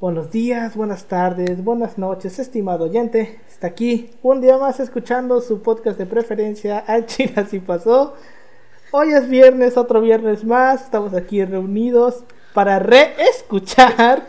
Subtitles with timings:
[0.00, 3.40] Buenos días, buenas tardes, buenas noches, estimado oyente.
[3.48, 8.14] Está aquí un día más escuchando su podcast de preferencia, Al China si pasó.
[8.92, 10.84] Hoy es viernes, otro viernes más.
[10.84, 12.22] Estamos aquí reunidos
[12.54, 14.22] para reescuchar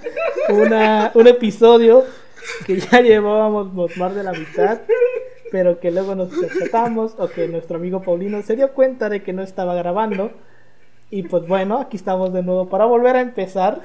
[1.14, 2.04] un episodio
[2.66, 4.80] que ya llevábamos más de la mitad,
[5.52, 9.34] pero que luego nos tratamos o que nuestro amigo Paulino se dio cuenta de que
[9.34, 10.32] no estaba grabando.
[11.12, 13.82] Y pues bueno, aquí estamos de nuevo para volver a empezar.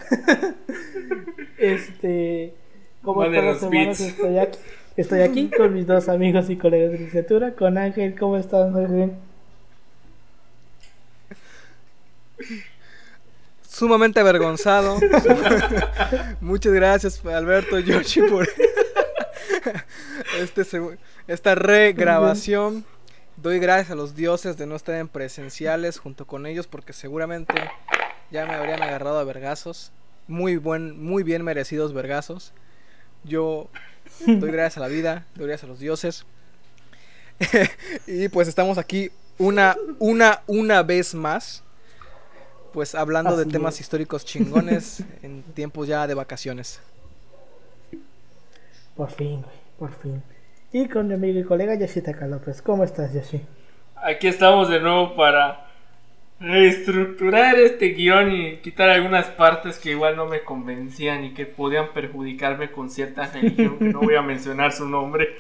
[1.59, 2.55] este,
[3.03, 4.59] como todas las semanas estoy aquí,
[4.97, 8.19] estoy aquí con mis dos amigos y colegas de licenciatura, con Ángel.
[8.19, 9.13] ¿Cómo estás, Ángel?
[13.67, 14.99] Sumamente avergonzado.
[16.41, 18.47] Muchas gracias, Alberto Yoshi, por
[20.41, 20.63] este,
[21.27, 22.85] esta regrabación.
[23.45, 27.53] Doy gracias a los dioses de no estar en presenciales junto con ellos porque seguramente
[28.31, 29.93] ya me habrían agarrado a vergazos.
[30.27, 32.55] Muy buen, muy bien merecidos vergazos.
[33.23, 33.69] Yo
[34.27, 36.25] doy gracias a la vida, doy gracias a los dioses.
[38.07, 41.63] y pues estamos aquí una, una, una vez más.
[42.73, 46.81] Pues hablando de temas históricos chingones en tiempos ya de vacaciones.
[48.97, 49.45] Por fin,
[49.79, 50.23] por fin
[50.75, 52.61] y con mi amigo y colega Yoshitaka López.
[52.61, 53.41] ¿Cómo estás, Yoshi?
[53.95, 55.69] Aquí estamos de nuevo para
[56.41, 61.93] reestructurar este guion y quitar algunas partes que igual no me convencían y que podían
[61.95, 65.37] perjudicarme con cierta religión, que no voy a mencionar su nombre.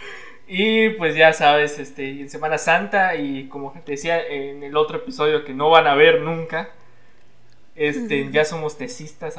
[0.46, 4.98] Y pues ya sabes, este, en Semana Santa y como te decía en el otro
[4.98, 6.70] episodio que no van a ver nunca,
[7.74, 9.36] este, ya somos tesistas,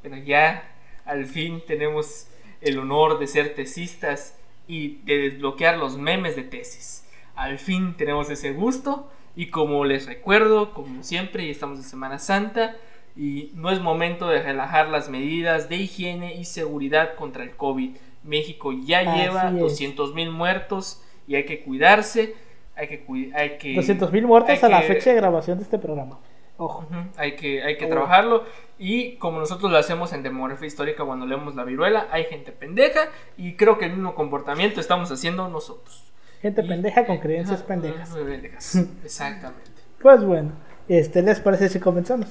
[0.00, 0.72] pero ya
[1.04, 2.28] al fin tenemos
[2.62, 7.04] el honor de ser tesistas y de desbloquear los memes de tesis.
[7.34, 12.76] Al fin tenemos ese gusto y como les recuerdo, como siempre, estamos en Semana Santa
[13.16, 17.96] y no es momento de relajar las medidas de higiene y seguridad contra el COVID.
[18.22, 22.34] México ya lleva 200 mil muertos y hay que cuidarse.
[22.76, 26.18] Hay que, hay que 200 mil muertos a la fecha de grabación de este programa.
[26.56, 26.86] Ojo.
[27.16, 28.44] hay que, hay que trabajarlo.
[28.78, 33.08] Y como nosotros lo hacemos en demografía histórica cuando leemos la viruela, hay gente pendeja
[33.36, 36.04] y creo que el mismo comportamiento estamos haciendo nosotros.
[36.42, 38.14] Gente pendeja con creencias pendejas.
[39.04, 39.70] Exactamente.
[40.00, 40.52] pues bueno,
[40.88, 42.28] este, ¿les parece si comenzamos?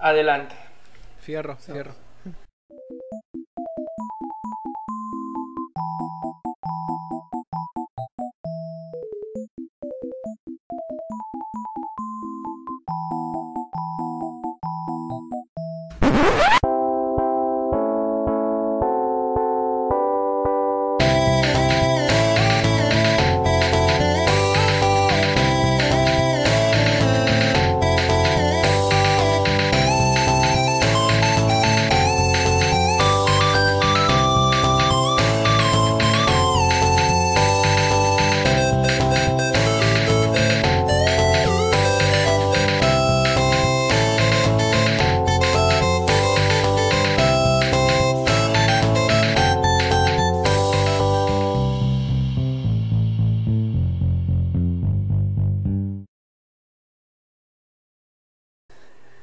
[0.00, 0.54] Adelante.
[1.20, 2.07] Fierro, fierro.
[16.18, 16.48] Woo!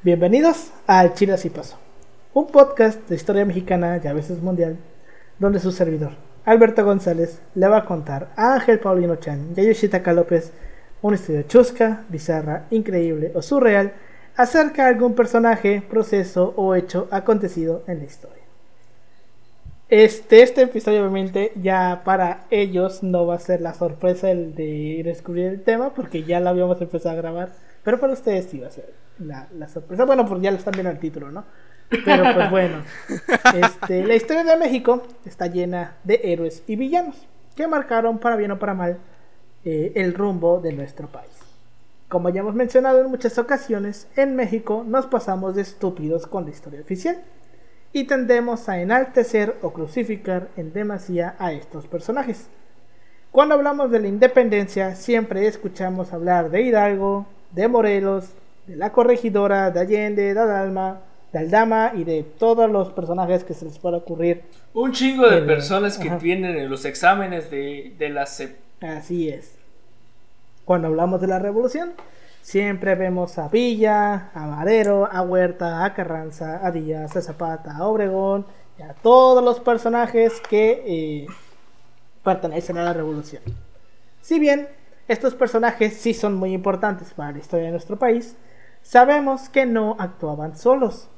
[0.06, 1.80] Bienvenidos a Chile y Paso,
[2.36, 4.78] un podcast de historia mexicana y a veces mundial,
[5.40, 6.12] donde su servidor,
[6.46, 10.52] Alberto González, le va a contar a Ángel Paulino Chan y a Yoshitaka López
[11.02, 13.94] una historia chusca, bizarra, increíble o surreal
[14.38, 18.44] acerca de algún personaje, proceso o hecho acontecido en la historia.
[19.90, 25.02] Este, este episodio obviamente ya para ellos no va a ser la sorpresa el de
[25.04, 28.68] descubrir el tema porque ya lo habíamos empezado a grabar, pero para ustedes sí va
[28.68, 30.04] a ser la, sorpresa.
[30.06, 31.46] Bueno, pues ya lo están viendo el título, ¿no?
[32.04, 32.82] Pero pues bueno,
[33.56, 37.16] este, la historia de México está llena de héroes y villanos
[37.56, 38.98] que marcaron para bien o para mal
[39.64, 41.30] eh, el rumbo de nuestro país.
[42.10, 46.52] Como ya hemos mencionado en muchas ocasiones, en México nos pasamos de estúpidos con la
[46.52, 47.22] historia oficial
[47.94, 52.50] y tendemos a enaltecer o crucificar en demasía a estos personajes.
[53.32, 58.26] Cuando hablamos de la independencia, siempre escuchamos hablar de Hidalgo, de Morelos,
[58.68, 63.54] de la corregidora, de Allende, de Adalma, de Aldama y de todos los personajes que
[63.54, 64.44] se les pueda ocurrir.
[64.74, 68.58] Un chingo de personas que tienen en los exámenes de, de la CEP.
[68.82, 69.56] Así es.
[70.66, 71.94] Cuando hablamos de la revolución,
[72.42, 77.88] siempre vemos a Villa, a Madero, a Huerta, a Carranza, a Díaz, a Zapata, a
[77.88, 78.46] Obregón
[78.78, 81.28] y a todos los personajes que eh,
[82.24, 83.44] pertenecen a la revolución.
[84.22, 84.68] Si bien
[85.08, 88.36] estos personajes sí son muy importantes para la historia de nuestro país,
[88.82, 91.10] sabemos que no actuaban solos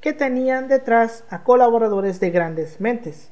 [0.00, 3.30] que tenían detrás a colaboradores de grandes mentes,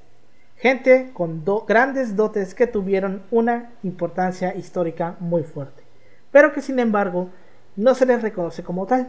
[0.56, 5.82] gente con grandes dotes que tuvieron una importancia histórica muy fuerte,
[6.30, 7.30] pero que sin embargo
[7.76, 9.08] no se les reconoce como tal.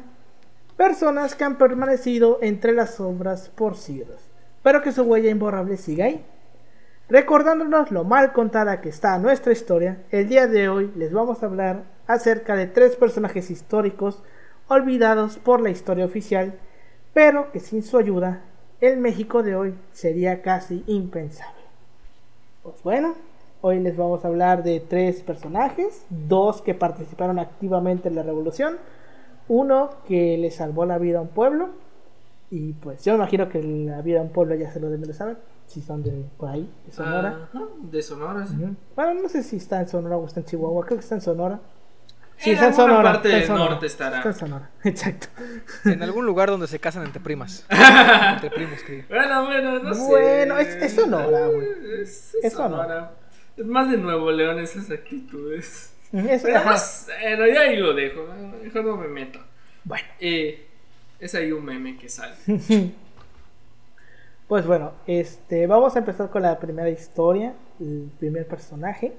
[0.75, 4.30] Personas que han permanecido entre las sombras por siglos,
[4.62, 6.25] pero que su huella imborrable sigue ahí.
[7.07, 11.46] Recordándonos lo mal contada que está nuestra historia, el día de hoy les vamos a
[11.46, 14.24] hablar acerca de tres personajes históricos
[14.68, 16.56] olvidados por la historia oficial,
[17.13, 18.42] pero que sin su ayuda
[18.81, 21.62] el México de hoy sería casi impensable.
[22.63, 23.13] Pues bueno,
[23.62, 28.78] hoy les vamos a hablar de tres personajes, dos que participaron activamente en la revolución,
[29.48, 31.69] uno que le salvó la vida a un pueblo,
[32.50, 35.14] y pues yo me imagino que la vida un pueblo ya se lo deben de
[35.14, 35.38] saber
[35.68, 37.50] si son de por ahí, de Sonora.
[37.82, 38.56] de Sonora, sí.
[38.96, 41.22] Bueno, no sé si está en Sonora o está en Chihuahua, creo que está en
[41.22, 41.60] Sonora.
[42.38, 43.14] Sí, está en Sonora.
[43.14, 44.18] parte del norte estará.
[44.18, 45.28] Está en Sonora, exacto.
[45.86, 47.66] En algún lugar donde se casan entre primas.
[47.70, 50.02] entre primos, que Bueno, bueno, no sé.
[50.02, 51.68] Bueno, es, Sonora, güey.
[52.02, 53.12] Es, Sonora.
[53.58, 55.94] Es más de Nuevo León esas actitudes.
[56.12, 58.28] Es, Pero bueno, ya ahí lo dejo.
[58.62, 59.40] Mejor no me meto.
[59.84, 60.06] Bueno.
[60.20, 60.65] Eh,
[61.20, 62.36] es ahí un meme que sale.
[64.48, 69.14] Pues bueno, este, vamos a empezar con la primera historia, el primer personaje.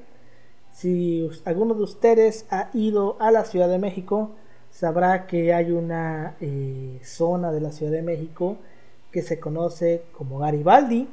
[0.73, 4.31] Si alguno de ustedes ha ido a la Ciudad de México,
[4.71, 8.59] sabrá que hay una eh, zona de la Ciudad de México
[9.11, 11.09] que se conoce como Garibaldi.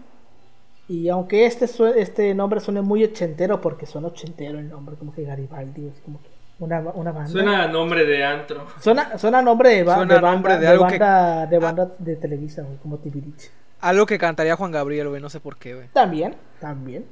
[0.88, 1.66] Y aunque este,
[2.00, 6.22] este nombre suene muy ochentero, porque suena ochentero el nombre, como que Garibaldi, es como
[6.22, 6.30] que
[6.60, 7.30] una, una banda.
[7.30, 8.66] Suena nombre de antro.
[8.80, 13.52] Suena, suena nombre de, banda, de, banda, de, Televisa, como Tibilich.
[13.82, 15.88] Algo que cantaría Juan Gabriel, güey, no sé por qué, güey.
[15.90, 17.06] También, también.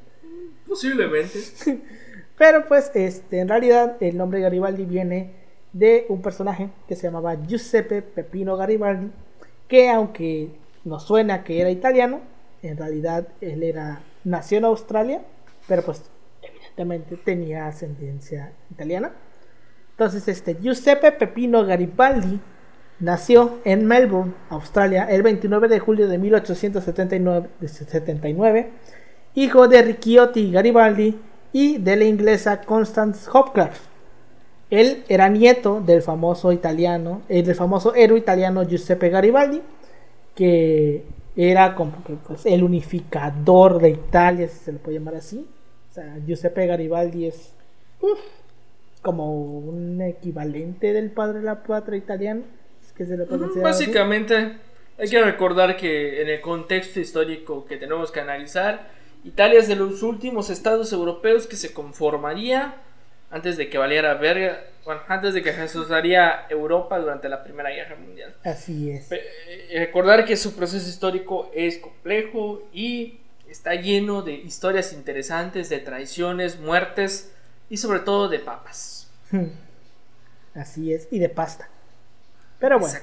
[0.68, 1.40] Posiblemente.
[2.38, 5.34] Pero pues, este, en realidad, el nombre Garibaldi viene
[5.74, 9.12] de un personaje que se llamaba Giuseppe Pepino Garibaldi,
[9.68, 10.50] que aunque
[10.84, 12.22] nos suena que era italiano,
[12.62, 15.22] en realidad él era nació en Australia,
[15.68, 16.04] pero pues
[16.42, 19.12] evidentemente tenía ascendencia italiana.
[20.02, 22.40] Entonces, este Giuseppe Pepino Garibaldi
[23.00, 28.70] Nació en Melbourne, Australia, el 29 de julio de 1879,
[29.36, 31.20] hijo de Ricciotti Garibaldi
[31.54, 33.82] y de la inglesa Constance Hopcroft.
[34.72, 39.62] Él era nieto del famoso italiano, eh, del famoso héroe italiano Giuseppe Garibaldi,
[40.34, 41.06] que
[41.36, 41.92] era como
[42.28, 45.48] pues, el unificador de Italia, si se le puede llamar así.
[46.26, 47.54] Giuseppe Garibaldi es
[49.02, 52.44] como un equivalente del padre de la patria italiano
[53.62, 54.58] Básicamente,
[54.98, 58.90] hay que recordar que en el contexto histórico que tenemos que analizar,
[59.24, 62.76] Italia es de los últimos estados europeos que se conformaría
[63.30, 67.70] antes de que valiera verga, bueno, antes de que se asociaría Europa durante la Primera
[67.70, 68.36] Guerra Mundial.
[68.44, 69.10] Así es.
[69.12, 69.22] Eh,
[69.74, 76.60] recordar que su proceso histórico es complejo y está lleno de historias interesantes, de traiciones,
[76.60, 77.34] muertes
[77.70, 78.91] y sobre todo de papas.
[80.56, 81.70] Así es, y de pasta.
[82.60, 83.00] Pero bueno,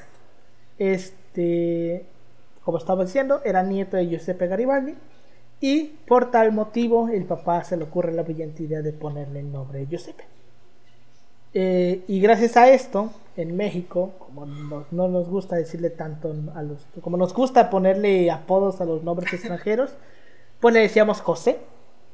[0.79, 2.05] este,
[2.63, 4.95] como estaba diciendo, era nieto de Giuseppe Garibaldi.
[5.61, 9.51] Y por tal motivo, el papá se le ocurre la brillante idea de ponerle el
[9.51, 10.25] nombre de Giuseppe.
[11.55, 16.87] Eh, y gracias a esto, en México, como no nos gusta decirle tanto a los.
[17.01, 19.91] como nos gusta ponerle apodos a los nombres extranjeros,
[20.61, 21.59] pues le decíamos José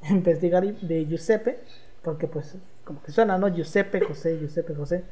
[0.02, 1.58] en vez de, de Giuseppe,
[2.02, 3.48] porque pues como que suena, ¿no?
[3.48, 5.04] Giuseppe, José, Giuseppe, José.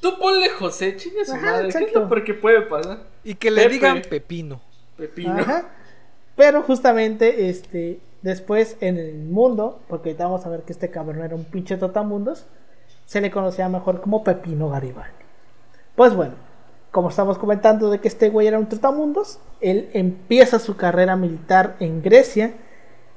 [0.00, 1.70] Tú ponle José, chingue su madre.
[2.08, 3.04] Porque puede pasar.
[3.24, 4.60] Y que le digan Pepino.
[4.96, 5.44] Pepino.
[6.36, 11.34] Pero justamente, este, después en el mundo, porque vamos a ver que este cabrón era
[11.34, 12.46] un pinche totamundos,
[13.06, 15.12] se le conocía mejor como Pepino Garibaldi.
[15.94, 16.34] Pues bueno,
[16.90, 21.76] como estamos comentando de que este güey era un totamundos, él empieza su carrera militar
[21.80, 22.54] en Grecia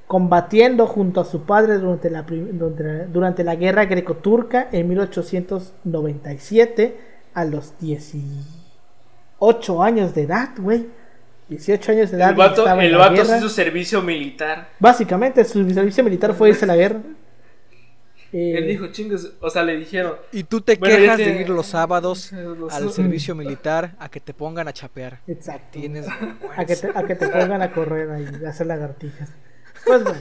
[0.08, 6.98] combatiendo junto a su padre durante la, durante, la guerra greco-turca en 1897
[7.34, 10.88] a los 18 años de edad, güey.
[11.50, 12.32] 18 años de edad.
[12.32, 14.70] El vato, el vato hizo su servicio militar.
[14.80, 17.02] Básicamente, su servicio militar fue irse a la guerra.
[18.32, 20.16] Él eh, dijo, chingas, o sea, le dijeron.
[20.32, 22.34] Y tú te quejas de ir los sábados
[22.72, 25.20] al servicio militar a que te pongan a chapear.
[25.28, 25.80] Exacto.
[25.80, 26.08] Tienes
[26.56, 29.30] a que, te, a que te pongan a correr ahí, a hacer lagartijas.
[29.86, 30.20] Pues bueno,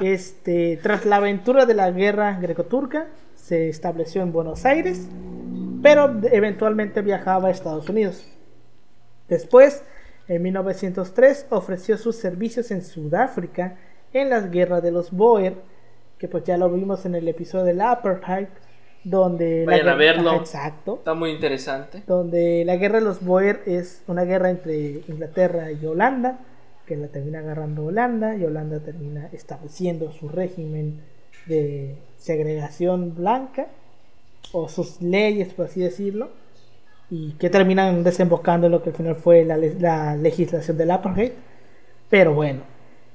[0.00, 5.08] este, tras la aventura de la guerra greco-turca, se estableció en Buenos Aires,
[5.82, 8.24] pero eventualmente viajaba a Estados Unidos.
[9.28, 9.82] Después,
[10.28, 13.76] en 1903, ofreció sus servicios en Sudáfrica
[14.12, 15.54] en las guerras de los Boer,
[16.18, 18.46] que pues ya lo vimos en el episodio del Apartheid,
[19.04, 20.34] donde la Vayan a guerra- verlo.
[20.40, 22.02] Exacto Está muy interesante.
[22.06, 26.38] donde la guerra de los Boer es una guerra entre Inglaterra y Holanda,
[26.86, 31.00] que la termina agarrando Holanda y Holanda termina estableciendo su régimen
[31.46, 33.66] de segregación blanca
[34.52, 36.30] o sus leyes, por así decirlo,
[37.10, 41.32] y que terminan desembocando en lo que al final fue la, la legislación del apartheid.
[42.08, 42.60] Pero bueno,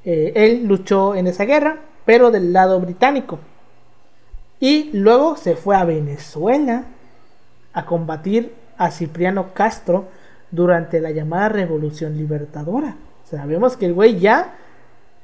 [0.04, 3.40] eh, él luchó en esa guerra, pero del lado británico.
[4.60, 6.86] Y luego se fue a Venezuela
[7.74, 10.06] a combatir a Cipriano Castro
[10.51, 12.96] durante la llamada Revolución Libertadora.
[13.46, 14.56] Vemos que el güey ya.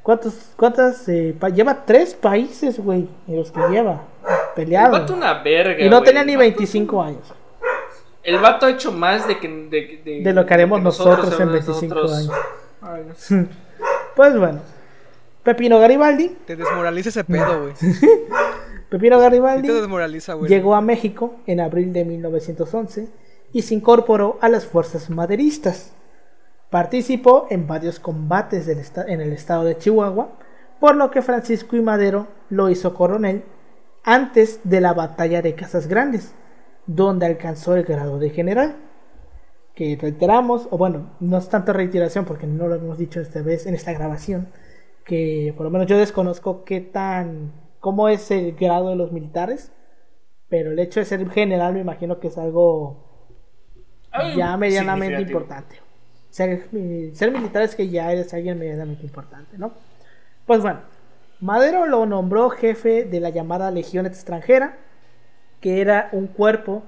[0.04, 1.08] ¿Cuántos, cuántas?
[1.10, 4.92] eh, pa- lleva tres países, güey, en los que lleva El peleado.
[4.94, 5.84] vato una verga.
[5.84, 7.34] y no tenía ni El vato- 25 años.
[8.24, 11.40] El vato ha hecho más de que de, de- De lo que haremos que nosotros
[11.40, 12.32] en nosotros- 25 nosotros- años.
[12.82, 13.48] Ay, no.
[14.16, 14.60] Pues bueno,
[15.44, 17.74] Pepino Garibaldi, Te desmoraliza ese pedo, güey.
[18.90, 20.50] Pepino Sí Garibaldi te desmoraliza, güey.
[20.50, 23.10] llegó a México en abril de 1911
[23.54, 25.92] y se incorporó a las fuerzas maderistas.
[26.70, 30.38] Participó en varios combates en el estado de Chihuahua,
[30.80, 33.44] por lo que Francisco y Madero lo hizo coronel
[34.04, 36.34] antes de la batalla de Casas Grandes,
[36.86, 38.76] donde alcanzó el grado de general.
[39.76, 43.66] Que reiteramos, o bueno, no es tanto reiteración porque no lo hemos dicho esta vez
[43.66, 44.50] en esta grabación,
[45.06, 49.72] que por lo menos yo desconozco qué tan, cómo es el grado de los militares,
[50.50, 53.06] pero el hecho de ser general me imagino que es algo
[54.12, 55.87] Ay, ya medianamente importante.
[56.29, 56.67] Ser,
[57.13, 59.72] ser militar es que ya eres alguien medianamente importante, ¿no?
[60.46, 60.79] Pues bueno,
[61.39, 64.77] Madero lo nombró jefe de la llamada Legión extranjera,
[65.62, 66.84] que era un cuerpo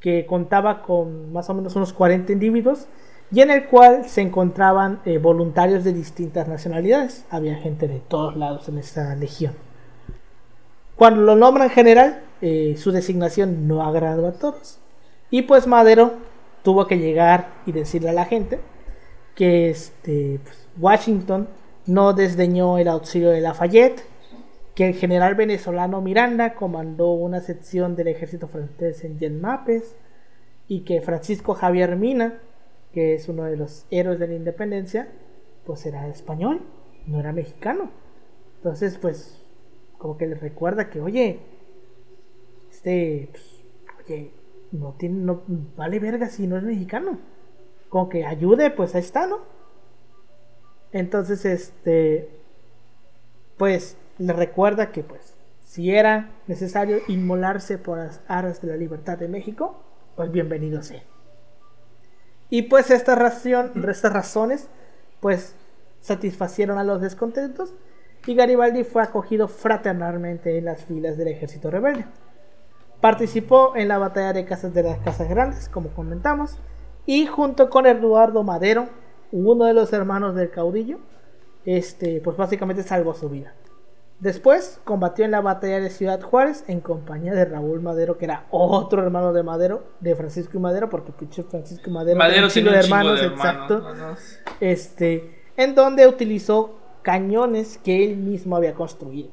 [0.00, 2.86] que contaba con más o menos unos 40 individuos
[3.30, 7.24] y en el cual se encontraban eh, voluntarios de distintas nacionalidades.
[7.30, 9.54] Había gente de todos lados en esta legión.
[10.94, 14.78] Cuando lo nombran general, eh, su designación no agradó a todos.
[15.30, 16.14] Y pues Madero
[16.66, 18.58] tuvo que llegar y decirle a la gente
[19.36, 21.46] que este, pues, Washington
[21.86, 24.02] no desdeñó el auxilio de Lafayette,
[24.74, 29.94] que el general venezolano Miranda comandó una sección del ejército francés en Yenmapes
[30.66, 32.40] y que Francisco Javier Mina,
[32.92, 35.06] que es uno de los héroes de la independencia,
[35.66, 36.62] pues era español,
[37.06, 37.92] no era mexicano.
[38.56, 39.40] Entonces, pues,
[39.98, 41.38] como que le recuerda que, oye,
[42.72, 43.62] este, pues,
[44.04, 44.32] oye,
[44.72, 45.42] no tiene, no
[45.76, 47.18] vale verga si no es mexicano.
[47.88, 49.40] Como que ayude, pues ahí está, ¿no?
[50.92, 52.28] Entonces, este,
[53.56, 59.18] pues le recuerda que, pues, si era necesario inmolarse por las aras de la libertad
[59.18, 59.82] de México,
[60.14, 61.02] pues bienvenido sea.
[62.48, 64.68] Y pues estas razones,
[65.20, 65.54] pues
[66.00, 67.74] satisfacieron a los descontentos
[68.26, 72.06] y Garibaldi fue acogido fraternalmente en las filas del ejército rebelde.
[73.00, 76.58] Participó en la batalla de Casas de las Casas Grandes, como comentamos,
[77.04, 78.88] y junto con Eduardo Madero,
[79.32, 80.98] uno de los hermanos del caudillo,
[81.64, 83.54] este, pues básicamente salvó su vida.
[84.18, 88.46] Después combatió en la batalla de Ciudad Juárez en compañía de Raúl Madero, que era
[88.50, 92.70] otro hermano de Madero, de Francisco y Madero, porque pinche Francisco y Madero, Madero tiene
[92.70, 93.22] un chingo de hermanos.
[93.22, 93.80] exacto.
[93.80, 93.94] ¿no?
[93.94, 94.16] No.
[94.60, 99.28] Este, en donde utilizó cañones que él mismo había construido.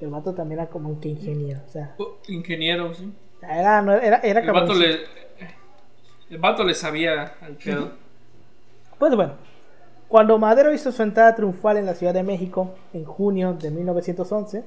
[0.00, 3.12] El vato también era como un que ingeniero, o sea, Oh, Ingeniero, sí.
[3.42, 4.98] era, era, era El vato, le,
[6.30, 7.92] el vato le sabía al pedo.
[8.98, 9.34] Pues bueno,
[10.08, 14.64] cuando Madero hizo su entrada triunfal en la Ciudad de México en junio de 1911,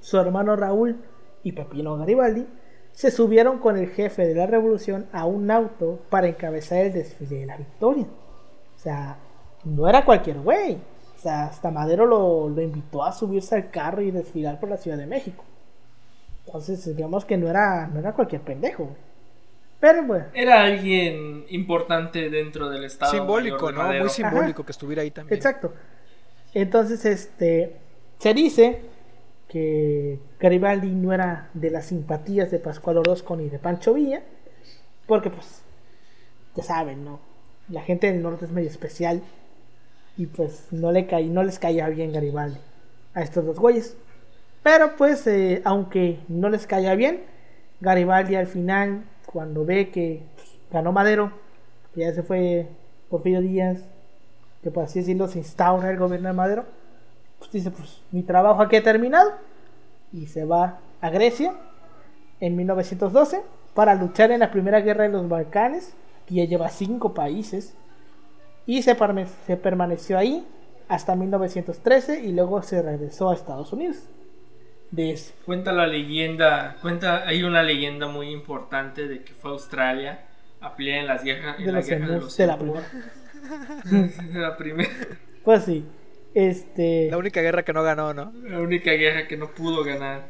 [0.00, 0.96] su hermano Raúl
[1.42, 2.46] y Pepino Garibaldi
[2.92, 7.40] se subieron con el jefe de la revolución a un auto para encabezar el desfile
[7.40, 8.06] de la victoria.
[8.74, 9.18] O sea,
[9.64, 10.78] no era cualquier güey.
[11.28, 15.06] Hasta Madero lo, lo invitó a subirse al carro y desfilar por la Ciudad de
[15.06, 15.44] México.
[16.46, 18.88] Entonces, digamos que no era, no era cualquier pendejo.
[19.80, 20.26] Pero bueno.
[20.32, 23.12] Era alguien importante dentro del estado.
[23.12, 24.04] Simbólico, Mayor de ¿no?
[24.04, 25.36] Muy simbólico que estuviera ahí también.
[25.36, 25.72] Exacto.
[26.54, 27.76] Entonces, este,
[28.18, 28.80] se dice
[29.48, 34.22] que Garibaldi no era de las simpatías de Pascual Orozco ni de Pancho Villa,
[35.06, 35.62] porque pues,
[36.54, 37.20] ya saben, ¿no?
[37.68, 39.22] La gente del norte es medio especial
[40.16, 42.58] y pues no, le caí, no les caía bien Garibaldi
[43.14, 43.96] a estos dos güeyes.
[44.62, 47.22] Pero pues, eh, aunque no les caía bien,
[47.80, 51.32] Garibaldi al final, cuando ve que pues, ganó Madero,
[51.94, 52.66] que ya se fue
[53.08, 53.80] Porfirio Díaz,
[54.62, 56.64] que por así decirlo se instaura el gobierno de Madero,
[57.38, 59.32] pues dice, pues mi trabajo aquí ha terminado
[60.12, 61.54] y se va a Grecia
[62.40, 63.42] en 1912
[63.74, 65.94] para luchar en la primera guerra de los Balcanes,
[66.26, 67.74] que ya lleva cinco países,
[68.66, 70.46] y se, permaneció ahí
[70.88, 74.08] hasta 1913 y luego se regresó a Estados Unidos.
[74.90, 75.32] de eso.
[75.44, 80.24] Cuenta la leyenda, cuenta, hay una leyenda muy importante de que fue a Australia
[80.60, 82.56] a pelear en las guerras, De la guerra de emus, los de la.
[83.84, 84.90] De la primera,
[85.44, 85.84] Pues sí.
[86.34, 87.08] Este.
[87.10, 88.32] La única guerra que no ganó, ¿no?
[88.42, 90.26] la única guerra que no pudo ganar.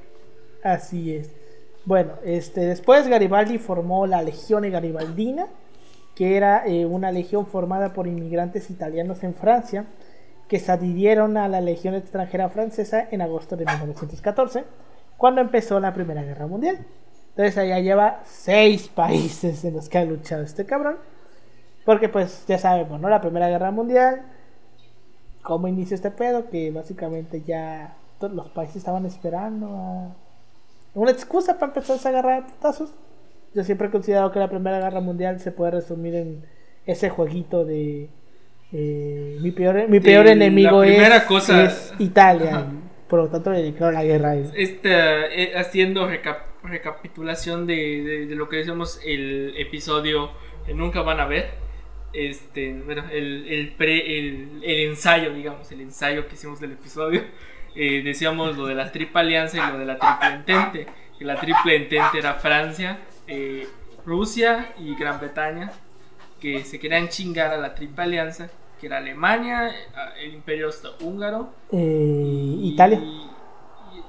[0.62, 1.30] Así es.
[1.84, 5.46] Bueno, este, después Garibaldi formó la Legione Garibaldina,
[6.16, 9.84] que era eh, una legión formada por inmigrantes italianos en Francia,
[10.48, 14.64] que se adhirieron a la Legión extranjera francesa en agosto de 1914,
[15.18, 16.78] cuando empezó la Primera Guerra Mundial.
[17.30, 20.96] Entonces allá lleva seis países en los que ha luchado este cabrón.
[21.84, 23.08] Porque pues ya sabemos, ¿no?
[23.10, 24.22] La Primera Guerra Mundial,
[25.42, 30.16] cómo inició este pedo, que básicamente ya todos los países estaban esperando a
[30.94, 32.90] una excusa para empezar a agarrar a putazos.
[33.56, 36.44] Yo siempre he considerado que la Primera Guerra Mundial se puede resumir en
[36.86, 38.08] ese jueguito de
[38.72, 42.50] eh, mi peor, mi De peor la enemigo primera es, cosa- es Italia.
[42.58, 42.66] Ajá.
[43.08, 44.52] por lo tanto le declaro la guerra a.
[44.54, 50.30] Esta, eh, haciendo recap- recapitulación de, de- de lo que decíamos el episodio
[50.66, 51.50] que nunca van a ver.
[52.12, 57.22] Este, bueno, el, el, pre, el, el ensayo, digamos, el ensayo que hicimos del episodio.
[57.76, 60.86] eh, decíamos lo de la triple alianza y lo de la triple entente.
[61.18, 63.66] Que la triple entente era Francia, eh,
[64.04, 65.70] Rusia y Gran Bretaña.
[66.40, 68.48] Que se querían chingar a la triple alianza.
[68.80, 69.72] Que era Alemania, eh,
[70.26, 70.68] el imperio
[71.00, 72.98] húngaro Eh, y- Italia.
[73.02, 73.26] y-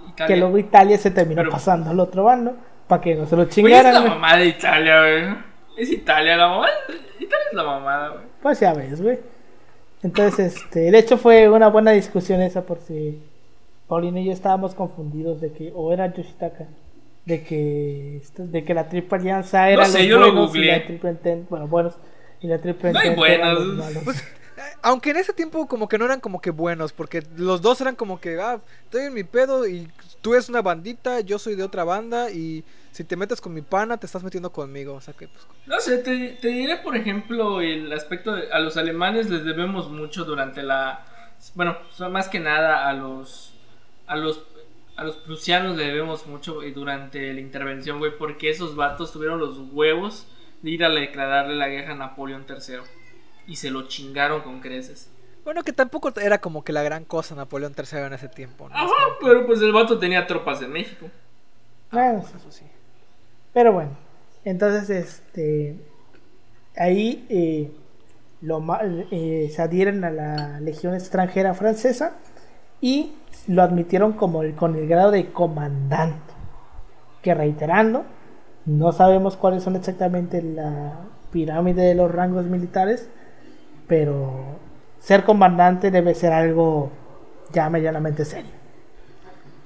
[0.09, 0.27] Italia.
[0.27, 2.55] Que luego Italia se terminó Pero- pasando al otro bando
[2.87, 3.93] para que no se lo Güey, es chingaran.
[3.93, 5.35] la mamada de Italia, güey.
[5.77, 6.71] Es Italia, la mamada.
[7.19, 8.23] Italia es la mamada, güey.
[8.41, 9.19] Pues ya ves, güey.
[10.03, 13.21] Entonces, este, de hecho fue una buena discusión esa por si
[13.87, 16.65] Paulina y yo estábamos confundidos de que, o era Yoshitaka,
[17.27, 20.79] de que, de que la triple alianza era sé, los yo lo buenos y googleé.
[20.79, 21.95] la triple entente, bueno, buenos,
[22.39, 24.03] y la triple No hay buenos.
[24.05, 27.61] Pues, eh, aunque en ese tiempo como que no eran como que buenos, porque los
[27.61, 29.89] dos eran como que, ah, estoy en mi pedo y
[30.21, 33.61] tú eres una bandita, yo soy de otra banda y si te metes con mi
[33.61, 36.95] pana te estás metiendo conmigo, o sea que pues, No sé, te, te diré, por
[36.95, 41.05] ejemplo, el aspecto de, a los alemanes les debemos mucho durante la.
[41.55, 43.53] Bueno, son más que nada a los.
[44.07, 44.41] A los.
[44.97, 49.57] A los prusianos le debemos mucho durante la intervención, güey, porque esos vatos tuvieron los
[49.71, 50.27] huevos
[50.61, 52.79] de ir a declararle la guerra a Napoleón III.
[53.47, 55.09] Y se lo chingaron con creces.
[55.45, 58.75] bueno, que tampoco era como que la gran cosa Napoleón III en ese tiempo, ¿no?
[58.75, 61.09] Ajá, pero pues el vato tenía tropas en México.
[61.91, 62.65] Bueno, pues, eso sí.
[63.53, 63.91] Pero bueno,
[64.43, 65.77] entonces este
[66.75, 67.71] ahí eh,
[68.41, 68.63] lo,
[69.11, 72.17] eh, se adhieren a la Legión extranjera francesa
[72.81, 73.13] y
[73.47, 76.33] lo admitieron como con el grado de comandante.
[77.21, 78.03] Que reiterando,
[78.65, 80.93] no sabemos cuáles son exactamente la
[81.31, 83.09] pirámide de los rangos militares,
[83.87, 84.31] pero
[84.99, 86.89] ser comandante debe ser algo
[87.51, 88.51] ya medianamente serio.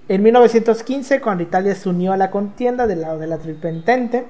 [0.08, 4.26] En 1915, cuando Italia se unió a la contienda del lado de la Triple Entente,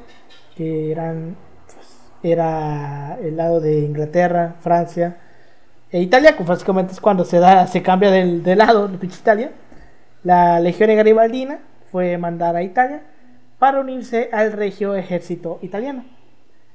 [0.55, 1.87] que eran, pues,
[2.23, 5.17] era el lado de Inglaterra, Francia
[5.91, 9.51] e Italia, que básicamente es cuando se da, se cambia del, de lado, de Italia,
[10.23, 11.59] la Legión Garibaldina
[11.91, 13.01] fue mandada a Italia
[13.59, 16.05] para unirse al regio ejército italiano.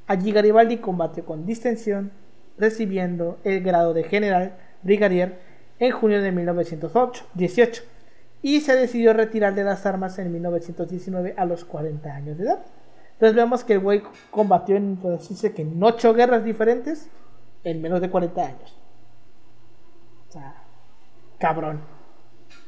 [0.07, 2.13] Allí Garibaldi combatió con distinción,
[2.59, 5.39] recibiendo el grado de general brigadier
[5.79, 7.83] en junio de 1918
[8.43, 12.65] y se decidió retirar de las armas en 1919 a los 40 años de edad.
[13.15, 17.09] Entonces vemos que el güey combatió en, decirse que en 8 guerras diferentes
[17.65, 18.76] en menos de 40 años.
[21.39, 21.81] Cabrón.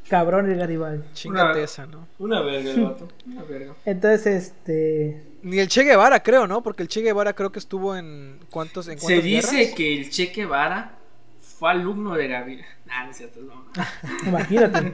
[0.09, 1.05] Cabrón el Garibaldi.
[1.13, 2.07] Chingate Una- esa, ¿no?
[2.19, 3.09] Una verga el vato.
[3.27, 3.75] Una verga.
[3.85, 5.23] Entonces, este...
[5.43, 6.63] Ni el Che Guevara, creo, ¿no?
[6.63, 9.75] Porque el Che Guevara creo que estuvo en cuántos en Se cuántas dice guerras?
[9.75, 10.99] que el Che Guevara
[11.41, 12.65] fue alumno de Gabriel.
[12.87, 13.65] Nah, no es cierto, no.
[14.29, 14.93] Imagínate.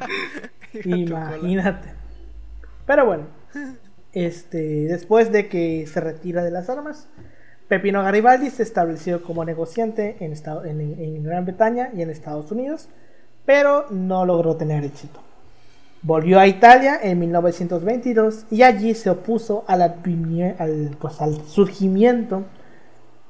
[0.84, 1.88] Imagínate.
[2.86, 3.26] Pero bueno,
[4.12, 7.08] este, después de que se retira de las armas,
[7.68, 12.50] Pepino Garibaldi se estableció como negociante en, Estado- en- en Gran Bretaña y en Estados
[12.52, 12.88] Unidos,
[13.44, 15.20] pero no logró tener éxito.
[16.02, 19.94] Volvió a Italia en 1922 y allí se opuso al,
[20.98, 22.44] pues, al surgimiento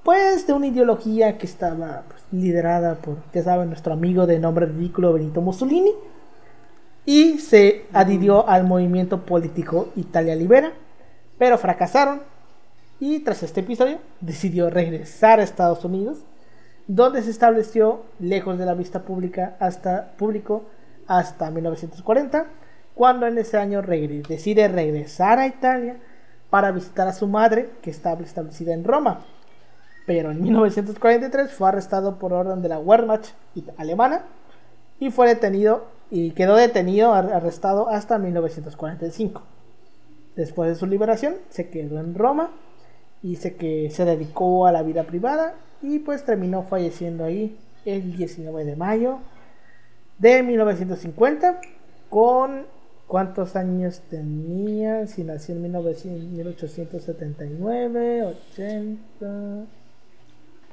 [0.03, 4.67] pues de una ideología que estaba pues, liderada por, ya saben, nuestro amigo de nombre
[4.67, 5.93] ridículo Benito Mussolini
[7.07, 10.73] y se adhirió al movimiento político Italia Libera,
[11.39, 12.21] pero fracasaron
[13.01, 16.19] y tras este episodio decidió regresar a Estados Unidos,
[16.87, 20.65] donde se estableció lejos de la vista pública hasta público
[21.07, 22.47] hasta 1940,
[22.95, 25.97] cuando en ese año decide regresar a Italia
[26.51, 29.21] para visitar a su madre, que estaba establecida en Roma.
[30.07, 33.29] Pero en 1943 fue arrestado por orden de la Wehrmacht
[33.79, 34.23] alemana
[35.01, 39.43] y fue detenido y quedó detenido, ar- arrestado hasta 1945.
[40.37, 42.51] Después de su liberación, se quedó en Roma
[43.23, 48.17] y dice que se dedicó a la vida privada y pues terminó falleciendo ahí el
[48.17, 49.19] 19 de mayo
[50.19, 51.61] de 1950
[52.09, 52.67] con
[53.07, 59.67] cuántos años tenía si nació en 1900 1879 80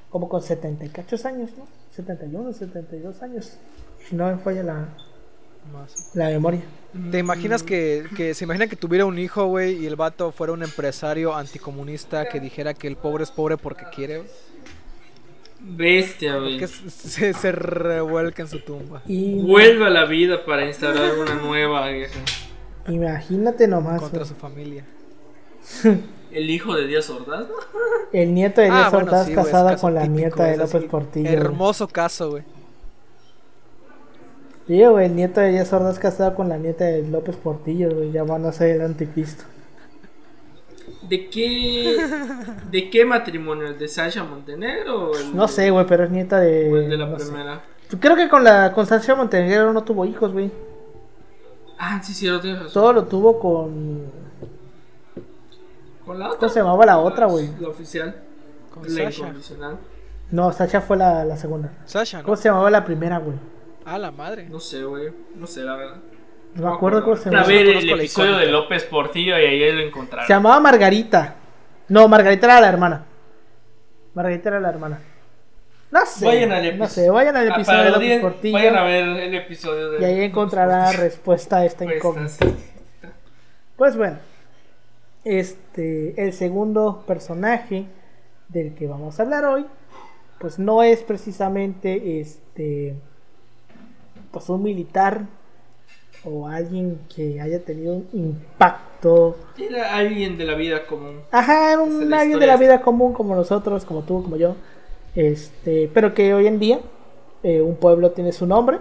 [0.09, 1.81] como con 70 y cachos años ¿no?
[1.95, 3.57] 71 72 años.
[4.07, 4.87] Si no me falla la,
[6.13, 6.61] la memoria.
[7.11, 10.53] ¿Te imaginas que, que se imagina que tuviera un hijo, güey, y el vato fuera
[10.53, 14.23] un empresario anticomunista que dijera que el pobre es pobre porque quiere?
[15.63, 16.57] Bestia, güey.
[16.57, 19.01] Que se, se revuelca en su tumba.
[19.05, 22.11] y Vuelve a la vida para instaurar una nueva guerra.
[22.87, 24.85] imagínate nomás Contra su familia.
[26.31, 27.55] El hijo de Díaz Ordaz, ¿no?
[28.13, 30.83] el nieto de Díaz Ah, bueno, Ordaz sí, casada con la típico, nieta de López
[30.85, 31.29] Portillo.
[31.29, 32.43] Hermoso caso, güey.
[34.65, 38.11] Sí, güey, el nieto de Díaz Ordaz casado con la nieta de López Portillo, güey,
[38.13, 39.43] ya van a ser el anticristo.
[41.11, 41.97] ¿De qué,
[42.71, 43.67] ¿De qué matrimonio?
[43.67, 46.71] ¿El de Sasha Montenegro o el No sé, güey, pero es nieta de...
[46.71, 47.25] o el de la no sé.
[47.25, 47.61] primera?
[47.99, 50.49] Creo que con la Constancia Montenegro no tuvo hijos, güey.
[51.77, 52.73] Ah, sí, sí, lo tienes razón.
[52.73, 54.05] Todo lo tuvo con...
[56.05, 56.39] ¿Con la otra?
[56.39, 57.49] ¿Cómo se llamaba la otra, güey?
[57.59, 58.15] La oficial.
[58.73, 59.19] Con la Sasha.
[59.27, 59.77] incondicional.
[60.31, 61.73] No, Sasha fue la, la segunda.
[61.83, 62.23] Sasha, ¿no?
[62.23, 63.35] ¿Cómo se llamaba la primera, güey?
[63.83, 64.47] Ah, la madre.
[64.47, 65.11] No sé, güey.
[65.35, 65.97] No sé, la verdad.
[66.55, 67.47] No me acuerdo cómo se A llamaba.
[67.47, 70.27] ver No el episodio de López Portillo y ahí lo encontraron.
[70.27, 71.35] Se llamaba Margarita.
[71.87, 73.05] No, Margarita era la hermana.
[74.13, 74.99] Margarita era la hermana.
[75.91, 76.25] No sé.
[76.25, 76.89] Vayan al no episodio.
[76.89, 78.53] sé, vayan al episodio de López Portillo.
[78.57, 82.45] Vayan a ver el episodio de Y ahí encontrará respuesta a esta incógnita.
[83.75, 84.17] Pues bueno,
[85.23, 87.85] este, el segundo personaje
[88.49, 89.65] del que vamos a hablar hoy,
[90.39, 92.95] pues no es precisamente este,
[94.31, 95.21] pues un militar
[96.23, 99.37] o alguien que haya tenido un impacto.
[99.57, 101.21] Era alguien de la vida común.
[101.31, 102.65] Ajá, era un alguien de la esta.
[102.65, 104.55] vida común como nosotros, como tú, como yo.
[105.15, 106.79] Este, pero que hoy en día
[107.43, 108.79] eh, un pueblo tiene su nombre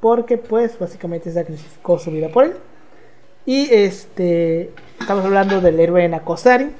[0.00, 2.54] porque pues básicamente sacrificó su vida por él.
[3.44, 6.70] Y este, estamos hablando del héroe Nakosari,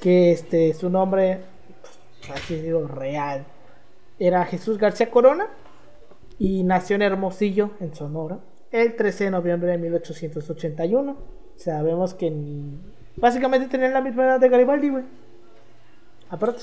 [0.00, 1.40] que este, su nombre,
[1.80, 3.44] pues, así digo, real,
[4.18, 5.46] era Jesús García Corona
[6.38, 8.38] y nació en Hermosillo, en Sonora,
[8.72, 11.16] el 13 de noviembre de 1881.
[11.56, 12.80] Sabemos que en-
[13.16, 15.04] básicamente tenían la misma edad de Garibaldi, güey.
[16.30, 16.62] Aparte.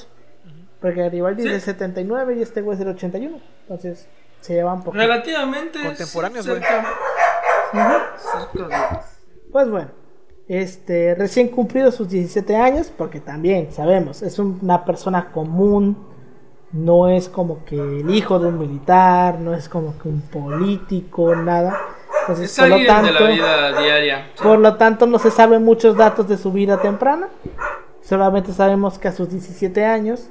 [0.82, 1.48] Porque Garibaldi Sí.
[1.48, 3.40] es del 79 y este güey es del 81.
[3.64, 4.08] Entonces,
[4.42, 4.98] se llevan poco.
[4.98, 5.80] Relativamente.
[5.84, 6.62] Contemporáneos, de-
[9.52, 9.90] Pues bueno,
[10.48, 15.98] este, recién cumplido sus 17 años, porque también sabemos, es un- una persona común,
[16.72, 21.36] no es como que el hijo de un militar, no es como que un político,
[21.36, 21.78] nada.
[22.30, 24.28] Entonces, Es por lo alguien de tanto, la vida diaria.
[24.42, 27.30] por lo tanto, no se saben muchos datos de su vida temprana.
[28.02, 30.30] Solamente sabemos que a sus 17 años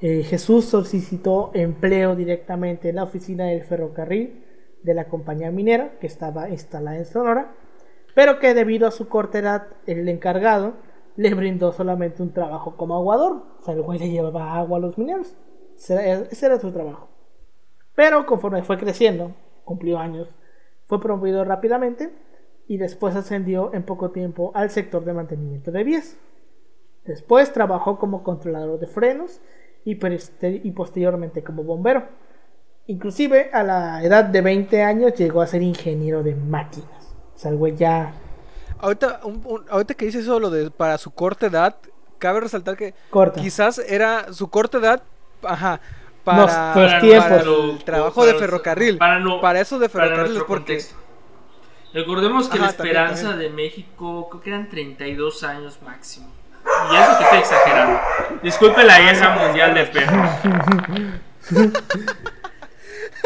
[0.00, 4.44] eh, Jesús solicitó empleo directamente en la oficina del ferrocarril
[4.82, 7.52] de la compañía minera que estaba instalada en Sonora,
[8.14, 10.74] pero que debido a su corta edad el encargado
[11.16, 13.42] le brindó solamente un trabajo como aguador.
[13.60, 15.34] O sea, el güey le llevaba agua a los mineros.
[15.76, 17.08] Ese era, ese era su trabajo.
[17.94, 19.32] Pero conforme fue creciendo,
[19.64, 20.28] cumplió años,
[20.86, 22.12] fue promovido rápidamente
[22.68, 26.16] y después ascendió en poco tiempo al sector de mantenimiento de vías.
[27.04, 29.40] Después trabajó como controlador de frenos
[29.84, 29.94] y,
[30.72, 32.04] posteriormente como bombero.
[32.88, 37.14] Inclusive a la edad de 20 años llegó a ser ingeniero de máquinas.
[37.34, 38.12] O sea, el güey ya
[38.78, 41.76] Ahorita, un- un- ahorita que dices eso, lo de para su corta edad,
[42.18, 43.40] cabe resaltar que corta.
[43.40, 45.02] quizás era su corta edad,
[45.42, 45.80] ajá,
[46.26, 47.30] para, Los- para tiempos.
[47.78, 48.98] el trabajo para de ferrocarril.
[48.98, 50.96] Para, no, Para eso de para ferrocarril es nuestro porque contexto.
[51.94, 53.50] Recordemos que Ajá, la también, esperanza también.
[53.56, 56.26] de México creo que eran 32 años máximo.
[56.92, 58.00] Y eso que estoy exagerando.
[58.42, 60.30] Disculpe la guerra mundial de perros.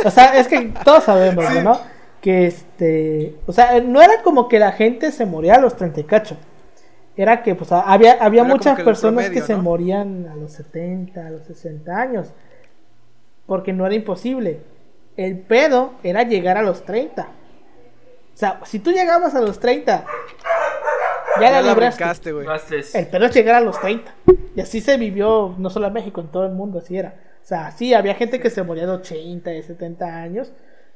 [0.04, 1.80] O sea, es que todos sabemos, ¿no?
[2.20, 3.36] Que este.
[3.46, 6.36] O sea, no era como que la gente se moría a los 30 y cacho.
[7.16, 9.62] Era que, pues, había, había Era muchas que personas promedio, que se ¿no?
[9.62, 12.28] morían a los 70, a los 60 años.
[13.50, 14.60] Porque no era imposible.
[15.16, 17.22] El pedo era llegar a los 30.
[17.22, 20.06] O sea, si tú llegabas a los 30,
[21.40, 22.30] ya, ya la la libraste.
[22.30, 22.46] güey.
[22.94, 24.14] El pedo es llegar a los 30.
[24.54, 27.16] Y así se vivió, no solo en México, en todo el mundo, así era.
[27.42, 30.52] O sea, sí, había gente que se moría de 80, de 70 años,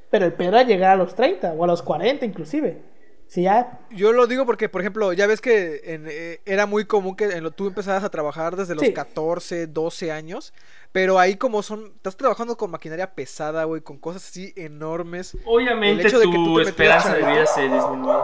[0.08, 2.82] pero el pedo era llegar a los 30 o a los 40 inclusive.
[3.26, 6.84] Si ya, Yo lo digo porque, por ejemplo, ya ves que en, eh, era muy
[6.84, 8.92] común que en lo, tú empezabas a trabajar desde los Sí.
[8.92, 10.52] 14, 12 años,
[10.94, 15.36] Pero ahí como son, estás trabajando con maquinaria pesada, güey, con cosas así enormes.
[15.44, 18.18] Obviamente El hecho de que tú tu te esperanza de vida se disminuye.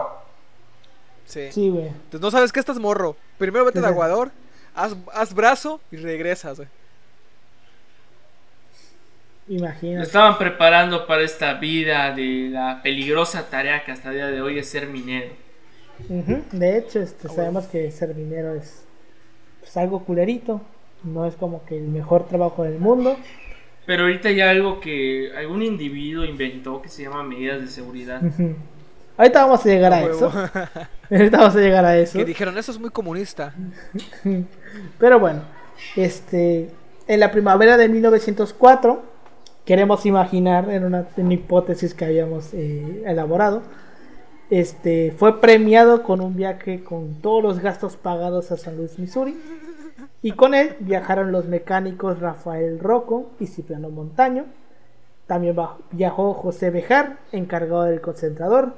[1.25, 1.51] Sí.
[1.51, 1.87] Sí, güey.
[1.87, 3.17] Entonces no sabes que estás morro.
[3.37, 3.93] Primero vete de Ajá.
[3.93, 4.31] aguador,
[4.73, 6.69] haz, haz brazo y regresas, güey.
[9.47, 10.05] Lo Imagínate.
[10.07, 14.57] estaban preparando para esta vida de la peligrosa tarea que hasta el día de hoy
[14.59, 15.33] es ser minero.
[16.07, 18.85] De hecho, este, Ah, sabemos que ser minero es
[19.59, 20.61] pues, algo culerito.
[21.03, 23.17] No es como que el mejor trabajo del mundo.
[23.85, 28.21] Pero ahorita hay algo que algún individuo inventó que se llama medidas de seguridad.
[29.17, 30.31] Ahorita vamos a llegar a eso.
[31.11, 32.17] Ahorita vamos a llegar a eso.
[32.17, 33.53] que dijeron, eso es muy comunista.
[34.99, 35.41] Pero bueno,
[35.95, 36.69] este,
[37.07, 39.03] en la primavera de 1904,
[39.65, 43.63] queremos imaginar, en una, en una hipótesis que habíamos eh, elaborado,
[44.49, 49.37] este, fue premiado con un viaje con todos los gastos pagados a San Luis, Missouri.
[50.23, 54.45] Y con él viajaron los mecánicos Rafael Rocco y Cipriano Montaño.
[55.25, 55.55] También
[55.91, 58.75] viajó José Bejar, encargado del concentrador.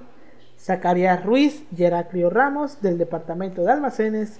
[0.58, 4.40] Zacarías Ruiz y Heraclio Ramos, del departamento de almacenes.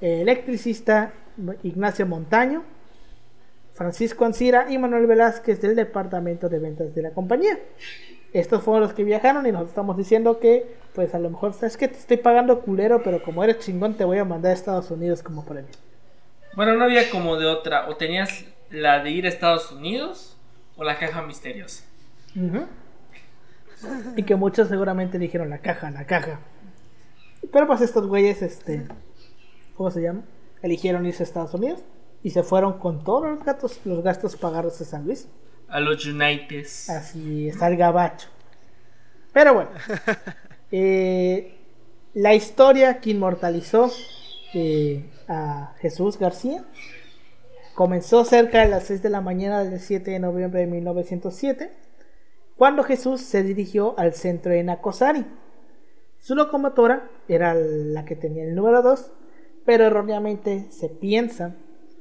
[0.00, 1.12] Electricista
[1.62, 2.62] Ignacio Montaño.
[3.72, 7.58] Francisco Ancira y Manuel Velázquez, del departamento de ventas de la compañía.
[8.32, 11.76] Estos fueron los que viajaron y nos estamos diciendo que, pues a lo mejor, sabes
[11.76, 14.90] que te estoy pagando culero, pero como eres chingón, te voy a mandar a Estados
[14.90, 15.70] Unidos como premio.
[16.56, 17.88] Bueno, no había como de otra.
[17.88, 20.36] O tenías la de ir a Estados Unidos
[20.76, 21.84] o la caja misteriosa.
[24.16, 26.40] Y que muchos seguramente dijeron la caja, la caja.
[27.52, 28.86] Pero pues estos güeyes, este,
[29.76, 30.22] ¿cómo se llama?
[30.62, 31.82] Eligieron irse a Estados Unidos
[32.22, 35.28] y se fueron con todos los gastos, los gastos pagados a San Luis.
[35.68, 36.66] A los United.
[36.88, 38.28] Así está el gabacho.
[39.32, 39.70] Pero bueno,
[40.72, 41.54] eh,
[42.14, 43.92] la historia que inmortalizó
[44.54, 46.64] eh, a Jesús García
[47.74, 51.72] comenzó cerca de las 6 de la mañana del 7 de noviembre de 1907,
[52.56, 55.26] cuando Jesús se dirigió al centro de Nacosari.
[56.18, 59.12] Su locomotora era la que tenía el número 2,
[59.64, 61.56] pero erróneamente se piensa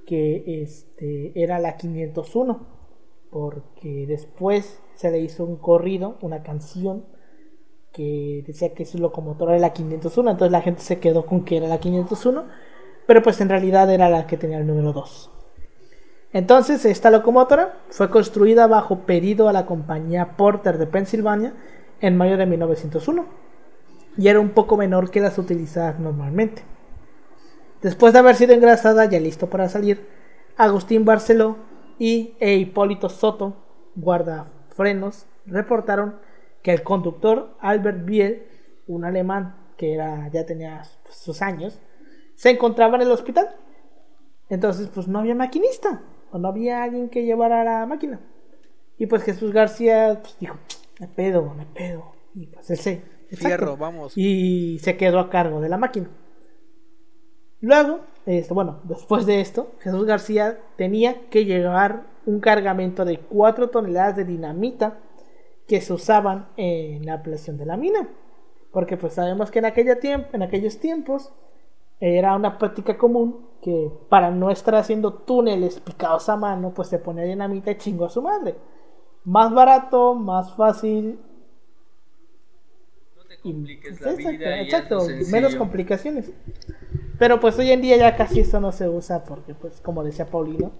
[0.05, 2.73] que este, era la 501
[3.33, 7.03] porque después se le hizo un corrido, una canción
[7.91, 11.57] que decía que su locomotora era la 501, entonces la gente se quedó con que
[11.57, 12.45] era la 501,
[13.05, 15.29] pero pues en realidad era la que tenía el número 2.
[16.33, 21.53] Entonces esta locomotora fue construida bajo pedido a la compañía Porter de Pensilvania
[22.01, 23.25] en mayo de 1901
[24.17, 26.63] y era un poco menor que las utilizadas normalmente.
[27.81, 30.07] Después de haber sido engrasada ya listo para salir,
[30.57, 31.57] Agustín Barceló
[31.99, 33.55] y e Hipólito Soto,
[33.95, 36.15] guardafrenos, reportaron
[36.61, 38.47] que el conductor Albert Biel,
[38.87, 41.79] un alemán que era, ya tenía sus años,
[42.35, 43.55] se encontraba en el hospital.
[44.49, 48.19] Entonces, pues no había maquinista, o no había alguien que llevara la máquina.
[48.97, 50.55] Y pues Jesús García pues, dijo,
[50.99, 52.13] me pedo, me pedo.
[52.35, 53.13] Y pues él se...
[53.31, 54.13] Fierro, vamos.
[54.15, 56.07] Y se quedó a cargo de la máquina.
[57.61, 63.69] Luego, este, bueno, después de esto, Jesús García tenía que llevar un cargamento de 4
[63.71, 64.99] toneladas de dinamita
[65.67, 68.07] que se usaban en la ampliación de la mina.
[68.71, 71.33] Porque pues sabemos que en, aquella tiemp- en aquellos tiempos
[71.99, 76.99] era una práctica común que para no estar haciendo túneles picados a mano, pues se
[76.99, 78.55] ponía dinamita y chingó a su madre.
[79.23, 81.19] Más barato, más fácil
[83.15, 84.59] No te compliques exacto, la vida.
[84.61, 85.31] exacto, hazlo sencillo.
[85.31, 86.31] menos complicaciones.
[87.17, 90.25] Pero pues hoy en día ya casi esto no se usa porque pues como decía
[90.29, 90.71] Paulino,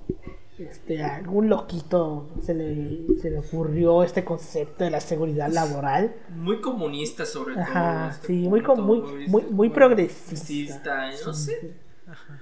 [0.60, 6.16] este a algún loquito se le, se le ocurrió este concepto de la seguridad laboral.
[6.30, 8.10] Muy comunista sobre Ajá, todo.
[8.12, 10.36] este sí, muy punto, muy- muy- muy progresista.
[10.46, 11.60] progresista, No Sí, sé.
[11.62, 11.68] sí.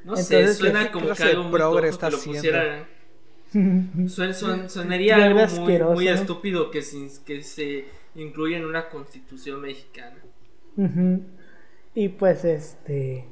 [0.04, 2.86] No Entonces, sé, suena ¿qué como que algo muy está que lo pusieran.
[3.54, 6.12] Suen- suen- sonaría De algo muy, muy ¿no?
[6.12, 10.18] estúpido que se, que se incluya en una constitución mexicana.
[11.94, 13.26] Y pues este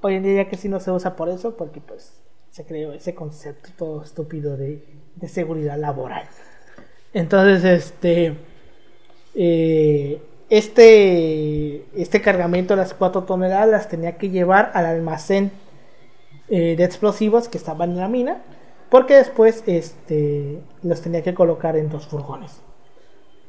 [0.00, 3.14] hoy en día ya casi no se usa por eso porque pues se creó ese
[3.14, 4.82] concepto todo estúpido de,
[5.16, 6.24] de seguridad laboral.
[7.12, 8.36] Entonces este
[9.34, 15.50] eh, este este cargamento de las 4 toneladas las tenía que llevar al almacén
[16.48, 18.42] eh, de explosivos que estaban en la mina
[18.90, 22.60] porque después este los tenía que colocar en dos furgones.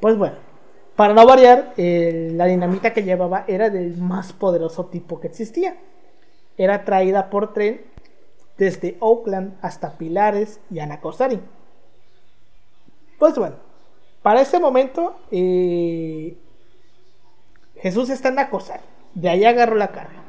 [0.00, 0.36] Pues bueno,
[0.96, 5.76] para no variar, la dinamita que llevaba era del más poderoso tipo que existía.
[6.58, 7.80] Era traída por tren
[8.60, 11.40] desde Oakland hasta Pilares y Anacosari.
[13.18, 13.56] Pues bueno,
[14.22, 16.36] para ese momento eh,
[17.76, 18.82] Jesús está en Anacosari.
[19.14, 20.22] De ahí agarró la carga.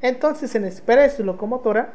[0.00, 1.92] Entonces, en espera de su locomotora,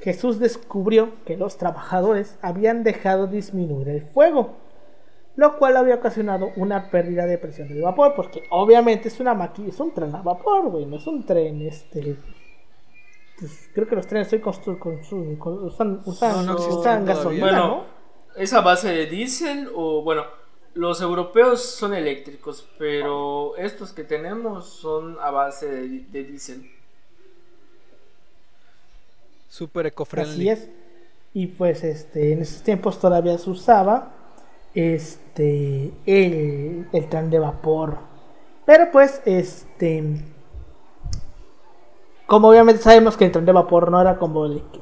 [0.00, 4.56] Jesús descubrió que los trabajadores habían dejado disminuir el fuego,
[5.36, 9.68] lo cual había ocasionado una pérdida de presión del vapor, porque obviamente es una máquina,
[9.68, 12.16] es un tren a vapor, güey, no es un tren este
[13.38, 17.44] pues, creo que los trenes hoy constru- constru- con- usan, usan, No, no usan gasolina,
[17.46, 17.84] Bueno, ¿no?
[18.36, 20.24] ¿es a base de diésel o bueno?
[20.74, 26.70] Los europeos son eléctricos, pero estos que tenemos son a base de, de diésel.
[29.48, 30.48] Súper eco-friendly.
[30.50, 30.68] Así es.
[31.34, 34.12] Y pues este, en esos tiempos todavía se usaba
[34.74, 37.98] este el, el tren de vapor.
[38.66, 40.04] Pero pues este
[42.28, 44.80] como obviamente sabemos que el tren de vapor no era como de que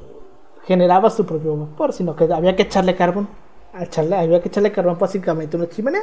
[0.65, 3.29] generaba su propio vapor, sino que había que echarle carbón.
[3.73, 6.01] Echarle- había que echarle carbón básicamente a una chimenea.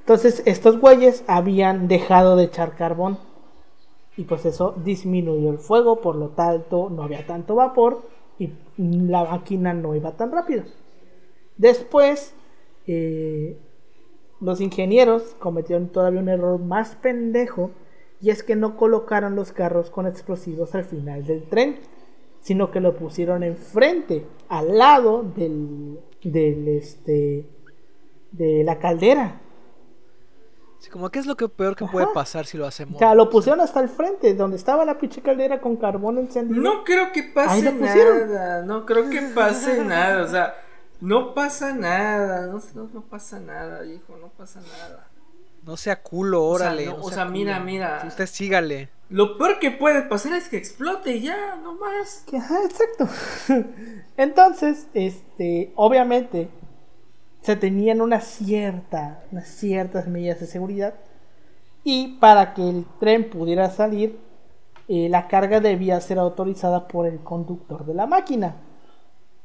[0.00, 3.18] Entonces estos güeyes habían dejado de echar carbón
[4.16, 8.02] y pues eso disminuyó el fuego, por lo tanto no había tanto vapor
[8.38, 10.64] y la máquina no iba tan rápido.
[11.58, 12.34] Después,
[12.86, 13.58] eh,
[14.40, 17.70] los ingenieros cometieron todavía un error más pendejo
[18.24, 21.78] y es que no colocaron los carros con explosivos al final del tren,
[22.40, 27.46] sino que lo pusieron enfrente, al lado del, del este,
[28.32, 29.42] de la caldera.
[30.78, 32.94] Sí, como, ¿qué es lo que peor que puede pasar si lo hacemos?
[32.94, 36.62] O sea, lo pusieron hasta el frente, donde estaba la pinche caldera con carbón encendido.
[36.62, 40.54] No creo que pase nada, no creo que pase nada, o sea,
[41.02, 45.10] no pasa nada, no, no, no pasa nada, hijo, no pasa nada.
[45.64, 46.86] No sea culo, O sea, órale.
[46.86, 48.00] no, no o sea mira, mira.
[48.02, 48.88] Sí, Usted sígale.
[49.08, 52.24] Lo peor que puede pasar es que explote y ya, no más.
[52.26, 53.08] Que, ajá, exacto.
[54.16, 56.48] Entonces, este, obviamente,
[57.42, 60.94] se tenían una cierta, unas ciertas medidas de seguridad.
[61.82, 64.18] Y para que el tren pudiera salir,
[64.88, 68.56] eh, la carga debía ser autorizada por el conductor de la máquina.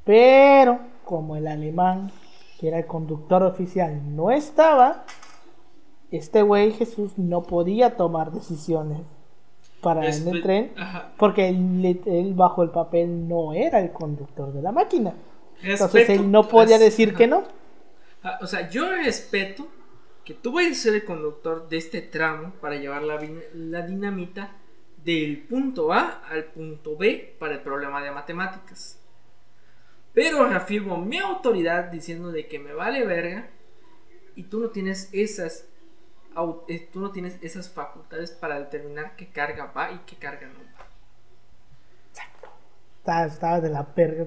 [0.05, 2.11] Pero, como el alemán,
[2.59, 5.03] que era el conductor oficial, no estaba,
[6.11, 8.99] este güey Jesús no podía tomar decisiones
[9.81, 11.13] para en el tren Ajá.
[11.17, 15.13] porque él, él bajo el papel no era el conductor de la máquina.
[15.61, 17.43] Entonces él no podía decir que no.
[18.23, 19.67] Ah, O sea, yo respeto
[20.25, 24.55] que tú vayas a ser el conductor de este tramo para llevar la, dinamita
[25.03, 28.99] del punto A al punto B para el problema de matemáticas.
[30.13, 33.49] Pero reafirmo mi autoridad diciendo de que me vale verga
[34.35, 35.67] y tú no tienes esas
[36.91, 40.85] tú no tienes esas facultades para determinar qué carga va y qué carga no va.
[42.99, 44.25] Estaba, estaba de la verga.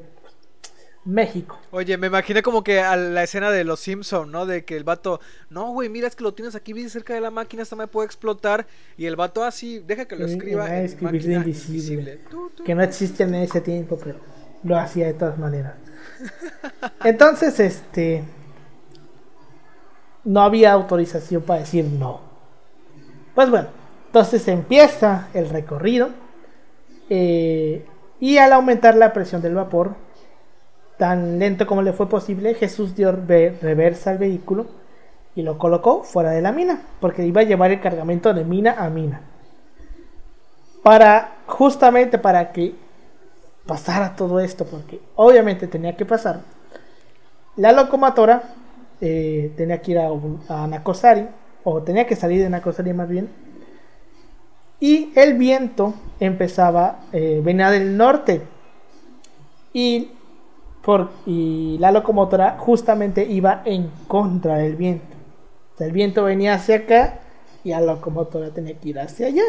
[1.05, 1.59] México.
[1.73, 4.47] Oye, me imaginé como que a la escena de los Simpson, ¿no?
[4.47, 5.21] De que el vato,
[5.51, 7.89] no, güey, mira, es que lo tienes aquí bien cerca de la máquina, esta me
[7.89, 8.67] puede explotar.
[8.97, 12.21] Y el vato así, deja que lo escriba en escribir máquina invisible.
[12.65, 14.21] Que no existe en ese tiempo, pero
[14.63, 15.75] lo hacía de todas maneras.
[17.05, 18.23] Entonces, este.
[20.25, 22.21] No había autorización para decir no.
[23.35, 23.69] Pues bueno,
[24.07, 26.11] entonces empieza el recorrido.
[27.11, 27.87] eh,
[28.21, 29.95] y al aumentar la presión del vapor,
[30.97, 34.67] tan lento como le fue posible, Jesús dio re- reversa al vehículo
[35.35, 38.77] y lo colocó fuera de la mina, porque iba a llevar el cargamento de mina
[38.79, 39.23] a mina.
[40.85, 42.75] Para, justamente para que
[43.67, 46.41] pasara todo esto, porque obviamente tenía que pasar.
[47.57, 48.43] La locomotora
[49.05, 51.27] eh, tenía que ir a, Nacosari,
[51.65, 53.29] o tenía que salir de Nacosari más bien.
[54.79, 58.43] Y el viento empezaba, eh, venía del norte.
[59.73, 60.13] Y,
[60.85, 65.17] por, y la locomotora justamente iba en contra del viento.
[65.75, 67.19] O sea, el viento venía hacia acá
[67.65, 69.45] y la locomotora tenía que ir hacia allá.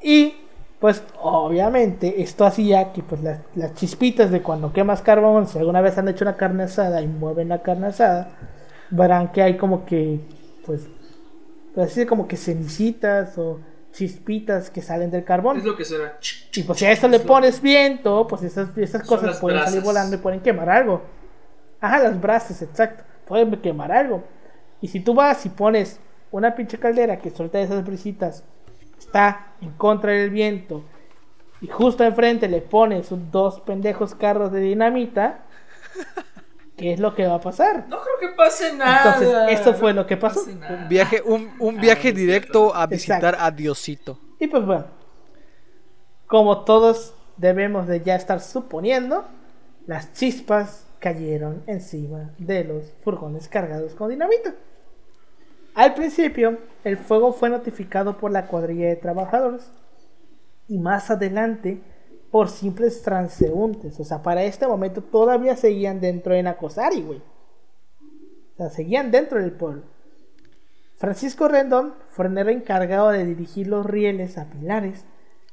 [0.00, 0.34] Y
[0.80, 5.80] pues obviamente esto hacía que pues las, las chispitas de cuando quemas carbón, si alguna
[5.80, 8.30] vez han hecho una carne asada y mueven la carne asada,
[8.90, 10.20] verán que hay como que
[10.66, 10.86] pues,
[11.74, 13.60] pues así como que cenicitas o
[13.92, 15.56] chispitas que salen del carbón.
[15.56, 16.12] Es lo que suena.
[16.54, 19.80] Y pues si a eso le Es pones viento, pues esas, esas cosas pueden salir
[19.80, 21.02] volando y pueden quemar algo.
[21.80, 23.04] Ajá, las brasas, exacto.
[23.26, 24.22] Pueden quemar algo.
[24.82, 25.98] Y si tú vas y pones
[26.30, 28.44] una pinche caldera que suelta esas brisitas,
[28.98, 30.84] está en contra del viento,
[31.60, 35.40] y justo enfrente le pones un- dos pendejos carros de dinamita,
[36.76, 37.86] ¿qué es lo que va a pasar?
[37.88, 39.14] No creo que pase nada.
[39.14, 40.40] Entonces, esto fue No lo que pasó.
[40.44, 43.44] Un viaje, un, un viaje Ah, es directo a visitar Exacto.
[43.44, 44.18] a Diosito.
[44.38, 44.84] Y pues bueno,
[46.26, 49.24] como todos debemos de ya estar suponiendo,
[49.86, 54.54] las chispas cayeron encima de los furgones cargados con dinamita.
[55.76, 59.70] Al principio, el fuego fue notificado por la cuadrilla de trabajadores
[60.68, 61.82] y más adelante
[62.30, 64.00] por simples transeúntes.
[64.00, 67.18] O sea, para este momento todavía seguían dentro de Nacosari, güey.
[67.18, 69.82] O sea, seguían dentro del pueblo.
[70.96, 75.04] Francisco Rendón, frenero encargado de dirigir los rieles a Pilares,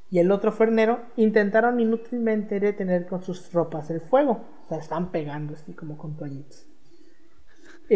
[0.10, 4.40] y el otro fernero intentaron inútilmente detener con sus tropas el fuego.
[4.66, 6.73] O sea, están pegando así como con toallitas.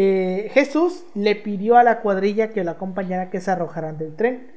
[0.00, 4.52] Eh, Jesús le pidió a la cuadrilla que lo acompañara que se arrojaran del tren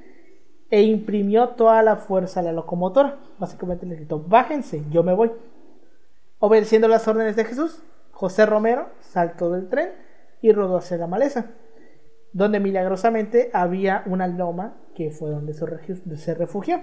[0.70, 3.18] e imprimió toda la fuerza a la locomotora.
[3.40, 5.32] Básicamente le gritó, bájense, yo me voy.
[6.38, 7.82] Obedeciendo las órdenes de Jesús,
[8.12, 9.94] José Romero saltó del tren
[10.44, 11.48] y rodó hacia la maleza,
[12.34, 16.82] donde milagrosamente había una loma que fue donde se refugió.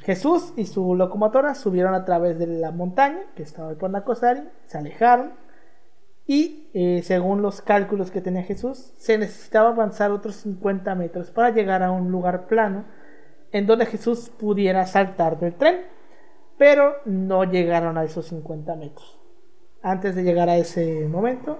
[0.00, 4.76] Jesús y su locomotora subieron a través de la montaña, que estaba por Nacosari, se
[4.76, 5.46] alejaron
[6.28, 11.48] y eh, según los cálculos que tenía Jesús, se necesitaba avanzar otros 50 metros para
[11.50, 12.84] llegar a un lugar plano
[13.50, 15.86] en donde Jesús pudiera saltar del tren,
[16.58, 19.18] pero no llegaron a esos 50 metros.
[19.80, 21.58] Antes de llegar a ese momento,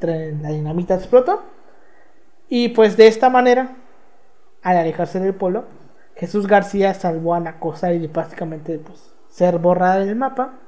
[0.00, 1.42] la dinamita explotó
[2.48, 3.76] y pues de esta manera,
[4.62, 5.64] al alejarse del pueblo,
[6.14, 10.60] Jesús García salvó a Nacosa y de prácticamente pues, ser borrada del mapa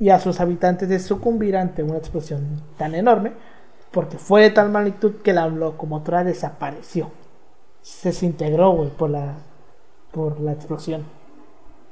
[0.00, 3.32] y a sus habitantes de sucumbir ante una explosión tan enorme
[3.90, 7.10] porque fue de tal magnitud que la locomotora desapareció.
[7.82, 9.38] Se desintegró, güey, por la,
[10.12, 11.06] por la explosión.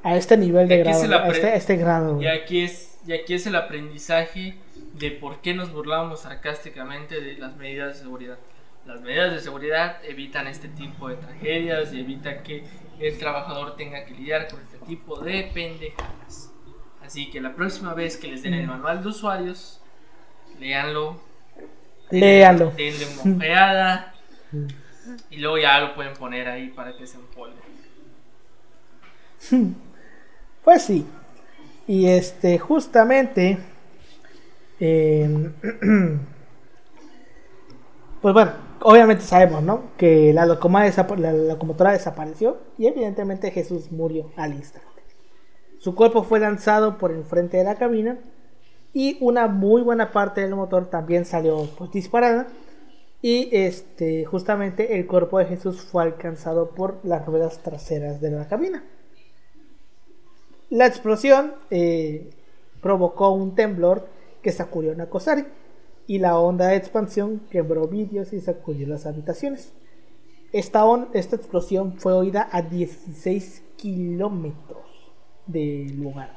[0.02, 1.18] A este nivel de grado.
[1.18, 2.20] A este, este, grado.
[2.20, 4.56] Y aquí, es, y aquí es el aprendizaje
[4.94, 8.38] de por qué nos burlábamos sarcásticamente de las medidas de seguridad.
[8.86, 12.64] Las medidas de seguridad evitan este tipo de tragedias y evitan que
[13.00, 16.45] el trabajador tenga que lidiar con este tipo de pendejadas.
[17.06, 18.70] Así que la próxima vez que les den el mm.
[18.70, 19.80] manual de usuarios,
[20.58, 21.20] léanlo.
[22.10, 22.72] Léanlo.
[22.76, 24.14] Denle una ojeada.
[24.50, 24.66] Mm.
[25.30, 27.54] y luego ya lo pueden poner ahí para que se empolve.
[30.64, 31.06] Pues sí.
[31.86, 33.58] Y este, justamente.
[34.80, 35.50] Eh,
[38.20, 38.50] pues bueno,
[38.80, 39.92] obviamente sabemos, ¿no?
[39.96, 44.95] Que la, la locomotora desapareció y evidentemente Jesús murió al instante.
[45.86, 48.18] Su cuerpo fue lanzado por enfrente de la cabina
[48.92, 52.48] y una muy buena parte del motor también salió pues, disparada
[53.22, 58.48] y este justamente el cuerpo de Jesús fue alcanzado por las ruedas traseras de la
[58.48, 58.82] cabina.
[60.70, 62.30] La explosión eh,
[62.82, 64.08] provocó un temblor
[64.42, 65.44] que sacudió Nakosari
[66.08, 69.72] y la onda de expansión quebró vidrios y sacudió las habitaciones.
[70.52, 70.82] Esta
[71.12, 74.95] explosión fue oída a 16 kilómetros
[75.46, 76.36] del lugar.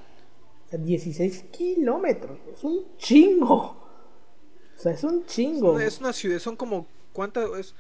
[0.65, 2.37] O sea, 16 kilómetros.
[2.53, 3.55] Es un chingo.
[3.55, 5.79] O sea, es un chingo.
[5.79, 6.87] Es una, ciudad, son como.
[7.11, 7.73] ¿Cuánto es?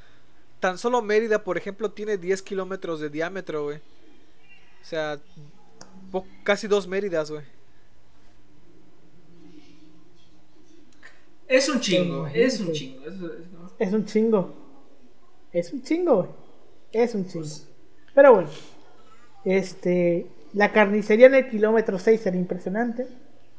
[0.59, 3.77] Tan solo Mérida, por ejemplo, tiene 10 kilómetros de diámetro, güey.
[3.77, 5.19] O sea,
[6.43, 7.43] casi dos Méridas, güey.
[11.47, 13.05] Es un chingo, es un chingo.
[13.79, 14.53] Es un chingo.
[15.51, 16.27] Es un chingo,
[16.91, 17.47] Es un chingo.
[18.13, 18.49] Pero bueno,
[19.45, 23.07] este, la carnicería en el kilómetro 6 era impresionante.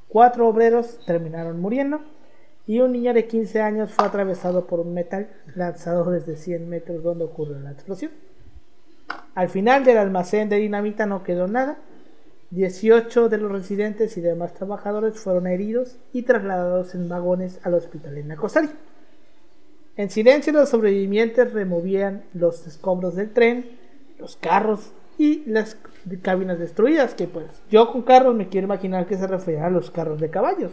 [0.09, 2.01] Cuatro obreros terminaron muriendo.
[2.67, 7.03] Y un niño de 15 años fue atravesado por un metal lanzado desde 100 metros
[7.03, 8.13] donde ocurrió la explosión.
[9.35, 11.79] Al final del almacén de dinamita no quedó nada
[12.51, 18.19] 18 de los residentes y demás trabajadores fueron heridos y trasladados en vagones al hospital
[18.19, 18.71] en Nacosari.
[19.97, 23.79] En silencio los sobrevivientes removían los escombros del tren,
[24.19, 25.77] los carros y las
[26.23, 29.91] cabinas destruidas, que pues yo con carros me quiero imaginar que se refería a los
[29.91, 30.73] carros de caballos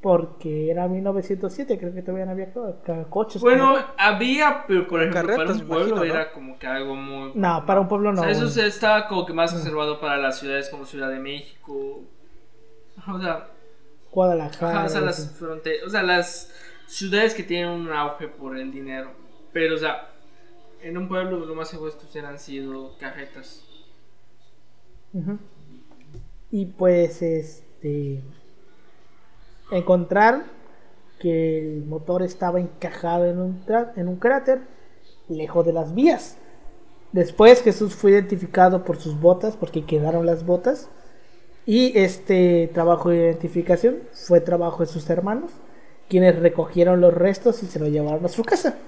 [0.00, 2.52] porque era 1907, creo que todavía no había
[3.08, 3.40] coches.
[3.40, 7.32] Bueno, había, pero por ejemplo, para un pueblo era como que algo muy...
[7.36, 8.20] No, para un pueblo no.
[8.20, 12.02] O sea, eso estaba como que más reservado para las ciudades como Ciudad de México.
[13.06, 13.48] O sea...
[14.10, 14.84] Guadalajara.
[14.84, 16.52] o, sea, las o sea, las
[16.86, 19.10] ciudades que tienen un auge por el dinero.
[19.52, 20.15] Pero, o sea,
[20.86, 23.64] en un pueblo lo más seguro estos han sido carretas.
[26.50, 28.22] Y pues, este
[29.72, 30.44] encontrar
[31.18, 33.64] que el motor estaba encajado en un,
[33.96, 34.60] en un cráter
[35.28, 36.38] lejos de las vías.
[37.10, 40.88] Después Jesús fue identificado por sus botas, porque quedaron las botas.
[41.64, 45.50] Y este trabajo de identificación fue trabajo de sus hermanos,
[46.08, 48.78] quienes recogieron los restos y se lo llevaron a su casa.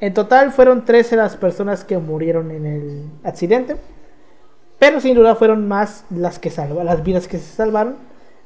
[0.00, 3.76] En total fueron 13 las personas que murieron en el accidente,
[4.78, 7.96] pero sin duda fueron más las que salvaron, las vidas que se salvaron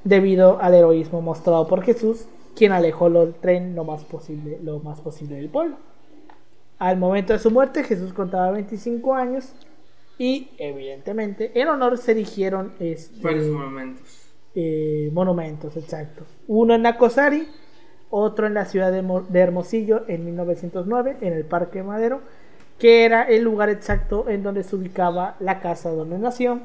[0.04, 5.00] debido al heroísmo mostrado por Jesús, quien alejó el tren lo más posible, lo más
[5.00, 5.76] posible del pueblo.
[6.78, 9.54] Al momento de su muerte, Jesús contaba 25 años
[10.18, 14.06] Y evidentemente, en honor se erigieron este, Varios monumentos.
[14.54, 16.24] eh, monumentos, exacto.
[16.46, 17.48] Uno en Nacosari,
[18.10, 22.20] otro en la ciudad de, Mo- de Hermosillo en 1909, en el Parque Madero,
[22.78, 26.60] que era el lugar exacto en donde se ubicaba la casa donde nació.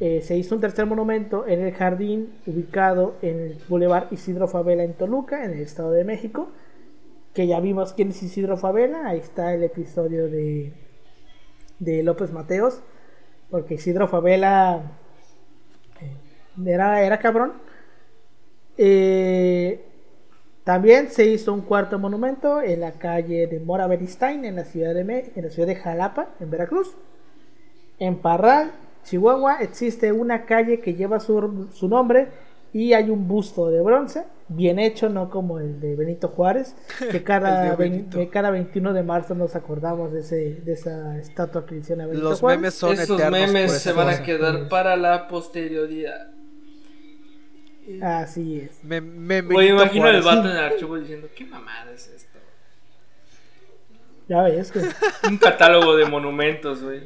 [0.00, 4.84] Eh, se hizo un tercer monumento en el jardín ubicado en el Boulevard Isidro Favela
[4.84, 6.48] en Toluca, en el Estado de México,
[7.34, 10.72] que ya vimos quién es Isidro Favela, ahí está el episodio de,
[11.78, 12.80] de López Mateos,
[13.50, 14.82] porque Isidro Favela
[16.00, 16.16] eh,
[16.70, 17.52] era, era cabrón.
[18.78, 19.84] Eh,
[20.64, 24.94] también se hizo un cuarto monumento en la calle de Mora Beristain, en la ciudad
[24.94, 26.94] de, Me- en la ciudad de Jalapa, en Veracruz.
[27.98, 28.70] En Parral,
[29.04, 32.28] Chihuahua, existe una calle que lleva su, su nombre
[32.72, 36.74] y hay un busto de bronce, bien hecho, no como el de Benito Juárez,
[37.10, 38.16] que cada, Benito.
[38.18, 42.06] que cada 21 de marzo nos acordamos de, ese, de esa estatua que hicieron a
[42.08, 42.60] Benito Los Juárez.
[42.60, 43.40] memes son Esos eternos.
[43.40, 46.28] memes se van a quedar para la posterioridad.
[48.02, 48.82] Así es.
[48.84, 52.38] Me, me, Güey, Benito imagino el vato en el archivo diciendo, ¿qué mamada es esto?
[54.28, 54.80] Ya ves que...
[55.28, 57.02] Un catálogo de monumentos, güey.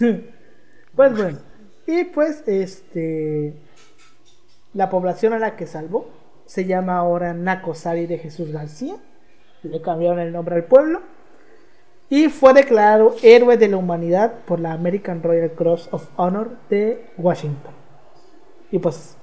[0.94, 1.38] Pues bueno,
[1.86, 3.54] y pues este
[4.74, 6.10] la población a la que salvó
[6.46, 8.96] se llama ahora Nacosari de Jesús García.
[9.62, 11.00] Le cambiaron el nombre al pueblo
[12.08, 17.06] y fue declarado héroe de la humanidad por la American Royal Cross of Honor de
[17.16, 17.79] Washington.
[18.72, 19.16] Y pues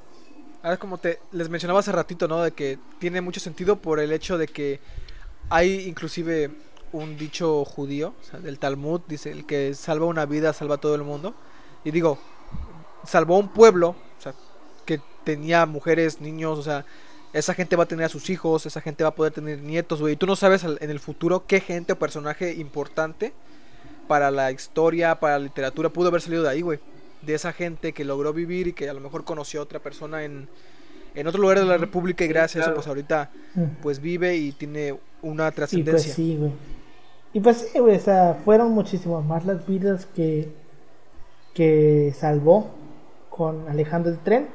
[0.63, 2.41] Ahora como te les mencionaba hace ratito, ¿no?
[2.41, 4.79] De que tiene mucho sentido por el hecho de que
[5.49, 6.51] hay inclusive
[6.91, 10.79] un dicho judío, o sea, del Talmud, dice, el que salva una vida, salva a
[10.79, 11.35] todo el mundo.
[11.83, 12.17] Y digo,
[13.05, 14.33] salvó un pueblo, o sea,
[14.85, 16.85] que tenía mujeres, niños, o sea,
[17.33, 20.01] esa gente va a tener a sus hijos, esa gente va a poder tener nietos,
[20.01, 20.13] güey.
[20.13, 23.33] Y tú no sabes en el futuro qué gente o personaje importante
[24.07, 26.79] para la historia, para la literatura, pudo haber salido de ahí, güey.
[27.21, 30.23] De esa gente que logró vivir y que a lo mejor conoció a otra persona
[30.23, 30.47] en,
[31.15, 33.31] en otro lugar de la República y gracias a eso, pues ahorita
[33.81, 36.13] pues vive y tiene una y pues trascendencia.
[36.13, 36.51] sí, güey.
[37.33, 40.49] Y pues sí, güey, o sea, fueron muchísimas más las vidas que
[41.57, 42.69] que salvó
[43.31, 44.47] con Alejandro el Tren.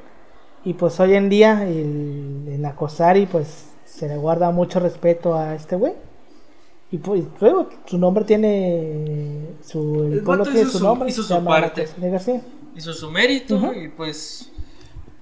[0.63, 5.53] Y pues hoy en día el, en Acosari pues se le guarda mucho respeto a
[5.53, 5.93] este güey.
[6.93, 11.09] Y pues luego su nombre tiene su el, El pueblo tiene hizo su su- nombre,
[11.09, 11.87] hizo su parte.
[12.75, 14.51] Hizo su mérito y pues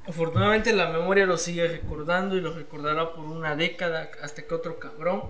[0.06, 4.80] afortunadamente la memoria lo sigue recordando y lo recordará por una década hasta que otro
[4.80, 5.24] cabrón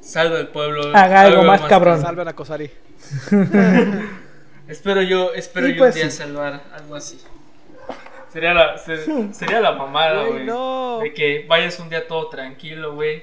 [0.00, 0.82] salve al pueblo.
[0.94, 2.00] Haga algo salve más cabrón.
[2.02, 2.70] Salvan a Kosari.
[4.68, 6.16] Espero yo, espero Y yo pues un día sí.
[6.18, 7.18] salvar algo así.
[8.30, 10.44] Sería la, se- sería la mamada, Güey, güey.
[10.44, 10.98] no.
[11.02, 13.22] De que vayas un día todo tranquilo, güey.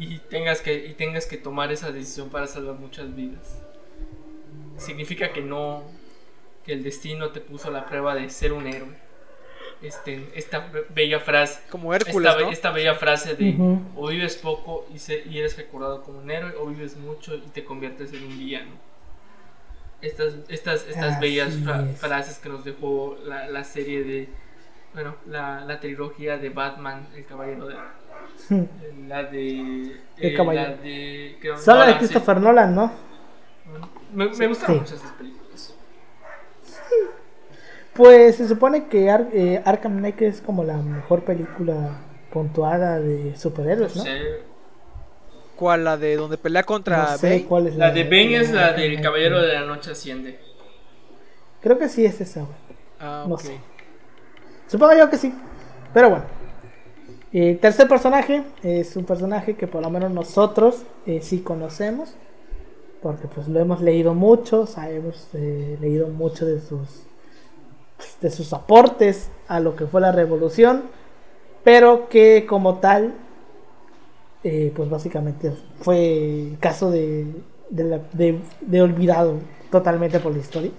[0.00, 3.60] Y tengas que, y tengas que tomar esa decisión para salvar muchas vidas.
[4.78, 5.82] Significa que no,
[6.64, 8.96] que el destino te puso a la prueba de ser un héroe.
[9.82, 11.60] Este, esta be- bella frase.
[11.70, 12.50] Como Hércules, esta, ¿no?
[12.50, 13.82] esta bella frase de Ujú.
[13.96, 17.40] o vives poco y, se- y eres recordado como un héroe, o vives mucho y
[17.52, 18.72] te conviertes en un villano.
[20.02, 21.98] Estas, estas, estas Así bellas fra- es.
[21.98, 24.28] frases que nos dejó la, la serie de,
[24.94, 27.76] bueno, la, la trilogía de Batman, El Caballero de...
[29.08, 29.50] La de...
[29.60, 30.70] El eh, Caballero.
[30.70, 31.38] La de...
[31.42, 31.98] la de Nolan, sí.
[31.98, 32.92] Christopher Nolan, ¿no?
[34.12, 34.80] Me, me gustaron Sí.
[34.80, 35.74] mucho esas películas.
[37.92, 41.98] Pues se supone que Ar- eh, Arkham Knight es como la mejor película
[42.32, 44.04] puntuada de superhéroes, ¿no?
[44.04, 44.20] No sé.
[45.56, 45.84] ¿Cuál?
[45.84, 47.44] La de donde pelea contra No sé Bane?
[47.44, 49.00] cuál es La de Bane es la del.
[49.02, 50.38] Caballero de la Noche Asciende.
[51.60, 52.54] Creo que sí es esa, güey.
[53.00, 53.40] Ah, No ok.
[53.40, 53.58] sé.
[54.70, 55.34] Supongo yo que sí.
[55.92, 56.24] Pero bueno.
[57.32, 62.14] El tercer personaje es un personaje que por lo menos nosotros eh, sí conocemos.
[63.02, 67.04] Porque pues lo hemos leído mucho, sabemos eh, leído mucho de sus
[68.20, 70.84] de sus aportes a lo que fue la revolución,
[71.64, 73.12] pero que como tal,
[74.42, 75.52] eh, pues básicamente
[75.82, 77.26] fue caso de,
[77.68, 79.34] de, la- de- de olvidado
[79.70, 80.70] totalmente por la historia,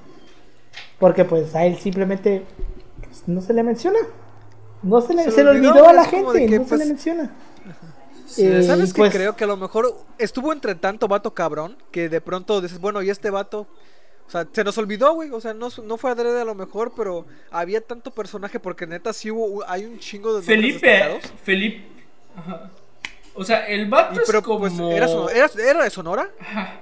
[1.00, 2.44] porque pues a él simplemente
[3.28, 4.00] no se le menciona,
[4.84, 6.70] no se le, Se se le olvidó, olvidó a la es gente, que, no se
[6.70, 7.32] pues, le menciona.
[8.26, 9.02] Sí, Eh, ¿Sabes qué?
[9.02, 12.80] pues- Creo que a lo mejor estuvo entre tanto vato cabrón que de pronto dices,
[12.80, 13.68] bueno, y este vato,
[14.28, 16.94] o sea, se nos olvidó, güey, o sea, no, no fue adrede a lo mejor,
[16.96, 21.20] pero había tanto personaje porque neta sí hubo, hay un chingo de Felipe.
[21.44, 21.84] Felipe,
[22.38, 22.72] ajá.
[23.36, 24.60] o sea, el vato Y, es pero como...
[24.60, 26.30] pues, ¿era, sono- era, era de Sonora?
[26.40, 26.80] Ajá,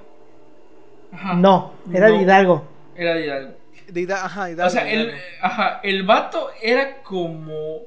[1.36, 2.16] No, era No.
[2.18, 2.64] de Hidalgo.
[2.96, 3.54] Era de Hidalgo.
[3.92, 7.82] De ajá, Hidalgo, O sea, el, ajá, el vato era como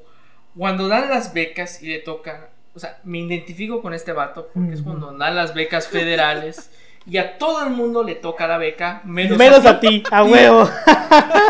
[0.55, 4.73] cuando dan las becas y le toca, o sea, me identifico con este vato porque
[4.73, 6.71] es cuando dan las becas federales
[7.05, 10.23] y a todo el mundo le toca la beca, menos, Menos a a ti, a
[10.23, 10.69] huevo.
[10.85, 11.41] A.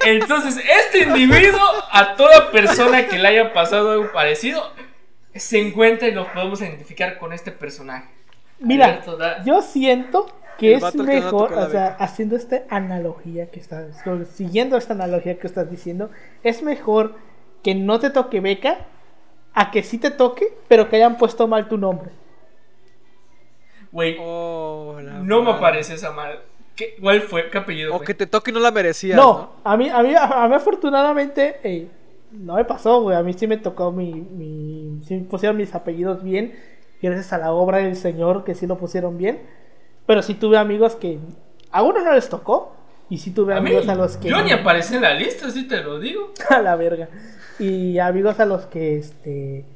[0.04, 4.70] Entonces, este individuo, a toda persona que le haya pasado algo parecido,
[5.34, 8.08] se encuentra y nos podemos identificar con este personaje.
[8.58, 10.26] Mira, Alberto, yo siento
[10.58, 13.96] que es que no mejor, o sea, haciendo esta analogía que estás,
[14.34, 16.10] siguiendo esta analogía que estás diciendo,
[16.42, 17.14] es mejor
[17.62, 18.86] que no te toque beca
[19.54, 22.10] a que sí te toque, pero que hayan puesto mal tu nombre.
[23.92, 25.58] Güey, Oh, no me madre.
[25.58, 26.40] aparece esa madre.
[26.76, 27.50] ¿Qué, ¿Cuál fue?
[27.50, 28.06] ¿Qué apellido O fue?
[28.06, 29.16] que te toque y no la merecías.
[29.16, 31.88] no, No, a mí, a mí, a mí afortunadamente eh,
[32.32, 33.16] no me pasó, güey.
[33.16, 36.54] A mí sí me tocó mi, mi, sí pusieron mis apellidos bien,
[37.02, 39.40] gracias a la obra del Señor que sí lo pusieron bien.
[40.08, 41.18] Pero sí tuve amigos que
[41.70, 42.72] a unos no les tocó
[43.10, 45.50] y sí tuve A mí, amigos a los que yo ni aparece en la lista,
[45.50, 46.32] sí te lo digo.
[46.48, 47.10] a la verga.
[47.58, 49.66] Y amigos a los que este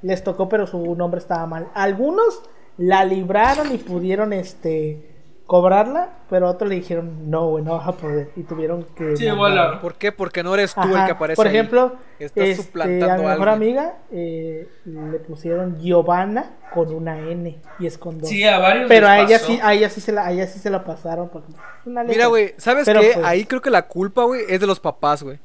[0.00, 1.68] les tocó pero su nombre estaba mal.
[1.74, 2.40] Algunos
[2.78, 5.13] la libraron y pudieron este
[5.46, 9.26] cobrarla, pero otros le dijeron, "No, güey, no vas a poder" y tuvieron que Sí,
[9.28, 10.10] a- ¿Por qué?
[10.10, 11.00] Porque no eres tú Ajá.
[11.00, 11.54] el que aparece Por ahí.
[11.54, 17.18] ejemplo, Estás este, suplantando a mi a mejor amiga eh, le pusieron Giovanna con una
[17.20, 18.28] N y es con dos.
[18.28, 19.46] Sí, a varios pero les a ella pasó.
[19.52, 22.04] sí, a ella sí se la, a ella sí se la pasaron porque es una
[22.04, 23.10] Mira, güey, ¿sabes Pero, qué?
[23.14, 25.38] pues- Ahí creo que la culpa, güey, es de los papás, güey.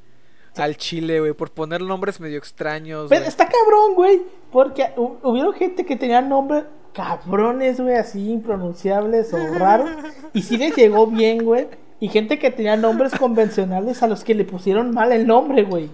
[0.58, 3.06] Al chile, güey, por poner nombres medio extraños.
[3.10, 4.22] Pero está cabrón, güey.
[4.52, 6.64] Porque hu- hubieron gente que tenía nombres
[6.94, 9.90] cabrones, güey, así impronunciables o raros.
[10.34, 11.68] Y sí les llegó bien, güey.
[12.00, 15.90] Y gente que tenía nombres convencionales a los que le pusieron mal el nombre, güey.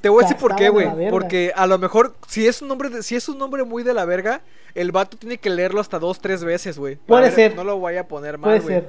[0.00, 0.86] Te voy a decir por qué, güey.
[1.08, 3.94] Porque a lo mejor, si es un nombre de- si es un nombre muy de
[3.94, 4.42] la verga,
[4.74, 6.96] el vato tiene que leerlo hasta dos, tres veces, güey.
[6.96, 7.56] Puede ver- ser.
[7.56, 8.74] No lo vaya a poner mal, Puede güey.
[8.74, 8.88] ser.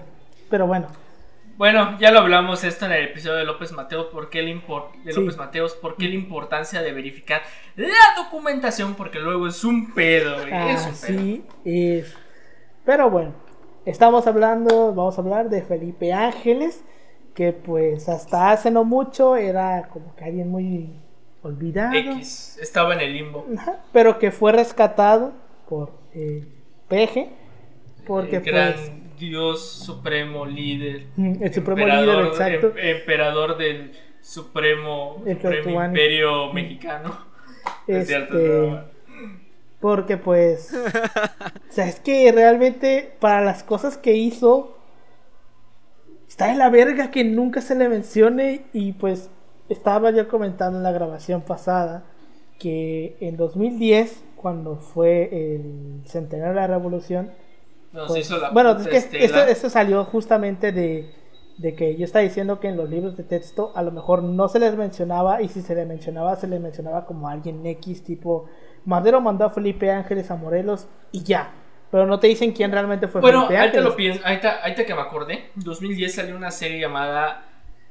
[0.50, 0.88] Pero bueno.
[1.58, 4.91] Bueno, ya lo hablamos esto en el episodio de López Mateos, ¿por qué, la impor-
[5.03, 5.20] de Sí.
[5.20, 7.41] López Mateos, ¿por qué la importancia de verificar
[7.78, 8.95] la documentación?
[8.95, 10.53] Porque luego es un pedo, güey.
[10.72, 11.20] es un pedo.
[11.20, 12.14] Así es.
[12.84, 13.34] Pero bueno.
[13.86, 16.84] Estamos hablando, vamos a hablar de Felipe Ángeles.
[17.36, 20.89] Que pues hasta hace no mucho era como que alguien muy
[21.43, 21.93] olvidado.
[21.93, 23.45] X, estaba en el limbo.
[23.93, 25.34] Pero que fue rescatado
[25.70, 26.47] por eh,
[26.88, 27.30] Peje.
[28.08, 28.91] Porque el gran pues.
[29.18, 31.07] Dios supremo líder.
[31.16, 32.74] Mm, el supremo líder, exacto.
[32.78, 33.91] em- emperador del
[34.22, 37.18] supremo, supremo imperio mexicano.
[37.88, 38.80] Es cierto, este, es.
[39.80, 40.72] Porque pues.
[41.70, 44.78] o sea, es que realmente para las cosas que hizo.
[46.28, 48.66] Está en la verga que nunca se le mencione.
[48.74, 49.30] Y pues
[49.70, 52.03] estaba yo comentando en la grabación pasada.
[52.59, 57.32] Que en 2010, cuando fue el centenario de la revolución.
[57.96, 59.24] Nos Pues, hizo la bueno, es que estela.
[59.26, 61.10] esto, esto salió justamente de,
[61.58, 64.48] de que yo estaba diciendo que en los libros de texto a lo mejor no
[64.50, 68.50] se les mencionaba y si se les mencionaba se les mencionaba como alguien X tipo
[68.86, 71.52] Madero mandó a Felipe Ángeles a Morelos y ya,
[71.91, 73.86] pero no te dicen quién realmente fue Bueno, Felipe Ángeles.
[73.86, 77.46] lo pienso, ahorita, ahorita que me acordé, 2010 salió una serie llamada...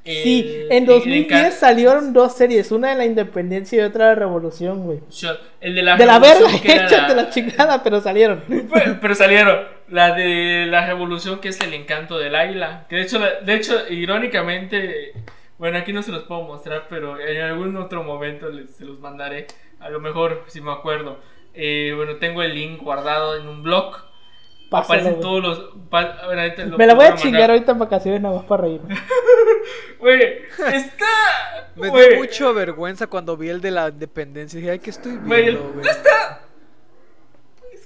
[0.05, 4.05] el- Sí, en el 2010 encan- salieron dos series, una de la independencia y otra
[4.11, 5.01] de la revolución, güey.
[5.63, 8.45] El de la De la verga, que era échate la chingada, pero salieron.
[8.47, 9.61] Pero, pero salieron.
[9.89, 12.87] La de la revolución que es el encanto del águila.
[12.89, 15.13] Que de hecho, de hecho, irónicamente,
[15.59, 18.99] bueno, aquí no se los puedo mostrar, pero en algún otro momento les, se los
[19.01, 19.47] mandaré.
[19.81, 21.19] A lo mejor, si me acuerdo.
[21.53, 23.95] Eh, bueno, tengo el link guardado en un blog.
[24.71, 25.59] Pásalo, Aparecen todos los.
[25.91, 27.23] pa- bueno, ahorita lo Me la voy a mandar.
[27.23, 28.97] chingar ahorita en vacaciones nada más para reírme.
[29.99, 30.21] Güey,
[30.73, 31.71] está.
[31.77, 34.59] Me dio mucha vergüenza cuando vi el de la independencia.
[34.59, 35.87] Dije, ay, ¿qué estoy viendo, güey?
[35.89, 35.99] Es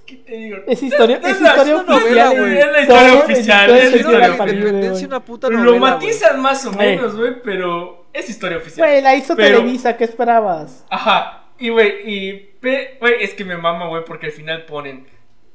[0.08, 0.56] que te digo.
[0.66, 2.00] Es historia, es la- historia es una oficial.
[2.00, 2.58] novela, güey, güey.
[2.58, 5.04] es la historia Todo oficial, es la historia historia güey.
[5.04, 5.80] una puta Lo novela, güey.
[5.92, 6.96] matizan más o Güey.
[6.96, 8.88] menos, güey, pero es historia oficial.
[8.88, 10.84] Güey, la hizo Pero- Televisa, ¿qué esperabas?
[10.90, 15.06] Ajá, y güey, y pe- güey, es que me mama, güey, porque al final ponen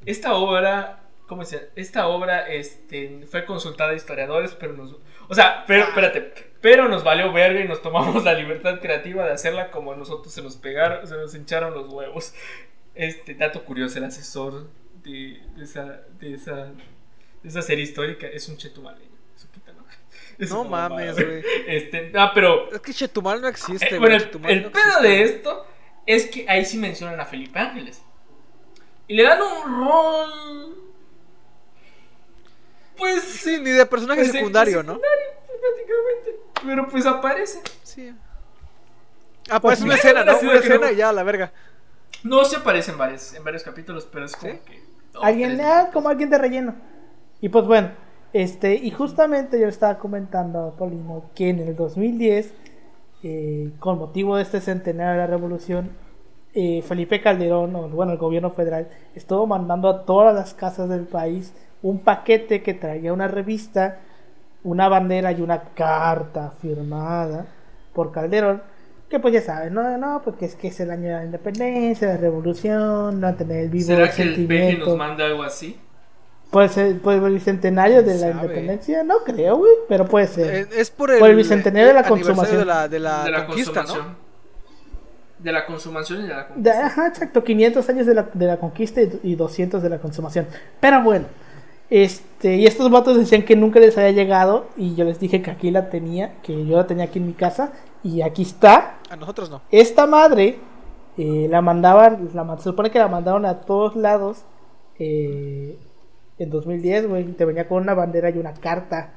[0.06, 1.68] esta obra, ¿cómo se llama?
[1.76, 4.96] Esta obra este fue consultada a historiadores, pero nos
[5.30, 9.32] o sea, pero espérate, pero nos valió verga y nos tomamos la libertad creativa de
[9.32, 12.34] hacerla como a nosotros se nos pegaron, se nos hincharon los huevos.
[12.96, 14.70] Este dato curioso, el asesor
[15.04, 16.56] de, de esa de esa
[17.42, 19.12] de esa serie histórica es un chetumaleño.
[20.40, 21.44] Es No mames, güey.
[21.68, 24.84] Este, ah, pero Es que Chetumal no existe, eh, bueno, el, Chetumal el no pedo
[24.84, 25.08] existe.
[25.08, 25.66] de esto
[26.06, 28.02] es que ahí sí mencionan a Felipe Ángeles.
[29.08, 30.94] Y le dan un rol.
[32.98, 33.24] Pues.
[33.24, 34.94] Sí, ni de personaje pues, secundario, ¿no?
[34.94, 36.40] secundario, pues, prácticamente.
[36.66, 37.62] Pero pues aparece.
[37.84, 38.14] Sí.
[39.50, 40.40] Ah, Pues pues una escena, ¿no?
[40.40, 41.52] Una Una escena y ya, la verga.
[42.24, 44.60] No se aparece en varios, en varios capítulos, pero es como ¿Sí?
[44.66, 44.84] que.
[45.22, 46.76] Alguien, ah, como alguien de relleno.
[47.42, 47.92] Y pues bueno,
[48.34, 52.54] este, y justamente yo estaba comentando a Polino que en el 2010,
[53.22, 55.92] eh, con motivo de este centenario de la revolución,
[56.56, 61.06] eh, Felipe Calderón, o bueno, el gobierno federal, estuvo mandando a todas las casas del
[61.06, 61.54] país
[61.84, 64.00] un paquete que traía una revista,
[64.64, 67.46] una bandera y una carta firmada
[67.94, 68.64] por Calderón.
[69.14, 72.08] Que pues ya saben, no, no, porque es que es el año de la independencia,
[72.08, 74.86] de la revolución, no tener el vivo ¿Será que el peje sentimiento.
[74.88, 75.78] nos manda algo así?
[76.50, 78.32] Puede ser, ser el bicentenario de la Sabe.
[78.34, 80.56] independencia, no creo, güey, pero puede ser.
[80.56, 82.58] Eh, Es por el, Por el bicentenario de la consumación.
[82.58, 84.08] De la, de la de la conquista, consumación.
[84.14, 85.44] ¿no?
[85.44, 86.86] De la consumación y de la De- conquista.
[86.88, 90.48] ajá, exacto, 500 años de la, de la conquista y, y 200 de la consumación.
[90.80, 91.26] Pero bueno,
[91.92, 95.52] este, y estos vatos decían que nunca les había llegado y yo les dije que
[95.52, 98.96] aquí la tenía, que yo la tenía aquí en mi casa y aquí está.
[99.14, 99.62] A nosotros no.
[99.70, 100.58] Esta madre
[101.20, 104.40] eh, la mandaban, la, se supone que la mandaron a todos lados
[104.98, 105.78] eh,
[106.40, 109.14] en 2010, güey, y te venía con una bandera y una carta.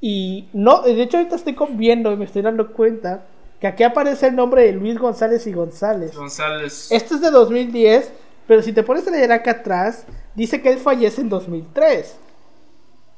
[0.00, 3.24] Y no, de hecho ahorita estoy con- viendo y me estoy dando cuenta
[3.60, 6.16] que aquí aparece el nombre de Luis González y González.
[6.16, 6.90] González.
[6.90, 8.10] Esto es de 2010,
[8.48, 12.16] pero si te pones a leer acá atrás, dice que él fallece en 2003.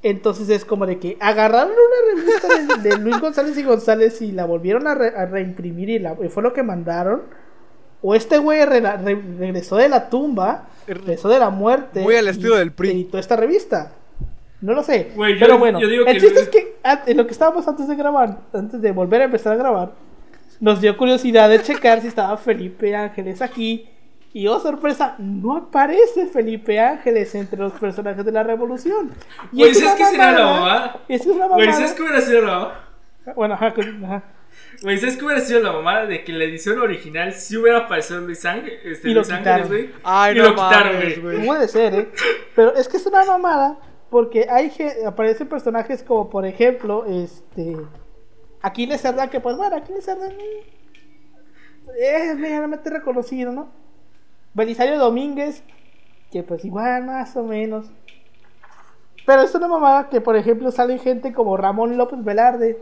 [0.06, 4.32] Entonces es como de que agarraron una revista de, de Luis González y González y
[4.32, 7.22] la volvieron a, re- a reimprimir y, la- y fue lo que mandaron.
[8.02, 12.00] O este güey re- re- regresó de la tumba, regresó de la muerte.
[12.02, 12.90] Muy al estilo y del PRI.
[12.90, 13.92] Editó esta revista.
[14.60, 15.12] No lo sé.
[15.16, 17.32] Güey, yo- pero bueno, yo digo el que chiste es que ah, en lo que
[17.32, 19.92] estábamos antes de grabar, antes de volver a empezar a grabar,
[20.60, 23.88] nos dio curiosidad de checar si estaba Felipe Ángeles aquí.
[24.34, 29.12] Y oh sorpresa, no aparece Felipe Ángeles entre los personajes de la revolución.
[29.52, 31.00] Y Güey, es ¿sabes una qué será la mamada- mamada?
[31.08, 31.72] Es una Güey, mamada.
[31.72, 32.84] ¿sabes qué hubiera sido la mamada?
[33.36, 34.22] Bueno, ajá, con- ajá.
[34.82, 37.78] Güey, ¿sabes qué hubiera sido la mamada de que en la edición original sí hubiera
[37.78, 39.90] aparecido Luis Ángel, este, Y lo Luis Ángeles, güey?
[40.02, 41.36] Ay, y no lo quitaron, mames, güey.
[41.36, 41.46] güey.
[41.46, 42.08] Puede ser, ¿eh?
[42.56, 43.78] Pero es que es una mamada
[44.10, 47.76] porque hay ge- aparecen personajes como, por ejemplo, este...
[48.62, 50.32] Aquiles Cerdán, que pues bueno, Aquiles Cerdán
[51.98, 53.83] es medianamente reconocido, ¿no?
[54.54, 55.62] Belisario Domínguez,
[56.30, 57.86] que pues igual más o menos.
[59.26, 62.80] Pero es una mamada que, por ejemplo, sale gente como Ramón López Velarde.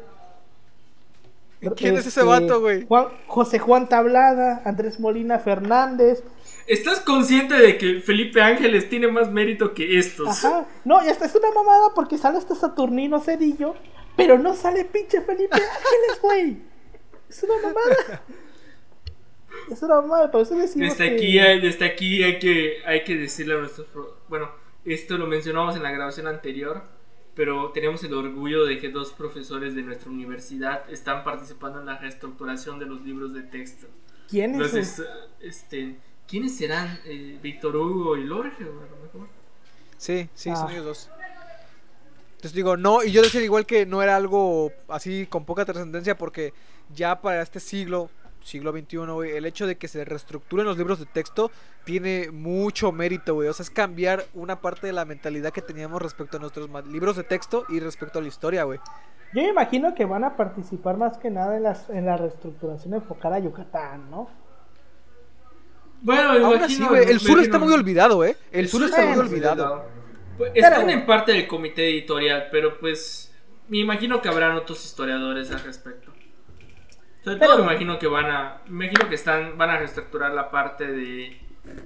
[1.76, 2.84] ¿Quién es ese este, vato, güey?
[2.86, 6.24] Juan- José Juan Tablada, Andrés Molina Fernández.
[6.66, 10.44] ¿Estás consciente de que Felipe Ángeles tiene más mérito que estos?
[10.44, 10.66] Ajá.
[10.84, 13.74] No, y hasta es una mamada porque sale hasta Saturnino Cedillo,
[14.16, 16.62] pero no sale pinche Felipe Ángeles, güey.
[17.28, 18.22] Es una mamada.
[19.72, 23.04] Es una mamada, por eso decimos Desde que- aquí, hay- desde aquí hay que, hay
[23.04, 23.86] que decirle a nuestros...
[24.28, 24.50] Bueno,
[24.84, 26.82] esto lo mencionamos en la grabación anterior,
[27.34, 31.96] pero tenemos el orgullo de que dos profesores de nuestra universidad están participando en la
[31.98, 33.86] reestructuración de los libros de texto.
[34.28, 34.56] ¿Quién es?
[34.74, 35.02] Entonces,
[35.40, 35.96] este,
[36.28, 36.98] ¿quiénes serán?
[37.06, 39.28] Eh, Víctor Hugo y Lorge, a lo mejor.
[39.96, 40.72] Sí, sí, son Ah.
[40.72, 41.10] ellos dos.
[42.32, 46.18] Entonces digo, no, y yo decía igual que no era algo así con poca trascendencia
[46.18, 46.52] porque
[46.92, 48.10] ya para este siglo,
[48.42, 51.50] siglo XXI, güey, el hecho de que se reestructuren los libros de texto
[51.84, 53.48] tiene mucho mérito, güey.
[53.48, 57.16] O sea, es cambiar una parte de la mentalidad que teníamos respecto a nuestros libros
[57.16, 58.78] de texto y respecto a la historia, güey.
[59.34, 62.94] Yo me imagino que van a participar más que nada en, las, en la reestructuración
[62.94, 64.28] enfocada a Yucatán, ¿no?
[66.02, 68.36] Bueno, imagino- güey, el me sur está muy olvidado, ¿eh?
[68.50, 69.84] El, sur está muy olvidado.
[70.36, 73.32] Pues, están en parte del comité editorial, pero pues
[73.68, 76.11] me imagino que habrán otros historiadores al respecto.
[77.24, 80.32] Sobre Pero todo me imagino que van a, me imagino que están, van a reestructurar
[80.32, 81.36] la parte de,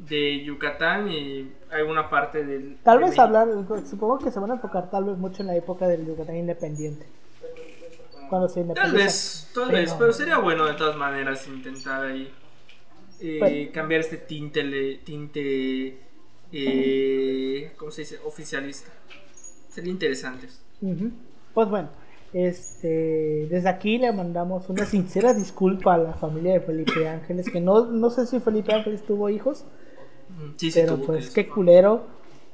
[0.08, 2.78] de Yucatán y alguna parte del.
[2.82, 3.48] Tal de vez hablar,
[3.88, 7.06] supongo que se van a enfocar tal vez mucho en la época del Yucatán independiente.
[8.30, 12.32] Cuando se Tal vez, tal vez, pero sería bueno de todas maneras intentar ahí
[13.20, 13.70] eh, Bueno.
[13.72, 16.00] cambiar este tinte, le- tinte,
[16.50, 18.18] eh, ¿cómo se dice?
[18.24, 18.90] Oficialista.
[19.68, 20.48] Sería interesante.
[21.54, 21.88] Pues bueno,
[22.32, 27.60] este, desde aquí le mandamos una sincera disculpa a la familia de Felipe Ángeles, que
[27.60, 29.64] no, no sé si Felipe Ángeles tuvo hijos,
[30.28, 32.04] Mm, Sí, sí, pero pues qué culero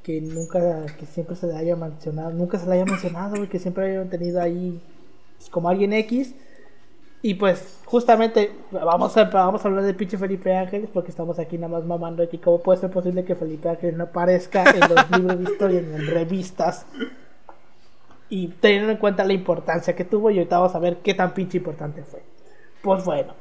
[0.03, 3.59] que nunca, que siempre se le haya mencionado, nunca se le haya mencionado, y que
[3.59, 4.81] siempre hayan tenido ahí
[5.37, 6.35] pues, como alguien X.
[7.21, 11.57] Y pues justamente vamos a, vamos a hablar de pinche Felipe Ángeles porque estamos aquí
[11.57, 12.37] nada más mamando aquí.
[12.37, 15.95] ¿Cómo puede ser posible que Felipe Ángeles no aparezca en los libros de historia ni
[15.95, 16.85] en revistas?
[18.35, 21.35] Y teniendo en cuenta la importancia que tuvo y ahorita vamos a ver qué tan
[21.35, 22.23] pinche importante fue.
[22.81, 23.35] Pues bueno,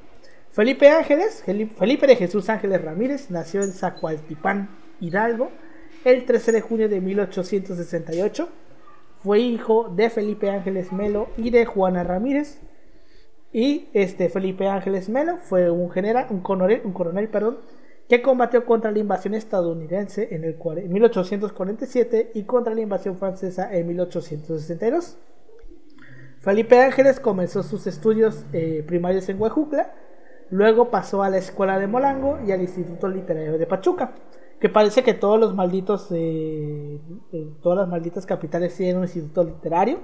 [0.50, 4.68] Felipe Ángeles, Feli- Felipe de Jesús Ángeles Ramírez, nació en Zacualtipán,
[5.00, 5.50] Hidalgo,
[6.04, 8.48] el 13 de junio de 1868.
[9.22, 12.60] Fue hijo de Felipe Ángeles Melo y de Juana Ramírez.
[13.50, 17.60] Y este Felipe Ángeles Melo fue un general, un coronel, un coronel, perdón,
[18.12, 23.74] que combatió contra la invasión estadounidense en el cuare- 1847 y contra la invasión francesa
[23.74, 25.16] en 1862.
[26.40, 29.94] Felipe Ángeles comenzó sus estudios eh, primarios en Huejucla,
[30.50, 34.12] luego pasó a la Escuela de Molango y al Instituto Literario de Pachuca,
[34.60, 37.00] que parece que todos los malditos, eh,
[37.32, 40.00] eh, todas las malditas capitales tienen un instituto literario,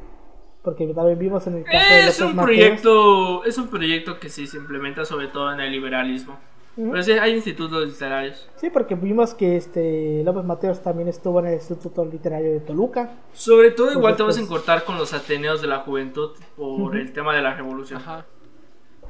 [0.62, 2.44] porque también vimos en el caso de Es López un Mateos.
[2.46, 6.38] proyecto, es un proyecto que sí se implementa sobre todo en el liberalismo.
[6.78, 6.90] Ujú.
[6.92, 8.48] Pero sí, hay institutos literarios.
[8.56, 13.10] Sí, porque vimos que este López Mateos también estuvo en el Instituto Literario de Toluca.
[13.32, 16.66] Sobre todo igual te vas a Entonces- encontrar con los ateneos de la juventud por
[16.80, 16.92] Ujú.
[16.92, 18.00] el tema de la revolución.
[18.00, 18.26] Ajá.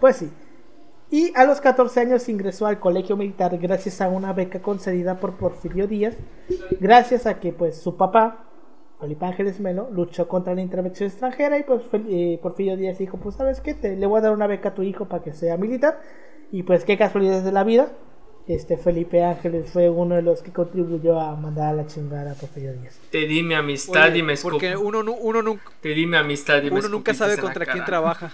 [0.01, 0.31] Pues sí.
[1.11, 5.35] Y a los 14 años ingresó al colegio militar gracias a una beca concedida por
[5.37, 6.17] Porfirio Díaz,
[6.81, 8.45] gracias a que pues su papá,
[9.01, 13.37] Felipe Ángeles Melo, luchó contra la intervención extranjera y pues eh, Porfirio Díaz dijo, pues
[13.37, 15.57] sabes qué, Te, le voy a dar una beca a tu hijo para que sea
[15.57, 15.99] militar.
[16.53, 17.89] Y pues qué casualidades de la vida,
[18.47, 22.35] este Felipe Ángeles fue uno de los que contribuyó a mandar a la chingada a
[22.35, 22.99] Porfirio Díaz.
[23.11, 26.07] Te di mi amistad Oye, y me porque escup- uno, nu- uno, nunca, Te di
[26.07, 28.33] mi amistad y me uno nunca sabe contra quién trabaja.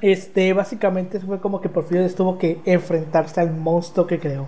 [0.00, 4.46] Este, básicamente fue como que Porfirio Díaz tuvo que enfrentarse al monstruo que creó.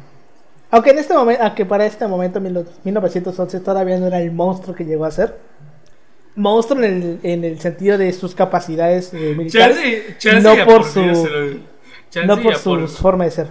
[0.71, 4.33] Aunque en este momento, aunque para este momento, en los 1911, todavía no era el
[4.33, 5.37] monstruo que llegó a ser.
[6.35, 9.79] Monstruo en el, en el sentido de sus capacidades eh, militares,
[10.43, 11.76] no por su- se lo-
[12.21, 13.49] chance no por a su Por- forma de ser.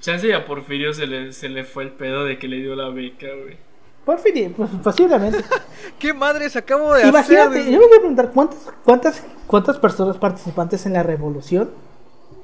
[0.00, 2.74] chance y a Porfirio se le, se le fue el pedo de que le dio
[2.74, 3.56] la beca, güey.
[4.04, 5.38] Porfirio, pues, posiblemente.
[5.98, 7.72] ¿Qué madres acabo de Imagínate, hacer?
[7.72, 11.70] yo me voy a preguntar cuántas, cuántas, cuántas personas participantes en la revolución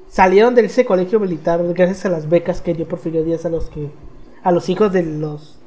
[0.07, 3.69] salieron de ese colegio militar gracias a las becas que dio Porfirio Díaz a los
[3.69, 3.89] que
[4.41, 5.59] a los hijos de los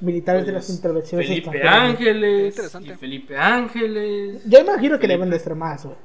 [0.00, 1.90] militares de las Pues, intervenciones Felipe extranjeras.
[1.90, 2.46] Ángeles.
[2.54, 2.90] Interesante.
[2.92, 4.42] Y Felipe Ángeles.
[4.48, 5.08] Yo imagino que Felipe.
[5.08, 5.96] deben de ser más, güey.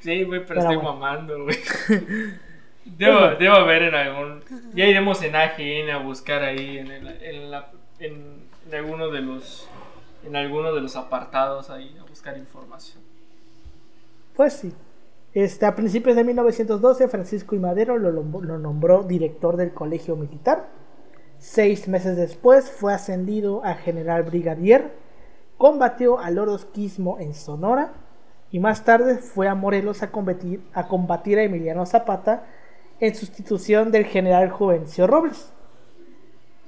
[0.00, 0.92] Sí, güey, pero, Pero estoy bueno.
[0.94, 1.56] mamando, güey.
[2.96, 4.40] Debo, debo haber en algún.
[4.74, 9.20] Ya iremos en AGN a buscar ahí en, el- en, la, en, en alguno de
[9.20, 9.68] los.
[10.24, 13.02] En alguno de los apartados ahí a buscar información.
[14.34, 14.72] Pues sí.
[15.34, 17.58] Este, a principios de 1912, Francisco I.
[17.58, 18.10] Madero lo,
[18.58, 20.66] nombró director del colegio militar.
[21.38, 24.92] Seis meses después fue ascendido a general brigadier.
[25.56, 27.92] Combatió al orosquismo en Sonora.
[28.50, 32.44] Y más tarde fue a Morelos a combatir, a combatir a Emiliano Zapata
[33.00, 35.52] en sustitución del general Juvencio Robles.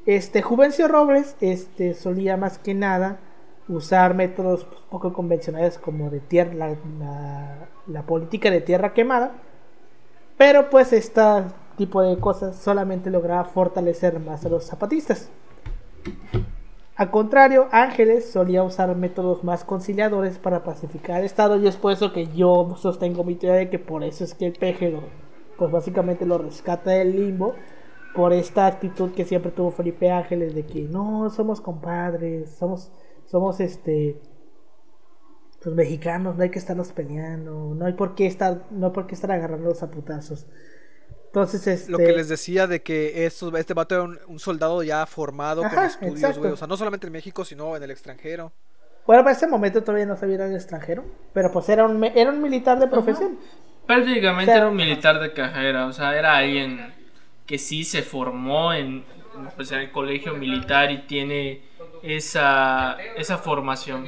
[0.07, 3.18] Este Juvencio Robles este, solía más que nada
[3.68, 6.76] usar métodos pues, poco convencionales como de tierra, la,
[7.87, 9.33] la- política de tierra quemada,
[10.37, 11.22] pero pues este
[11.76, 15.28] tipo de cosas solamente lograba fortalecer más a los zapatistas.
[16.97, 21.93] Al contrario, Ángeles solía usar métodos más conciliadores para pacificar el Estado y es por
[21.93, 25.01] eso que yo sostengo mi teoría de que por eso es que el lo,
[25.61, 27.55] pues básicamente lo rescata del limbo
[28.15, 32.91] por esta actitud que siempre tuvo Felipe Ángeles de que no somos compadres, somos
[33.27, 34.19] somos este
[35.63, 39.07] pues mexicanos, no hay que estarnos peleando, no hay por qué estar no hay por
[39.07, 40.47] qué estar agarrándolos a putazos.
[41.27, 44.83] Entonces este Lo que les decía de que estos, este vato era un, un soldado
[44.83, 46.53] ya formado Ajá, con estudios, güey.
[46.53, 48.51] O sea, no solamente en México, sino en el extranjero.
[49.07, 51.05] Bueno, para ese momento todavía no sabía ir al extranjero,
[51.35, 53.39] pero pues era un, era un militar de profesión.
[53.91, 56.95] Prácticamente era un militar de carrera, o sea, era alguien
[57.45, 59.05] que sí se formó en,
[59.57, 61.62] pues, en el colegio militar y tiene
[62.01, 64.07] esa, esa formación.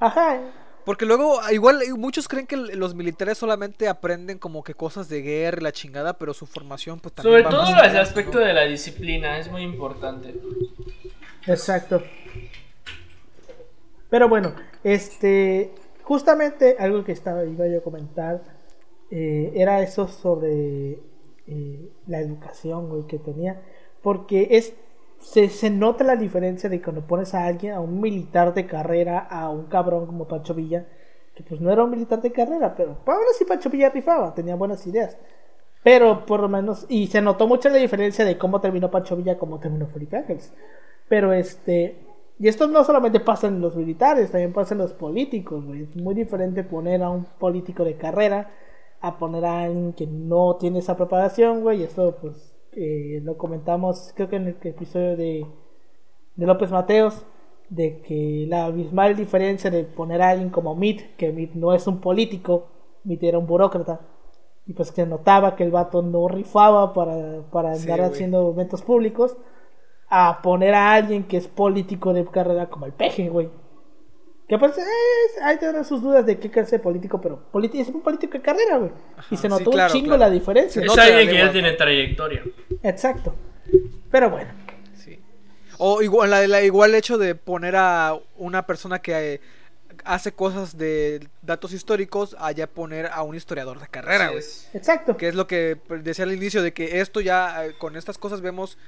[0.00, 0.40] Ajá.
[0.86, 5.20] Porque luego, igual, eh, muchos creen que los militares solamente aprenden como que cosas de
[5.20, 7.42] guerra y la chingada, pero su formación, pues también.
[7.42, 10.34] Sobre va todo más el aspecto de la disciplina es muy importante.
[11.46, 12.02] Exacto.
[14.08, 15.70] Pero bueno, este,
[16.08, 18.40] justamente algo que estaba iba yo a comentar
[19.10, 20.98] eh, era eso sobre
[21.46, 23.60] eh, la educación, güey, que tenía,
[24.02, 24.72] porque es
[25.18, 29.18] se, se nota la diferencia de cuando pones a alguien, a un militar de carrera,
[29.18, 30.86] a un cabrón como Pancho Villa,
[31.34, 34.56] que pues no era un militar de carrera, pero aún así Pancho Villa rifaba, tenía
[34.56, 35.18] buenas ideas.
[35.82, 39.36] Pero por lo menos, y se notó mucho la diferencia de cómo terminó Pancho Villa,
[39.36, 40.54] cómo terminó Felipe Ángeles.
[41.08, 42.07] Pero este,
[42.38, 45.82] y esto no solamente pasa en los militares, también pasa en los políticos, güey.
[45.82, 48.50] Es muy diferente poner a un político de carrera
[49.00, 51.80] a poner a alguien que no tiene esa preparación, güey.
[51.80, 55.46] Y esto, pues, eh, lo comentamos, creo que en el episodio de,
[56.36, 57.26] de López Mateos,
[57.70, 61.88] de que la abismal diferencia de poner a alguien como Mitt, que Mitt no es
[61.88, 62.68] un político,
[63.02, 64.00] Mitt era un burócrata.
[64.64, 69.36] Y pues que notaba que el vato no rifaba para, para andar haciendo eventos públicos
[70.10, 73.48] a poner a alguien que es político de carrera como el peje, güey.
[74.48, 77.42] Que pues es, hay que tener sus dudas de qué clase de político, pero
[77.74, 78.90] es un político de carrera, güey.
[79.30, 80.20] y se sí, notó claro, un chingo claro.
[80.20, 80.82] la diferencia.
[80.82, 82.42] Es alguien que ya tiene trayectoria.
[82.82, 83.34] Exacto.
[84.10, 84.50] Pero bueno.
[84.94, 85.20] Sí.
[85.76, 89.40] O igual, la, la- igual hecho de poner a una persona que eh,
[90.04, 94.42] hace cosas de datos históricos, allá poner a un historiador de carrera, güey.
[94.72, 95.18] Exacto.
[95.18, 98.16] Que es lo que pues, decía al inicio, de que esto ya, eh, con estas
[98.16, 98.78] cosas vemos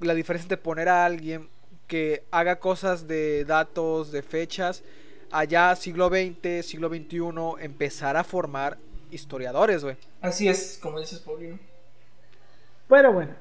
[0.00, 1.48] la diferencia entre poner a alguien
[1.86, 4.82] que haga cosas de datos, de fechas,
[5.30, 8.78] allá siglo XX, siglo XXI, empezar a formar
[9.10, 9.96] historiadores, güey.
[10.20, 11.58] Así es, como dices, Paulino.
[12.88, 13.32] Pero bueno,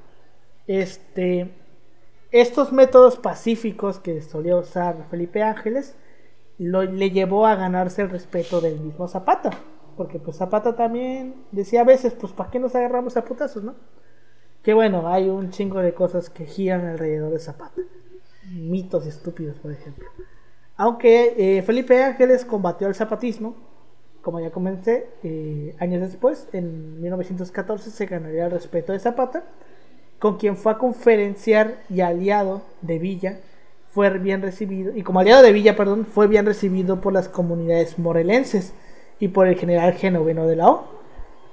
[0.68, 1.50] este,
[2.32, 5.96] estos métodos pacíficos que solía usar Felipe Ángeles
[6.58, 9.52] lo, le llevó a ganarse el respeto del mismo Zapata.
[9.98, 13.76] Porque pues Zapata también decía a veces, pues ¿para qué nos agarramos a putazos, no?
[14.64, 17.82] Que bueno, hay un chingo de cosas que giran alrededor de Zapata.
[18.50, 20.08] Mitos estúpidos, por ejemplo.
[20.78, 23.56] Aunque eh, Felipe Ángeles combatió el zapatismo,
[24.22, 29.44] como ya comenté, eh, años después, en 1914, se ganaría el respeto de Zapata,
[30.18, 33.40] con quien fue a conferenciar y aliado de Villa,
[33.92, 38.00] fue bien recibido, y como aliado de Villa, perdón, fue bien recibido por las comunidades
[38.00, 38.74] morelenses
[39.20, 41.03] y por el general genoveno de la O,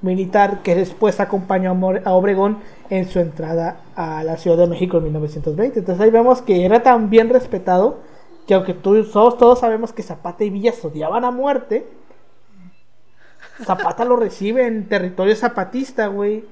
[0.03, 5.05] militar que después acompañó a Obregón en su entrada a la Ciudad de México en
[5.05, 5.80] 1920.
[5.80, 7.98] Entonces ahí vemos que era tan bien respetado
[8.46, 11.86] que aunque todos, todos sabemos que Zapata y Villa se odiaban a muerte,
[13.64, 16.44] Zapata lo recibe en territorio zapatista, güey,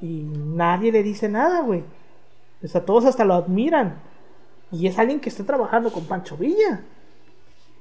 [0.00, 1.82] y nadie le dice nada, güey.
[2.62, 3.96] O sea, todos hasta lo admiran.
[4.70, 6.82] Y es alguien que está trabajando con Pancho Villa.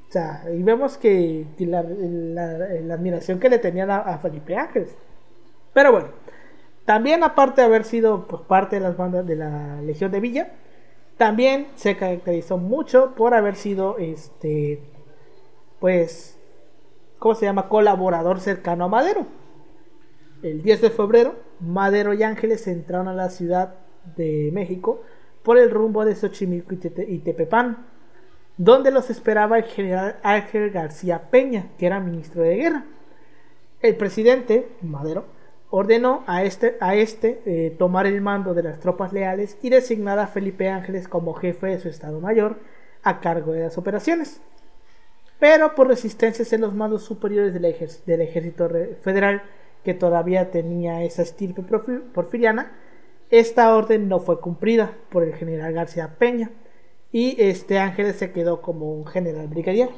[0.07, 1.79] O sea, ahí vemos que, la,
[2.95, 4.95] admiración que le tenían a, Felipe Ángeles.
[5.73, 6.07] Pero bueno,
[6.85, 10.51] también aparte de haber sido pues, parte de las bandas de la Legión de Villa,
[11.17, 14.81] también se caracterizó mucho por haber sido, este,
[15.79, 16.39] pues,
[17.19, 17.69] ¿cómo se llama?
[17.69, 19.27] Colaborador cercano a Madero.
[20.41, 23.75] El 10 de febrero, Madero y Ángeles entraron a la Ciudad
[24.15, 25.01] de México
[25.43, 27.85] por el rumbo de Xochimilco y Tepepán,
[28.57, 32.85] donde los esperaba el general Ángel García Peña, que era ministro de guerra.
[33.81, 35.25] El presidente, Madero,
[35.69, 40.19] ordenó a este, a este eh, tomar el mando de las tropas leales y designar
[40.19, 42.57] a Felipe Ángeles como jefe de su Estado Mayor
[43.03, 44.41] a cargo de las operaciones.
[45.39, 47.61] Pero por resistencias en los mandos superiores del,
[48.05, 48.69] del ejército
[49.01, 49.43] federal,
[49.83, 52.73] que todavía tenía esa estirpe porfiriana,
[53.29, 56.51] esta orden no fue cumplida por el general García Peña
[57.11, 59.89] y este Ángeles se quedó como un general brigadier.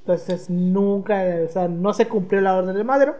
[0.00, 3.16] Entonces nunca, o sea, no se cumplió la orden de Madero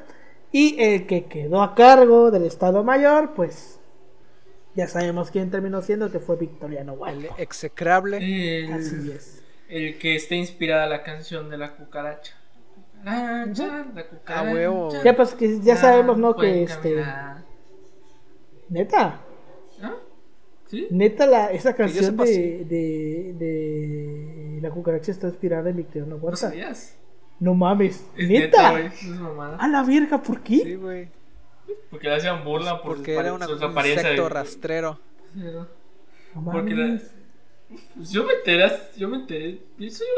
[0.53, 3.81] y el que quedó a cargo del Estado Mayor, pues
[4.75, 7.35] ya sabemos quién terminó siendo, que fue Victoriano Huerta.
[7.37, 8.19] El execrable.
[8.19, 9.43] El, Así es.
[9.69, 12.35] El que está inspirada la canción de la cucaracha.
[12.99, 15.03] Cucaracha, la cucaracha.
[15.03, 16.37] Ya, pues que ya sabemos, ¿no?
[16.37, 17.05] Que este.
[18.69, 19.21] Neta.
[19.83, 19.95] ¿Ah?
[20.67, 20.89] ¿Sí?
[20.91, 26.51] Neta, la, esa canción de, de, de, La cucaracha está inspirada en Victoriano Huerta.
[26.51, 26.55] ¿No
[27.41, 28.07] no mames.
[28.17, 28.91] ¿Neta?
[29.59, 30.59] a la verga, ¿por qué?
[30.59, 31.09] Sí, güey.
[31.91, 34.99] Porque le hacían burla por Porque era una, un insecto rastrero.
[35.35, 35.67] No
[36.53, 36.99] Porque la...
[37.97, 39.61] Pues yo me enteré, yo me enteré.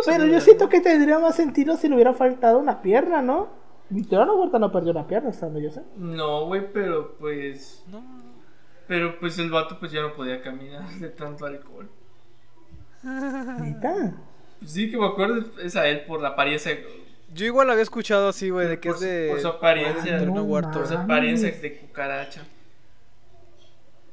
[0.04, 3.48] Pero yo siento que tendría más sentido si le hubiera faltado una pierna, ¿no?
[3.88, 5.82] Victoriano Huerta no perdió una pierna, hasta donde yo sé.
[5.96, 7.82] No, güey, pero pues.
[7.90, 8.02] No.
[8.86, 11.88] Pero pues el vato pues ya no podía caminar de tanto alcohol.
[13.02, 14.14] ¿Neta?
[14.64, 16.72] Sí, que me acuerdo es a él por la apariencia
[17.34, 19.28] yo igual había escuchado así, güey, de que es de.
[19.30, 20.18] Por su apariencia.
[20.26, 22.46] por su apariencia de cucaracha.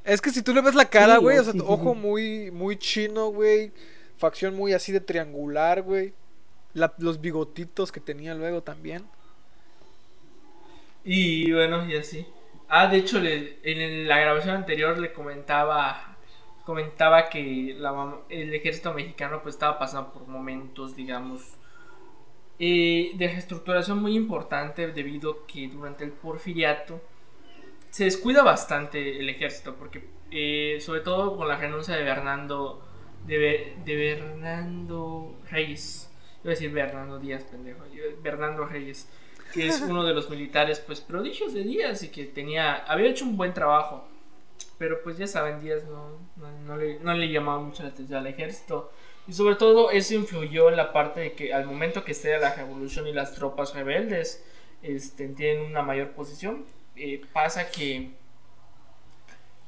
[0.04, 3.28] Es que si tú le ves la cara, güey, o sea, ojo muy, muy chino,
[3.28, 3.72] güey.
[4.18, 6.14] Facción muy así de triangular, güey.
[6.74, 9.04] los bigotitos que tenía luego también.
[11.04, 12.26] Y bueno, y así.
[12.68, 16.16] Ah, de hecho, le, en la grabación anterior le comentaba
[16.66, 17.78] comentaba que
[18.28, 21.54] el ejército mexicano pues estaba pasando por momentos, digamos,
[22.58, 27.02] eh, de reestructuración muy importante debido que durante el porfiriato
[27.90, 32.82] se descuida bastante el ejército porque eh, sobre todo con la renuncia de Bernardo
[33.26, 36.10] de, de Bernardo Reyes.
[36.42, 37.84] Iba a decir Bernardo Díaz pendejo
[38.22, 39.08] Bernardo Reyes
[39.52, 43.24] que es uno de los militares pues prodigios de Díaz y que tenía había hecho
[43.24, 44.08] un buen trabajo.
[44.78, 46.18] Pero pues ya saben Díaz no,
[46.66, 48.90] no, le, no le llamaba mucho la atención al ejército
[49.28, 52.54] y sobre todo eso influyó en la parte de que al momento que esté la
[52.54, 54.44] revolución y las tropas rebeldes
[54.82, 56.64] este, tienen una mayor posición,
[56.94, 58.10] eh, pasa que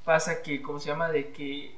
[0.04, 1.10] pasa que, ¿cómo se llama?
[1.10, 1.74] De que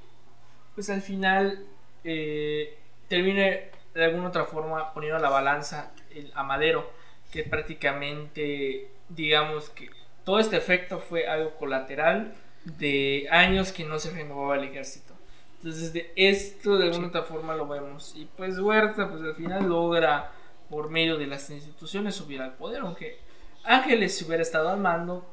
[0.75, 1.67] pues al final
[2.05, 2.79] eh,
[3.09, 6.91] termine de alguna otra forma poniendo a la balanza el, a Madero,
[7.33, 9.91] que prácticamente digamos que
[10.25, 15.15] todo este efecto fue algo colateral de años que no se renovaba el ejército.
[15.63, 18.15] Entonces, de esto de alguna otra forma lo vemos.
[18.17, 20.33] Y pues Huerta, pues al final logra,
[20.71, 22.81] por medio de las instituciones, subir al poder.
[22.81, 23.19] Aunque
[23.65, 25.25] Ángeles, si hubiera estado al mando,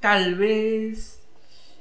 [0.00, 1.20] tal vez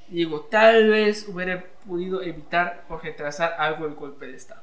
[0.07, 4.61] Digo, tal vez hubiera podido evitar o retrasar algo el golpe de Estado.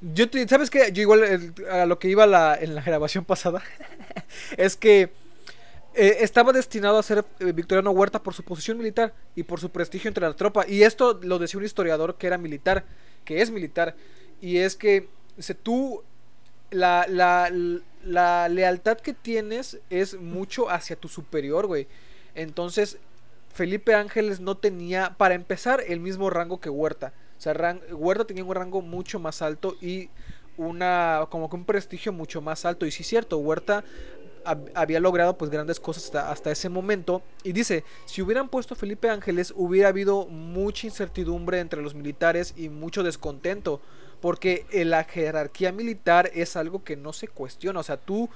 [0.00, 0.90] Yo te- ¿Sabes qué?
[0.92, 3.62] Yo igual a lo que iba la- en la grabación pasada
[4.56, 5.10] es que
[5.96, 9.70] eh, estaba destinado a ser eh, Victoriano Huerta por su posición militar y por su
[9.70, 10.64] prestigio entre la tropa.
[10.68, 12.84] Y esto lo decía un historiador que era militar,
[13.24, 13.96] que es militar.
[14.40, 16.02] Y es que dice, tú,
[16.70, 17.50] la, la,
[18.04, 21.88] la lealtad que tienes es mucho hacia tu superior, güey.
[22.34, 22.98] Entonces,
[23.52, 27.14] Felipe Ángeles no tenía, para empezar, el mismo rango que Huerta.
[27.38, 27.54] O sea,
[27.90, 30.10] Huerta tenía un rango mucho más alto y
[30.58, 32.84] una como que un prestigio mucho más alto.
[32.84, 33.84] Y sí es cierto, Huerta
[34.74, 37.22] había logrado pues grandes cosas hasta, ese momento.
[37.42, 42.54] Y dice, si hubieran puesto a Felipe Ángeles, hubiera habido mucha incertidumbre entre los militares
[42.56, 43.80] y mucho descontento.
[44.20, 47.80] Porque la jerarquía militar es algo que no se cuestiona.
[47.80, 48.30] O sea, tú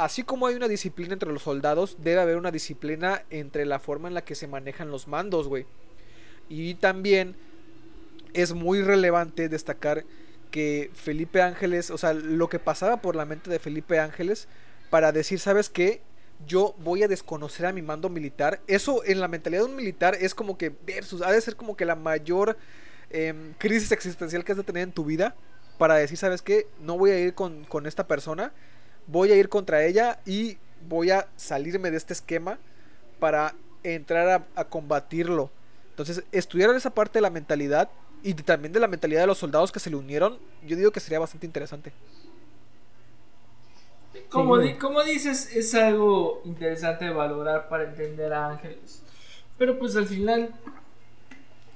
[0.00, 4.08] así como hay una disciplina entre los soldados, debe haber una disciplina entre la forma
[4.08, 5.66] en la que se manejan los mandos, güey.
[6.48, 7.36] Y también
[8.32, 10.04] es muy relevante destacar
[10.50, 14.48] que Felipe Ángeles, o sea, lo que pasaba por la mente de Felipe Ángeles
[14.90, 16.02] para decir, ¿sabes qué?
[16.46, 18.60] Yo voy a desconocer a mi mando militar.
[18.66, 21.76] Eso en la mentalidad de un militar es como que versus, ha de ser como
[21.76, 22.56] que la mayor
[23.10, 25.34] em, crisis existencial que has de tener en tu vida
[25.78, 26.66] para decir, ¿sabes qué?
[26.80, 28.52] No voy a ir con, con esta persona
[29.10, 32.58] voy a ir contra ella y voy a salirme de este esquema
[33.18, 35.50] para entrar a, a combatirlo.
[35.90, 37.90] Entonces, estudiar esa parte de la mentalidad
[38.22, 41.00] y también de la mentalidad de los soldados que se le unieron, yo digo que
[41.00, 41.92] sería bastante interesante.
[44.28, 44.68] Como, Sí.
[44.68, 49.02] di- como dices, es algo interesante de valorar para entender a Ángeles.
[49.58, 50.50] Pero pues al final,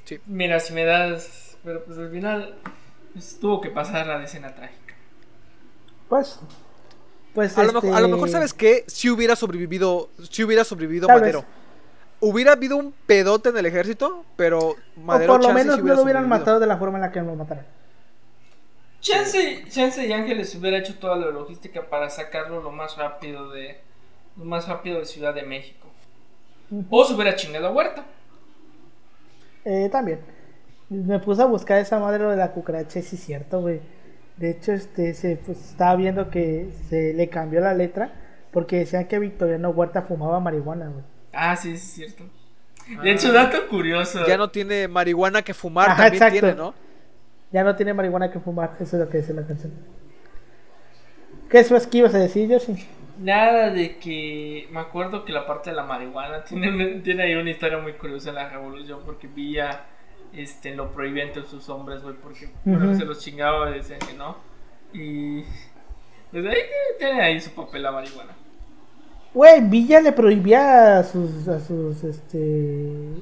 [0.05, 0.21] Sí.
[0.27, 2.57] mira, si me das, pero pues al final
[3.13, 4.95] pues, tuvo que pasar la decena trágica.
[6.09, 6.39] Pues.
[7.35, 8.85] Pues A, lo mejor, a lo mejor, este, ¿sabes qué?
[8.87, 11.41] Si hubiera sobrevivido, si hubiera sobrevivido Tal Madero.
[11.41, 11.49] vez.
[12.21, 15.95] Hubiera habido un pedote en el ejército, pero O Madero por lo menos sí no
[15.95, 17.65] lo hubieran matado de la forma en la que lo mataron.
[19.05, 23.79] Chance, Chance y Ángeles hubiera hecho toda la logística para sacarlo lo más rápido de
[24.39, 25.87] lo más rápido de Ciudad de México.
[26.89, 28.07] O se hubiera chingado a Huerta.
[29.67, 30.21] Eh, también.
[30.89, 33.81] Me puse a buscar esa madre de la cucaracha, y sí es cierto, güey.
[34.39, 38.11] De hecho, este, se, pues, estaba viendo que se le cambió la letra
[38.53, 41.05] porque decían que Victoriano Huerta fumaba marihuana, güey.
[41.35, 42.25] Ah, sí, sí, es cierto.
[43.03, 44.27] De hecho, dato curioso.
[44.27, 46.41] Ya no tiene marihuana que fumar, Ajá, también exacto.
[46.41, 46.84] tiene, ¿no?
[47.55, 49.73] Ya no tiene marihuana que fumar, eso es lo que dice la canción.
[51.49, 52.85] ¿Qué es lo que ibas a decir, Yoshi?
[53.21, 54.67] Nada de que.
[54.73, 58.31] Me acuerdo que la parte de la marihuana tiene, tiene ahí una historia muy curiosa
[58.31, 59.85] en la revolución porque Villa
[60.33, 64.37] este, lo prohibía entre sus hombres, güey, porque se los chingaba y decían que no.
[64.93, 65.45] Y.
[66.33, 66.59] Pues ahí
[66.99, 68.33] tiene ahí su papel la marihuana.
[69.33, 73.15] Güey, Villa le prohibía a sus, a sus este,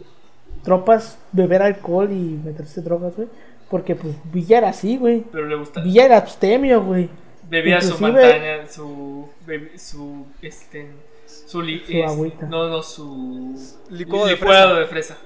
[0.62, 3.28] tropas beber alcohol y meterse drogas, güey.
[3.72, 5.24] Porque pues Villa era así, güey.
[5.32, 5.80] Pero le gusta.
[5.80, 7.08] Villa era abstemio, güey.
[7.48, 9.26] Bebía su montaña, su.
[9.78, 10.26] su.
[10.42, 10.90] Este.
[11.24, 12.46] Su, li- Su es- agüita.
[12.48, 13.54] No, no, su.
[13.88, 15.16] Licuado de licuado de fresa.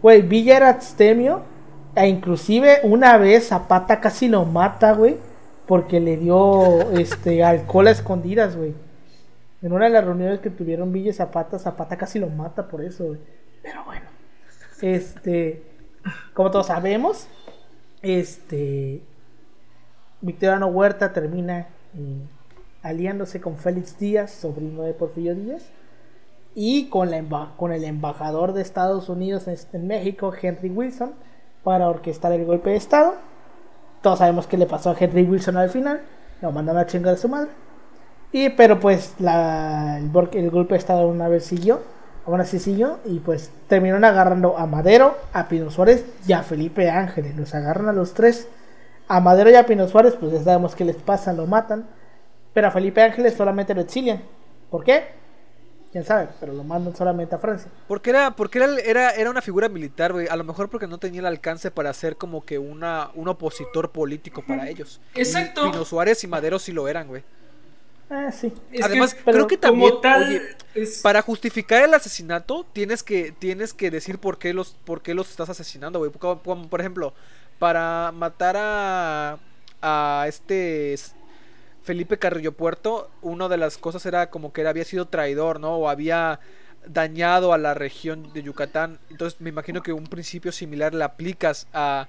[0.00, 1.42] Güey, Villa era abstemio.
[1.96, 5.16] E inclusive una vez Zapata casi lo mata, güey.
[5.66, 8.72] Porque le dio este alcohol a escondidas, güey.
[9.62, 12.84] En una de las reuniones que tuvieron Villa y Zapata, Zapata casi lo mata por
[12.84, 13.18] eso, güey.
[13.64, 14.06] Pero bueno.
[14.80, 15.62] Este.
[16.34, 17.26] Como todos sabemos.
[18.04, 19.02] Este.
[20.20, 22.26] Victoriano Huerta termina eh,
[22.82, 25.62] aliándose con Félix Díaz, sobrino de Porfirio Díaz
[26.54, 31.12] y con, el embajador de Estados Unidos en, México, Henry Wilson,
[31.64, 33.14] para orquestar el golpe de Estado.
[34.02, 36.02] Todos sabemos qué le pasó a Henry Wilson al final,
[36.40, 37.50] lo mandaron a chingar a su madre.
[38.32, 41.80] Y, pero pues la, el, el golpe de Estado una vez siguió,
[42.26, 46.90] aún así siguió, y pues terminaron agarrando a Madero, a Pino Suárez y a Felipe
[46.90, 47.36] Ángeles.
[47.36, 48.48] Los agarran a los tres.
[49.06, 51.86] A Madero y a Pino Suárez, pues ya sabemos qué les pasa, lo matan.
[52.54, 54.22] Pero a Felipe Ángeles solamente lo exilian.
[54.70, 55.04] ¿Por qué?
[55.92, 57.70] Quién sabe, pero lo mandan solamente a Francia.
[57.86, 60.26] Porque era, porque era, era, era una figura militar, güey.
[60.26, 63.92] A lo mejor porque no tenía el alcance para ser como que una, un opositor
[63.92, 65.00] político para ellos.
[65.14, 65.70] Y Exacto.
[65.70, 67.22] Pino Suárez y Madero sí lo eran, güey.
[68.10, 68.52] Ah, sí.
[68.70, 70.42] Es Además, que, creo que como también, tal, oye,
[70.74, 75.14] es- Para justificar el asesinato, tienes que, tienes que decir por qué los, por qué
[75.14, 76.10] los estás asesinando, güey.
[76.12, 77.14] Como, como, por ejemplo,
[77.58, 79.38] para matar a,
[79.82, 80.94] a este
[81.82, 85.76] Felipe Carrillo Puerto, una de las cosas era como que él había sido traidor, ¿no?
[85.76, 86.40] O había
[86.86, 88.98] dañado a la región de Yucatán.
[89.10, 92.08] Entonces me imagino que un principio similar le aplicas a,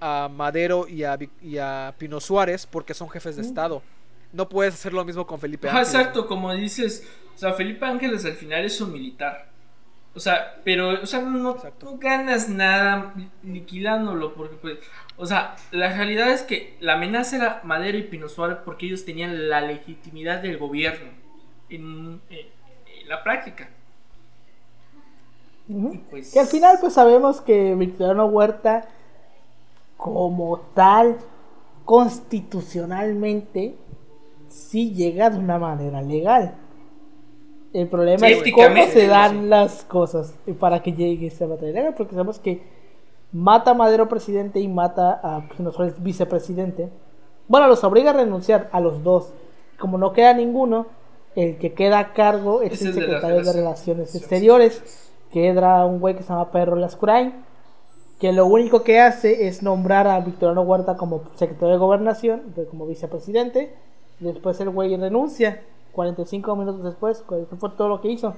[0.00, 3.82] a Madero y a, Vic- y a Pino Suárez porque son jefes de Estado.
[4.32, 5.88] No puedes hacer lo mismo con Felipe Ángeles.
[5.94, 9.48] exacto, como dices, o sea, Felipe Ángeles al final es un militar.
[10.14, 11.56] O sea, pero, o sea, no,
[11.98, 13.14] ganas nada
[13.44, 14.78] liquidándolo, porque, pues,
[15.16, 19.04] o sea, la realidad es que la amenaza era Madero y Pino Suárez porque ellos
[19.04, 21.10] tenían la legitimidad del gobierno
[21.68, 22.46] en, en-
[23.00, 23.68] en la práctica.
[26.10, 28.88] Pues, Que al final pues sabemos que Victoriano Huerta
[29.98, 31.18] como tal
[31.84, 33.74] constitucionalmente
[34.48, 36.54] sí llega de una manera legal.
[37.72, 39.06] El problema Sí, es cómo se sí.
[39.06, 42.62] dan las cosas para que llegue esa batalla legal, porque sabemos que
[43.32, 46.88] mata a Madero presidente y mata a Suárez vicepresidente.
[47.46, 49.32] Bueno, los obliga a renunciar a los dos.
[49.78, 50.86] Como no queda ninguno,
[51.36, 55.84] el que queda a cargo es, Es el secretario de relaciones Relaciones Exteriores, que era
[55.84, 57.34] un güey que se llama Pedro Lascurain,
[58.18, 62.86] que lo único que hace es nombrar a Victoriano Huerta como secretario de Gobernación, como
[62.86, 63.74] vicepresidente,
[64.20, 65.62] después el güey renuncia,
[65.92, 68.34] 45 minutos después, pues, eso fue todo lo que hizo.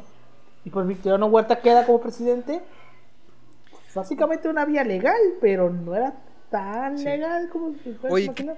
[0.64, 2.60] Y pues Victoriano Huerta queda como presidente,
[3.70, 6.14] pues, básicamente una vía legal, pero no era
[6.50, 7.04] tan Sí.
[7.04, 8.56] legal como se puede Oye, imaginar.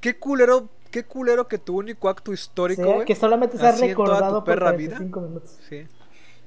[0.00, 3.04] Qué culero, qué culero que tu único acto histórico, Sí, güey.
[3.06, 4.96] que solamente se ha recordado por perra vida.
[4.96, 5.58] 45 minutos.
[5.68, 5.86] Sí.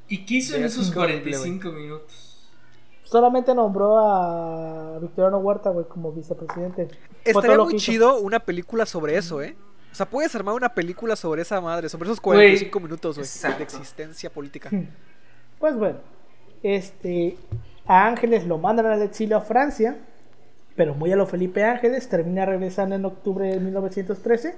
[0.10, 2.27] ¿Y qué hizo en esos es horrible, 45 minutos?
[3.10, 6.90] Solamente nombró a Victoriano Huerta, güey, como vicepresidente.
[7.24, 9.56] Estaría muy chido una película sobre eso, ¿eh?
[9.92, 13.60] O sea, puedes armar una película sobre esa madre, sobre esos 45 minutos, güey, exacto.
[13.60, 14.70] de existencia política.
[15.60, 15.98] Pues bueno,
[16.62, 17.36] este,
[17.88, 19.98] a Ángeles lo mandan al exilio a Francia,
[20.76, 24.56] pero muy a lo Felipe Ángeles, termina regresando en octubre de 1913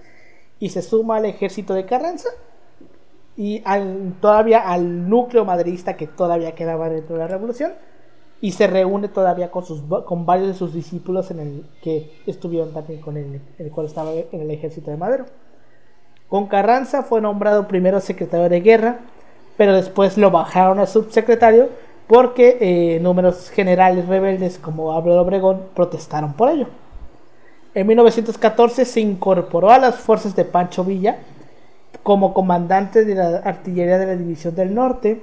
[0.59, 2.27] y se suma al ejército de Carranza
[3.37, 7.71] y al, todavía al núcleo madridista que todavía quedaba dentro de la revolución
[8.41, 12.73] y se reúne todavía con, sus, con varios de sus discípulos en el que estuvieron
[12.73, 15.25] también con él, el cual estaba en el ejército de Madero.
[16.29, 18.99] Con Carranza fue nombrado primero secretario de guerra,
[19.57, 21.69] pero después lo bajaron a subsecretario
[22.07, 26.67] porque eh, números generales rebeldes como Álvaro Obregón protestaron por ello.
[27.75, 31.19] En 1914 se incorporó a las fuerzas de Pancho Villa
[32.01, 35.21] como comandante de la artillería de la División del Norte.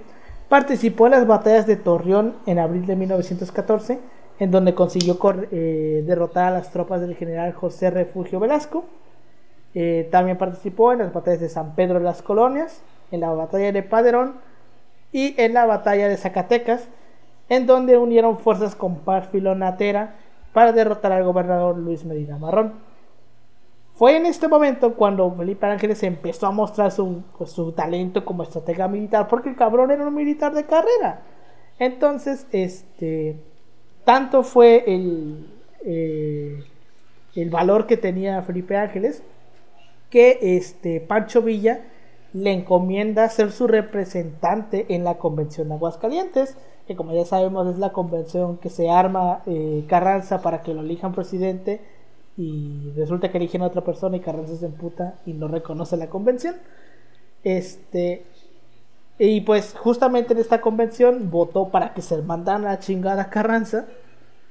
[0.49, 3.99] Participó en las batallas de Torreón en abril de 1914,
[4.39, 5.19] en donde consiguió
[5.51, 8.85] eh, derrotar a las tropas del general José Refugio Velasco.
[9.75, 13.73] Eh, también participó en las batallas de San Pedro de las Colonias, en la batalla
[13.73, 14.37] de Paderón
[15.11, 16.89] y en la batalla de Zacatecas,
[17.49, 20.15] en donde unieron fuerzas con Párfilo Natera
[20.53, 22.86] para derrotar al gobernador Luis Medina Marrón.
[23.97, 28.89] Fue en este momento cuando Felipe Ángeles empezó a mostrar su, su talento como estratega
[28.89, 31.23] militar, porque el cabrón era un militar de carrera.
[31.79, 33.41] Entonces, este,
[34.05, 35.51] tanto fue el,
[35.83, 36.63] eh,
[37.35, 39.23] el valor que tenía Felipe Ángeles
[40.11, 41.81] que este Pancho Villa
[42.35, 47.79] le encomienda ser su representante en la convención de Aguascalientes, que como ya sabemos es
[47.79, 51.81] la convención que se arma eh, Carranza para que lo elijan presidente
[52.37, 56.09] y resulta que eligen a otra persona y Carranza se emputa y no reconoce la
[56.09, 56.57] convención.
[57.45, 58.25] Este
[59.19, 63.87] y pues justamente en esta convención votó para que se mandaran a chingar a Carranza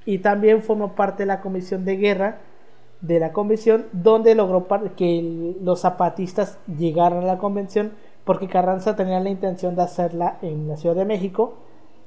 [0.05, 2.39] y también formó parte de la comisión de guerra
[3.01, 7.91] de la convención donde logró que los zapatistas llegaran a la convención
[8.23, 11.57] porque Carranza tenía la intención de hacerla en la Ciudad de México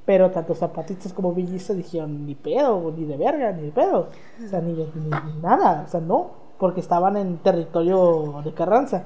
[0.09, 4.07] pero tanto zapatistas como villistas dijeron ni pedo, ni de verga, ni de pedo
[4.43, 4.87] o sea, ni, ni-
[5.35, 9.03] ni nada, o sea, no porque estaban en territorio de Carranza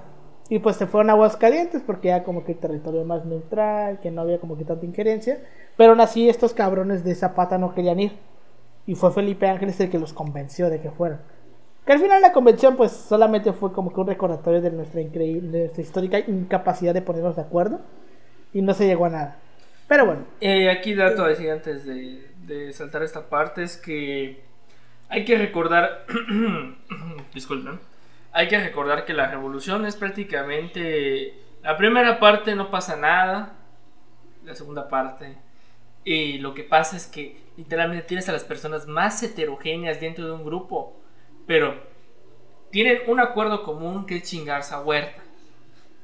[0.48, 4.22] y pues se fueron a Aguascalientes porque era como que territorio más neutral, que no
[4.22, 5.40] había como que tanta injerencia
[5.76, 8.14] pero aún así estos cabrones de Zapata no querían ir
[8.86, 11.20] y fue Felipe Ángeles el que los convenció de que fueran.
[11.86, 15.52] Que al final la convención pues solamente fue como que un recordatorio de nuestra increíble,
[15.52, 17.80] de nuestra histórica incapacidad de ponernos de acuerdo
[18.54, 19.40] y no se llegó a nada.
[19.88, 24.42] Pero bueno, Eh, aquí dato decir antes de, de saltar esta parte es que
[25.10, 26.06] hay que recordar,
[27.34, 27.80] disculpen,
[28.32, 33.54] hay que recordar que la revolución es prácticamente la primera parte no pasa nada,
[34.44, 35.38] la segunda parte
[36.04, 40.32] y lo que pasa es que literalmente tienes a las personas más heterogéneas dentro de
[40.34, 41.00] un grupo,
[41.48, 41.76] pero
[42.72, 45.22] tienen un acuerdo común que es chingarse a Huerta.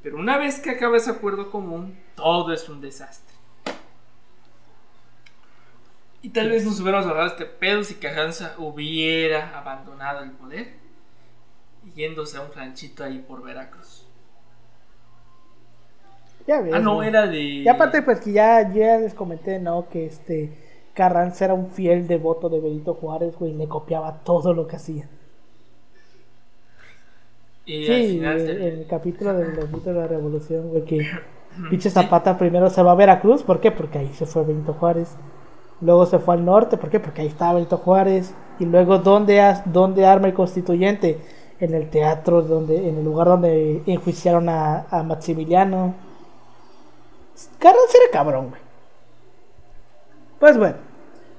[0.01, 3.28] Pero una vez que acaba ese acuerdo común, todo es un desastre.
[6.21, 10.77] Y tal vez nos hubiéramos ahorrado este pedo si Carranza hubiera abandonado el poder
[11.83, 14.05] y yéndose a un ranchito ahí por Veracruz.
[16.47, 16.73] ya ves.
[16.73, 17.39] Ah, no, era de.
[17.41, 19.87] Y aparte pues que ya, ya les comenté, ¿no?
[19.89, 20.57] Que este
[20.93, 24.75] Carranza era un fiel devoto de Benito Juárez, güey, y le copiaba todo lo que
[24.77, 25.09] hacía.
[27.65, 31.07] Y al Sí, final en el capítulo de los mitos de la revolución, güey, que
[31.69, 33.71] Pinche Zapata primero se va a Veracruz, ¿por qué?
[33.71, 35.17] Porque ahí se fue Benito Juárez.
[35.81, 36.99] Luego se fue al norte, ¿por qué?
[36.99, 38.34] Porque ahí estaba Benito Juárez.
[38.60, 41.19] Y luego, ¿dónde, dónde arma el constituyente?
[41.60, 45.93] En el teatro, donde, en el lugar donde enjuiciaron a, a Maximiliano.
[47.57, 48.61] Carranza era cabrón, güey.
[50.39, 50.77] Pues bueno,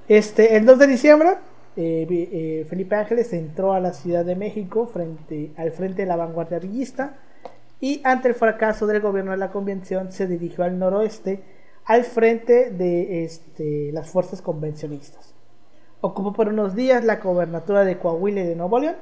[0.09, 1.29] este, el 2 de diciembre,
[1.77, 6.17] eh, eh, Felipe Ángeles entró a la Ciudad de México frente, al frente de la
[6.17, 7.15] vanguardia villista
[7.81, 11.43] y ante el fracaso del gobierno de la convención se dirigió al noroeste
[11.85, 15.35] al frente de este, las fuerzas convencionistas.
[16.01, 18.97] Ocupó por unos días la gobernatura de Coahuila y de Nuevo León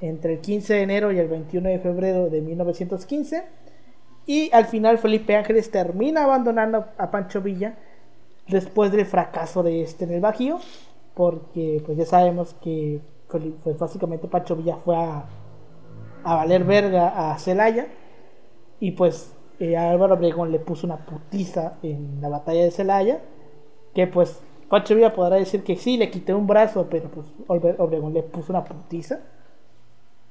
[0.00, 3.44] entre el 15 de enero y el 21 de febrero de 1915
[4.26, 7.76] y al final Felipe Ángeles termina abandonando a Pancho Villa
[8.48, 10.58] después del fracaso de este en el Bajío
[11.14, 15.24] porque pues ya sabemos que pues básicamente Pancho Villa fue a,
[16.24, 17.86] a valer verga a Celaya
[18.80, 23.20] y pues eh, Álvaro Obregón le puso una putiza en la batalla de Celaya
[23.94, 27.76] que pues Pancho Villa podrá decir que sí, le quité un brazo, pero pues Obre-
[27.78, 29.20] Obregón le puso una putiza.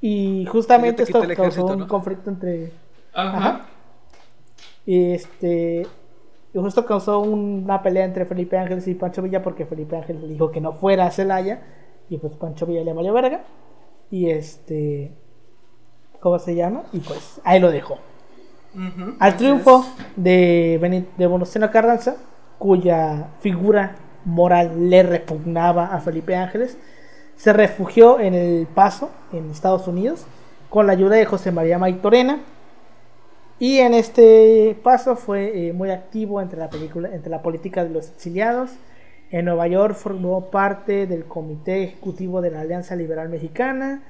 [0.02, 2.72] Y justamente esto causó ejército, un conflicto entre...
[3.14, 3.38] Ajá.
[3.38, 3.66] Ajá.
[4.86, 5.86] Y este...
[6.54, 10.30] Y justo causó una pelea entre Felipe Ángeles y Pancho Villa porque Felipe Ángeles le
[10.30, 11.62] dijo que no fuera a Celaya
[12.10, 13.44] y pues Pancho Villa le valió verga.
[14.10, 15.14] Y este...
[16.20, 16.84] ¿Cómo se llama?
[16.94, 18.00] Y pues ahí lo dejó.
[18.74, 19.86] Ujú, Al triunfo
[20.16, 22.16] de, Beni- de Venustiano Carranza,
[22.58, 26.78] cuya figura moral le repugnaba a Felipe Ángeles,
[27.36, 30.26] se refugió en El Paso, en Estados Unidos,
[30.70, 32.40] con la ayuda de José María Maitorena.
[33.60, 37.92] Y en este paso fue eh, muy activo entre la, película, entre la política de
[37.92, 38.72] los exiliados.
[39.30, 44.02] En Nueva York formó parte del Comité Ejecutivo de la Alianza Liberal Mexicana.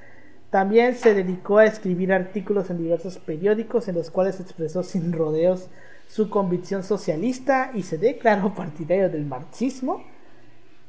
[0.52, 5.66] También se dedicó a escribir artículos en diversos periódicos en los cuales expresó sin rodeos
[6.08, 10.04] su convicción socialista y se declaró partidario del marxismo,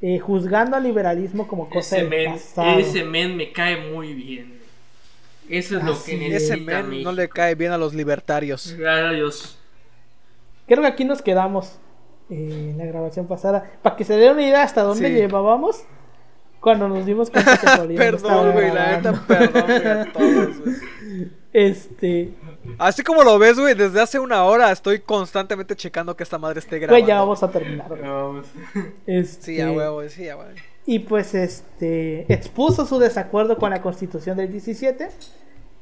[0.02, 2.78] eh, juzgando al liberalismo como cosa Ese del men, pasado.
[2.78, 4.62] ese men me cae muy bien.
[5.50, 6.20] Eso es lo que es.
[6.20, 7.10] necesita Ese men México.
[7.10, 8.76] no le cae bien a los libertarios.
[8.78, 9.58] Gracias a Dios.
[10.68, 11.78] Creo que aquí nos quedamos
[12.30, 13.72] eh, en la grabación pasada.
[13.82, 15.14] Para que se den una idea hasta dónde Sí.
[15.16, 15.84] llevábamos
[16.64, 20.76] cuando nos dimos cuenta que Paulina Perdón, güey, la neta, perdón, güey, a todos, güey.
[21.52, 22.34] Este,
[22.80, 26.60] Así como lo ves, güey, desde hace una hora estoy constantemente checando que esta madre
[26.60, 27.02] esté grabando.
[27.04, 27.90] pues ya vamos a terminar.
[27.90, 28.02] güey.
[28.02, 28.48] Vamos.
[29.06, 30.52] Este, Sí, a huevo, sí, a huevo.
[30.86, 35.10] Y pues este expuso su desacuerdo con la constitución del 17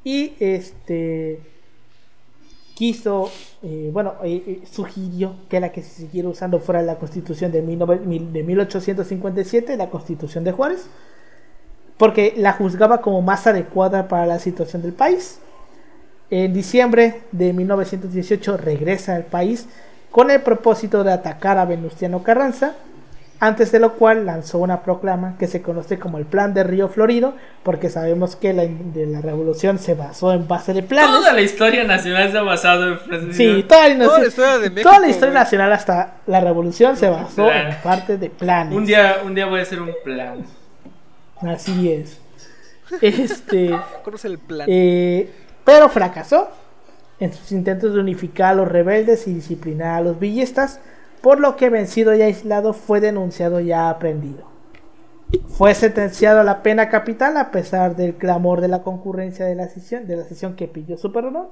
[0.04, 1.40] y este
[2.82, 3.30] quiso,
[3.62, 7.62] eh, bueno, eh, eh, sugirió que la que se siguiera usando fuera la constitución de,
[7.62, 10.88] 19 mil- de 1857, la constitución de Juárez,
[12.00, 15.38] porque la juzgaba como más adecuada para la situación del país.
[16.32, 19.68] En diciembre de 1918 regresa al país
[20.10, 22.74] con el propósito de atacar a Venustiano Carranza,
[23.44, 26.88] antes de lo cual lanzó una proclama que se conoce como el Plan de Río
[26.90, 31.10] Florido, porque sabemos que la, de la revolución se basó en base de planes.
[31.12, 33.36] Toda la historia nacional se ha basado en frases.
[33.36, 36.96] Sí, toda la, Toda la historia de toda la México, historia nacional hasta la revolución
[36.96, 37.72] se basó Plan.
[37.72, 38.78] en parte de planes.
[38.78, 40.46] Un día, un día voy a hacer un plan.
[41.42, 42.20] Así es.
[43.02, 43.70] Este,
[44.04, 44.68] ¿Cuál es el plan?
[44.70, 45.30] eh,
[45.66, 46.50] pero fracasó
[47.20, 50.80] en sus intentos de unificar a los rebeldes y disciplinar a los villistas,
[51.22, 54.50] por lo que vencido y aislado fue denunciado ya aprendido.
[55.48, 59.70] Fue sentenciado a la pena capital a pesar del clamor de la concurrencia de la
[59.70, 61.50] sesión, de la sesión que pidió su perdón,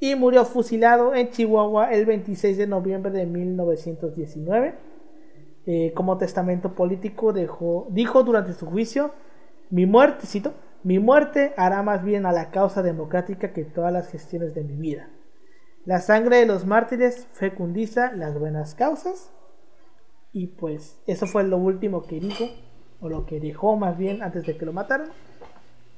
[0.00, 4.74] y murió fusilado en Chihuahua el 26 de noviembre de 1919.
[5.68, 9.12] Eh, como testamento político dejó, dijo durante su juicio,
[9.70, 10.26] mi muerte,
[10.84, 14.76] mi muerte hará más bien a la causa democrática que todas las gestiones de mi
[14.76, 15.08] vida.
[15.86, 19.30] La sangre de los mártires fecundiza las buenas causas.
[20.32, 22.44] Y pues eso fue lo último que dijo,
[23.00, 25.08] o lo que dejó más bien antes de que lo mataran.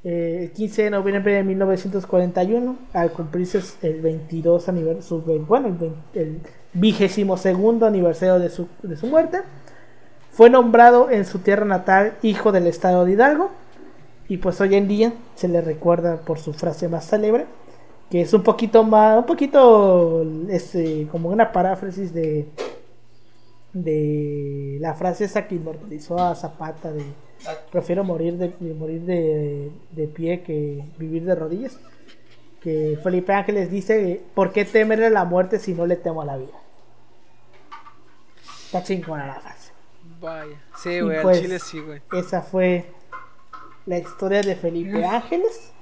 [0.05, 5.99] Eh, el 15 de noviembre de 1941, al cumplirse el 22 aniversario, bueno, el, 20
[6.15, 6.41] el
[6.75, 7.37] vigésimo
[7.83, 9.39] aniversario de su, de su muerte,
[10.31, 13.51] fue nombrado en su tierra natal hijo del estado de Hidalgo.
[14.29, 17.47] Y pues hoy en día se le recuerda por su frase más célebre,
[18.11, 22.49] que es un poquito más, un poquito este, como una paráfrasis de,
[23.73, 27.05] de la frase esa que inmortalizó a Zapata de
[27.71, 31.79] prefiero morir de, de morir de, de pie que vivir de rodillas.
[32.61, 36.37] Que Felipe Ángeles dice, ¿por qué temerle la muerte si no le temo a la
[36.37, 36.59] vida?
[38.67, 39.73] Está chingona la frase.
[40.21, 40.61] Vaya.
[40.77, 42.03] Sí, güey, pues- al chile sí, güey.
[42.13, 42.91] Esa fue
[43.87, 45.73] la historia de Felipe Ángeles.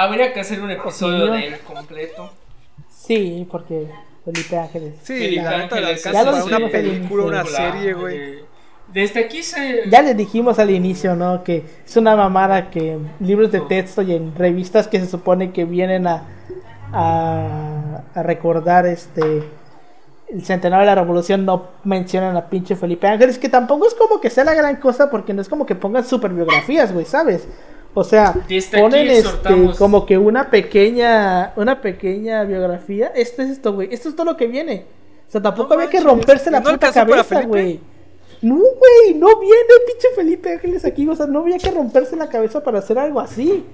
[0.00, 2.30] Habría que hacer un episodio de él completo.
[2.88, 3.88] Sí, porque
[4.24, 4.94] Felipe Ángeles.
[5.02, 5.92] Sí, Felipe la neta la
[6.24, 8.16] lo para una dijimos al película, una Película, serie, güey.
[8.16, 8.44] eh,
[8.92, 9.88] Desde aquí se.
[9.90, 11.42] Ya les dijimos al inicio, ¿no?
[11.42, 15.52] Que es una mamada que en libros de texto y en revistas que se supone
[15.52, 16.22] que vienen a,
[16.92, 19.42] a, a recordar este
[20.30, 24.20] el centenario de la revolución no mencionan a pinche Felipe Ángeles, que tampoco es como
[24.20, 27.48] que sea la gran cosa porque no es como que pongan super biografías, güey, ¿sabes?
[27.94, 33.08] O sea, Desde aquí ponen este, como que una pequeña una pequeña biografía.
[33.14, 33.88] Esto es esto, güey.
[33.92, 34.84] Esto es todo lo que viene.
[35.26, 37.80] O sea, tampoco No había que romperse la ¿y no puta cabeza, güey.
[38.40, 39.56] No, güey, no viene
[39.86, 41.08] pinche Felipe Ángeles aquí.
[41.08, 43.64] O sea, no había que romperse la cabeza para hacer algo así.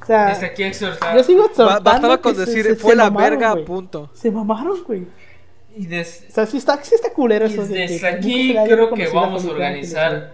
[0.00, 1.16] O sea, Desde aquí exhortar.
[1.16, 3.64] yo sigo Ba- exhortando Bastaba con decir, se- fue se la mamaron, verga, güey.
[3.64, 4.10] punto.
[4.14, 5.06] Se mamaron, güey.
[5.76, 7.62] Y des- O sea, sí está, sí está culero y eso.
[7.66, 10.32] desde nunca aquí creo que vamos a organizar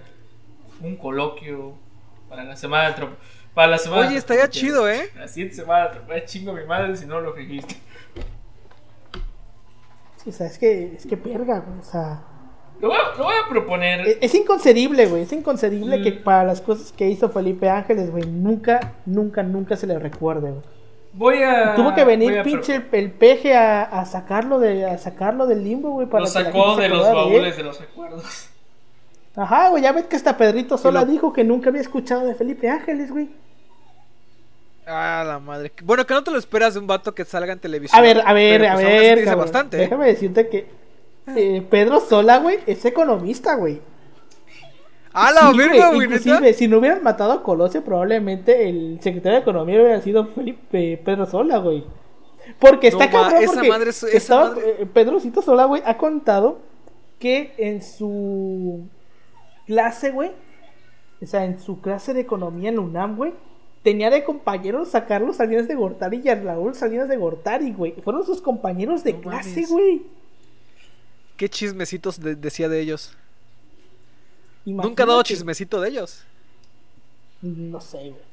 [0.82, 1.72] un coloquio
[2.36, 3.16] para la semana de antrop-
[3.54, 5.08] para la semana Oye, estaría chido, ¿eh?
[5.16, 7.64] La siguiente semana de chingo a mi madre si no lo güey.
[10.26, 11.78] O sea, es que, es que verga, güey.
[11.78, 12.20] O sea,
[12.80, 14.00] Lo voy a, lo voy a proponer.
[14.06, 15.22] es, es inconcebible, güey.
[15.22, 16.02] Es inconcebible Mm.
[16.02, 20.50] que para las cosas que hizo Felipe Ángeles, güey, nunca, nunca, nunca se le recuerde,
[20.50, 20.62] güey.
[21.12, 21.74] Voy a.
[21.76, 25.90] Tuvo que venir pinche el, el peje a, a sacarlo de a sacarlo del limbo,
[25.92, 28.50] güey, para Lo que la sacó de los de baúles de los recuerdos.
[29.36, 32.34] Ajá, güey, ya ves que hasta Pedrito Sola lo- dijo que nunca había escuchado de
[32.34, 33.28] Felipe Ángeles, güey.
[34.86, 35.72] Ah, la madre.
[35.82, 37.98] Bueno, que no te lo esperas de un vato que salga en televisión.
[37.98, 39.40] A ver, a ver, pero, a pues, ver, cabrón.
[39.44, 39.80] bastante, ¿eh?
[39.80, 40.66] Déjame decirte que
[41.34, 43.80] eh, Pedro Sola, güey, es economista, güey.
[45.12, 46.04] ¡Ah, la Sí, verga, güey.
[46.06, 51.00] Inclusive, si no hubieran matado a Colosio, probablemente el secretario de Economía hubiera sido Felipe
[51.04, 51.84] Pedro Sola, güey.
[52.60, 55.82] Porque está No, cabrón, esa porque madre es- esa estaba, madre- eh, Pedrocito Sola, güey,
[55.84, 56.60] ha contado
[57.18, 58.86] que en su
[59.66, 60.32] clase, güey,
[61.22, 63.32] o sea, en su clase de economía en UNAM, güey,
[63.82, 67.92] tenía de compañeros a Carlos Salinas de Gortari y a Raúl Salinas de Gortari, güey.
[68.02, 69.68] Fueron sus compañeros de No clase, mames.
[69.70, 70.02] güey.
[71.36, 73.16] ¿Qué chismecitos de- decía de ellos?
[74.64, 76.24] Nunca ha dado chismecito de ellos.
[77.42, 78.26] No sé, güey.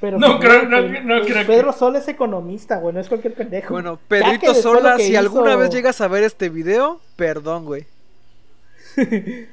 [0.00, 3.08] Pero No creo- no- Pedro- no creo que- Pedro Sola es economista, güey, no es
[3.08, 3.72] cualquier pendejo.
[3.72, 7.86] Bueno, Pedrito Sola, si alguna vez llegas a ver este video, perdón, güey.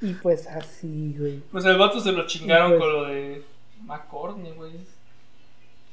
[0.00, 1.40] Y pues así, güey.
[1.50, 3.44] Pues el vato se lo chingaron Pues- con lo de
[3.84, 4.72] McCorney, güey.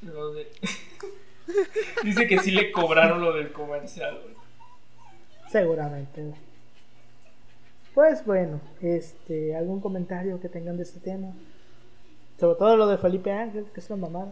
[0.02, 0.48] Lo de...
[2.04, 4.36] Dice que sí le cobraron lo del comercial, güey.
[5.52, 6.36] Seguramente, güey.
[7.94, 11.34] Pues bueno, este, algún comentario que tengan de este tema.
[12.40, 14.32] Sobre todo lo de Felipe Ángel, que es una mamada.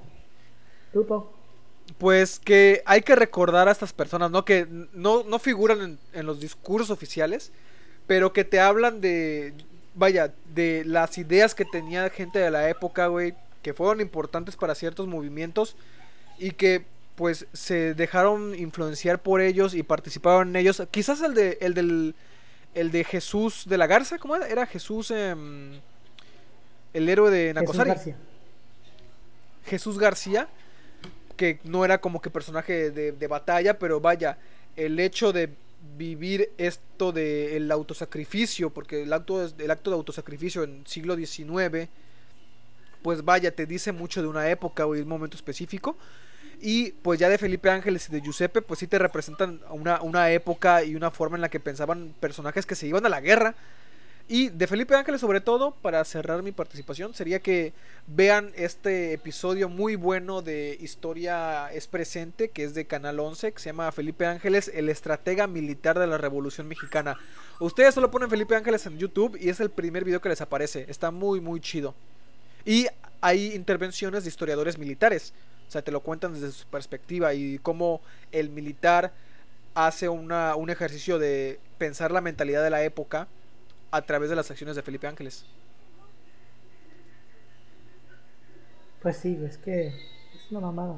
[0.94, 1.27] ¿Tú, Pau?
[1.98, 4.45] Pues que hay que recordar a estas personas, ¿no?
[4.45, 7.52] Que no, no figuran en, en los discursos oficiales,
[8.07, 9.53] pero que te hablan de,
[9.93, 14.75] vaya, de las ideas que tenía gente de la época, güey, que fueron importantes para
[14.75, 15.75] ciertos movimientos
[16.39, 16.85] y que
[17.15, 20.81] pues se dejaron influenciar por ellos y participaron en ellos.
[20.91, 22.15] Quizás el de el del
[22.75, 24.47] el de Jesús de la Garza, ¿cómo era?
[24.47, 25.81] Era Jesús em,
[26.93, 27.89] el héroe de Jesús Nacosari.
[27.89, 28.17] García.
[29.65, 30.47] Jesús García,
[31.35, 34.38] que no era como que personaje de, de batalla, pero vaya,
[34.75, 35.49] el hecho de
[35.97, 41.89] vivir esto del el autosacrificio, porque el acto, el acto de autosacrificio en siglo XIX,
[43.01, 45.97] pues vaya, te dice mucho de una época o de un momento específico.
[46.59, 50.31] Y pues ya de Felipe Ángeles y de Giuseppe, pues sí te representan una, una
[50.31, 53.55] época y una forma en la que pensaban personajes que se iban a la guerra.
[54.29, 57.71] Y de Felipe Ángeles sobre todo, para cerrar mi participación, sería que
[58.07, 63.59] vean este episodio muy bueno de Historia es Presente, que es de Canal 11, que
[63.59, 67.17] se llama Felipe Ángeles, el estratega militar de la Revolución Mexicana.
[67.61, 70.85] Ustedes solo ponen Felipe Ángeles en YouTube y es el primer video que les aparece.
[70.89, 71.95] Está muy, muy chido.
[72.65, 72.87] Y
[73.21, 75.33] hay intervenciones de historiadores militares.
[75.69, 78.01] O sea, te lo cuentan desde su perspectiva y cómo
[78.33, 79.13] el militar
[79.73, 83.29] hace una, un ejercicio de pensar la mentalidad de la época
[83.91, 85.45] a través de las acciones de Felipe Ángeles.
[89.01, 90.95] Pues sí, es que es una mamada.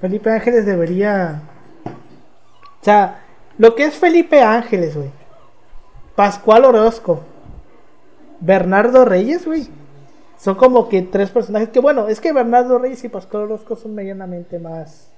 [0.00, 1.42] Felipe Ángeles debería.
[1.84, 3.24] O sea,
[3.58, 5.10] lo que es Felipe Ángeles, güey.
[6.16, 7.22] Pascual Orozco.
[8.40, 9.68] Bernardo Reyes, güey.
[10.36, 13.94] Son como que tres personajes que, bueno, es que Bernardo Reyes y Pascual Orozco son
[13.94, 15.11] medianamente más.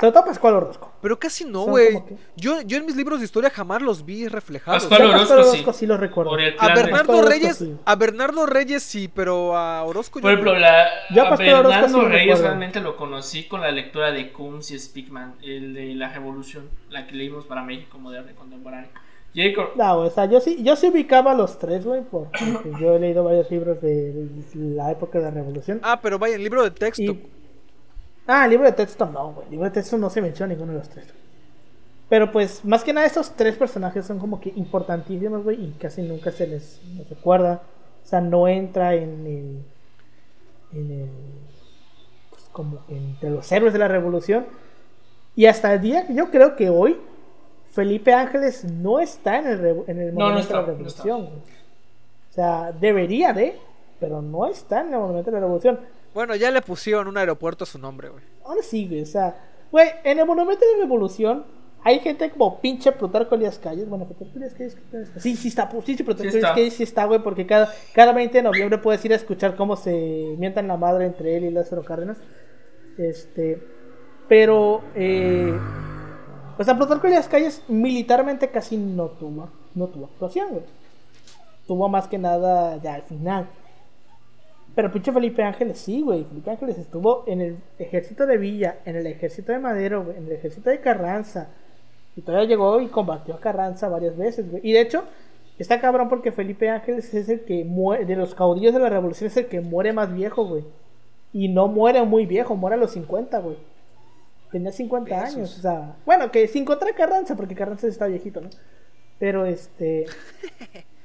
[0.00, 0.92] Sobre todo Pascual Orozco.
[1.00, 2.02] Pero casi no, güey.
[2.36, 4.84] Yo, yo en mis libros de historia jamás los vi reflejados.
[4.84, 5.48] Pascual Orozco, Pascual sí.
[5.50, 6.30] Orozco sí lo recuerdo.
[6.30, 7.76] Por el A Bernardo Orozco, Reyes, sí.
[7.84, 10.34] a Bernardo Reyes sí, pero a Orozco yo Por no.
[10.34, 12.42] ejemplo, la, Yo a a Pascual Orozco sí Bernardo lo Reyes recuerdo.
[12.44, 17.06] realmente lo conocí con la lectura de Combs y Speakman, el de la Revolución, la
[17.06, 18.90] que leímos para México moderno y contemporáneo.
[19.34, 22.32] Jacob, No, o sea, yo sí, yo sí ubicaba a los tres, güey, porque
[22.80, 25.80] yo he leído varios libros de la época de la Revolución.
[25.82, 27.02] Ah, pero vaya, en libro de texto.
[27.02, 27.28] Y-
[28.26, 29.50] Ah, libro de texto no, güey.
[29.50, 31.06] Libro de texto no se menciona ninguno de los tres.
[32.08, 36.02] Pero pues, más que nada, estos tres personajes son como que importantísimos, güey, y casi
[36.02, 37.62] nunca se les, recuerda.
[38.04, 39.62] O sea, no entra en el.
[40.72, 41.10] En el.
[42.30, 44.46] Pues como entre los héroes de la revolución.
[45.34, 46.96] Y hasta el día, yo creo que hoy,
[47.72, 51.20] Felipe Ángeles no está en el, en el No, no monumento está, de la revolución.
[52.30, 53.58] O sea, debería de,
[53.98, 55.80] pero no está en el monumento de la revolución.
[56.16, 58.24] Bueno, ya le pusieron un aeropuerto a su nombre, güey.
[58.42, 59.02] Ahora sí, güey.
[59.02, 59.36] O sea,
[59.70, 61.44] güey, en el monumento de la revolución
[61.84, 63.86] hay gente como pinche Plutarco Elías Calles.
[63.86, 64.76] Bueno, Plutarco Elías Calles.
[64.76, 65.20] creo que está.
[65.20, 65.70] Sí, sí está.
[65.84, 66.52] Sí, sí, Plutarco Elías.
[66.52, 69.76] Calles sí está, güey, porque cada, cada 20 de noviembre puedes ir a escuchar cómo
[69.76, 72.16] se mientan la madre entre él y Lázaro Cárdenas.
[72.96, 73.62] Este.
[74.26, 75.52] Pero, eh.
[76.56, 80.64] O sea, Plutarco Elías Calles militarmente casi no tuvo, no tuvo actuación, güey.
[81.66, 83.50] Tuvo más que nada ya al final.
[84.76, 86.24] Pero pinche Felipe Ángeles sí, güey.
[86.24, 90.26] Felipe Ángeles estuvo en el ejército de Villa, en el ejército de Madero, güey, en
[90.26, 91.48] el ejército de Carranza.
[92.14, 94.60] Y todavía llegó y combatió a Carranza varias veces, güey.
[94.62, 95.04] Y de hecho,
[95.58, 99.28] está cabrón porque Felipe Ángeles es el que muere, de los caudillos de la revolución,
[99.28, 100.64] es el que muere más viejo, güey.
[101.32, 103.56] Y no muere muy viejo, muere a los 50, güey.
[104.52, 105.36] Tenía 50 Jesús.
[105.36, 108.50] años, o sea, bueno, que sin contra Carranza, porque Carranza está viejito, ¿no?
[109.18, 110.04] Pero este.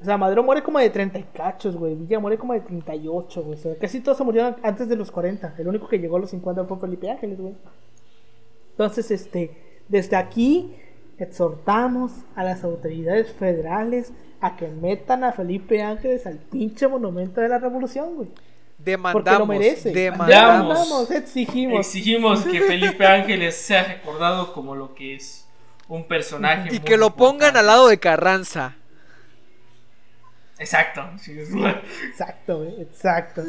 [0.00, 1.94] O sea, Madero muere como de 30 y cachos, güey.
[1.94, 3.58] Villa muere como de 38, güey.
[3.58, 5.54] O sea, casi todos se murieron antes de los 40.
[5.58, 7.54] El único que llegó a los 50 fue Felipe Ángeles, güey.
[8.70, 10.76] Entonces, este, desde aquí
[11.18, 17.48] exhortamos a las autoridades federales a que metan a Felipe Ángeles al pinche monumento de
[17.48, 18.28] la revolución, güey.
[18.28, 19.38] Porque Demandamos.
[19.40, 19.90] lo merece.
[19.90, 20.68] Demandamos.
[20.68, 21.10] Demandamos.
[21.10, 21.80] exigimos.
[21.80, 25.48] Exigimos que Felipe Ángeles sea recordado como lo que es
[25.88, 26.68] un personaje.
[26.68, 27.58] Y muy que lo pongan importante.
[27.58, 28.76] al lado de Carranza.
[30.58, 31.02] Exacto.
[31.18, 31.38] sí,
[32.08, 33.42] Exacto, güey, exacto.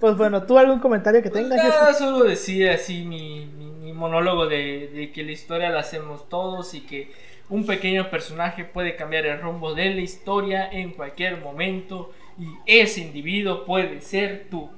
[0.00, 1.62] Pues bueno, ¿tú algún comentario que Pues tengas?
[1.62, 1.98] nada, Jesús?
[1.98, 6.72] solo decir así mi, mi- mi monólogo de, de que la historia la hacemos todos
[6.74, 7.12] y que
[7.50, 13.00] un pequeño personaje puede cambiar el rumbo de la historia en cualquier momento y ese
[13.02, 14.70] individuo puede ser tú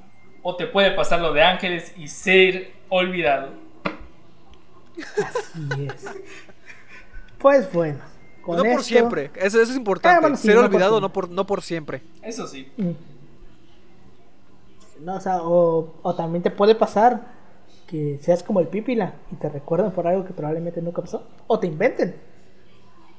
[0.43, 3.51] o te puede pasar lo de Ángeles y ser olvidado.
[5.25, 6.07] Así es.
[7.39, 8.01] Pues bueno.
[8.43, 9.31] Con no por siempre.
[9.37, 10.17] Eso, eso es importante.
[10.17, 11.09] Ah, bueno, sí, Ser no por olvidado siempre.
[11.09, 12.03] no por, no por siempre.
[12.23, 12.71] Eso sí.
[12.77, 12.91] Mm.
[15.05, 17.27] No, o, sea, o, o también te puede pasar
[17.87, 21.27] que seas como el Pípila y te recuerden por algo que probablemente nunca pasó.
[21.47, 22.15] O te inventen.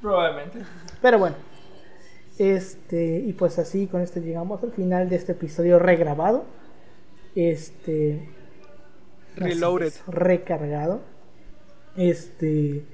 [0.00, 0.58] Probablemente.
[1.00, 1.36] Pero bueno.
[2.38, 6.44] Este, y pues así con esto llegamos al final de este episodio regrabado.
[7.34, 8.28] Este.
[9.36, 9.86] Reloaded.
[9.86, 11.00] es, recargado.
[11.96, 12.84] Este.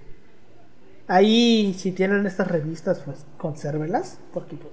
[1.12, 4.20] Ahí, si tienen estas revistas, pues consérvelas.
[4.32, 4.72] Porque pues.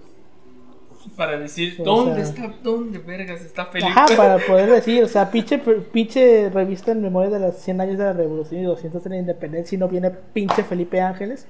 [1.15, 3.89] Para decir, O ¿dónde sea- está, dónde vergas está Felipe?
[3.89, 7.97] Ajá, para poder decir, o sea, pinche, pinche revista en memoria de los 100 años
[7.97, 11.47] de la revolución y 200 de la independencia y no viene pinche Felipe Ángeles.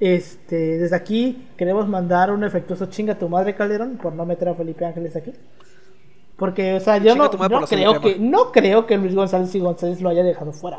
[0.00, 4.48] Este, desde aquí queremos mandar un efectuoso chinga a tu madre Calderón por no meter
[4.48, 5.32] a Felipe Ángeles aquí.
[6.36, 10.08] Porque, o sea, yo no, creo que, no creo que Luis González y González lo
[10.08, 10.78] haya dejado fuera.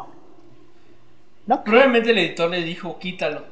[1.46, 1.64] No.
[1.64, 3.44] Probablemente el editor le dijo, quítalo.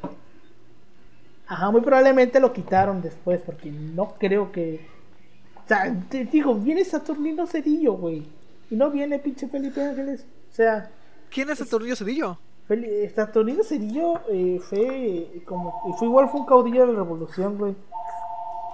[1.47, 4.87] Ajá, muy probablemente lo quitaron después porque no creo que...
[5.63, 8.25] O sea, te digo, viene Saturnino Cedillo, güey.
[8.69, 10.25] Y no viene pinche Felipe Ángeles.
[10.49, 10.89] O sea,
[11.29, 12.37] ¿Quién es el tornillo Cedillo?
[12.69, 15.81] Fel- Saturnino Cedillo eh, fue como...
[15.89, 17.75] y Fue igual, fue un caudillo de la revolución, güey.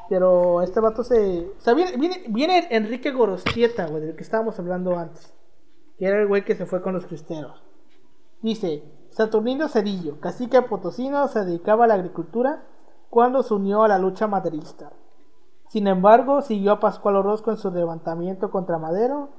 [0.09, 1.47] Pero este vato se...
[1.57, 5.33] O sea, viene, viene, viene Enrique Gorostieta, güey, del que estábamos hablando antes.
[5.97, 7.61] Que era el güey que se fue con los cristeros.
[8.41, 8.83] Dice,
[9.17, 12.61] Saturnino Cedillo, cacique potosino, se dedicaba a la agricultura
[13.09, 14.91] cuando se unió a la lucha maderista.
[15.69, 19.29] Sin embargo, siguió a Pascual Orozco en su levantamiento contra Madero,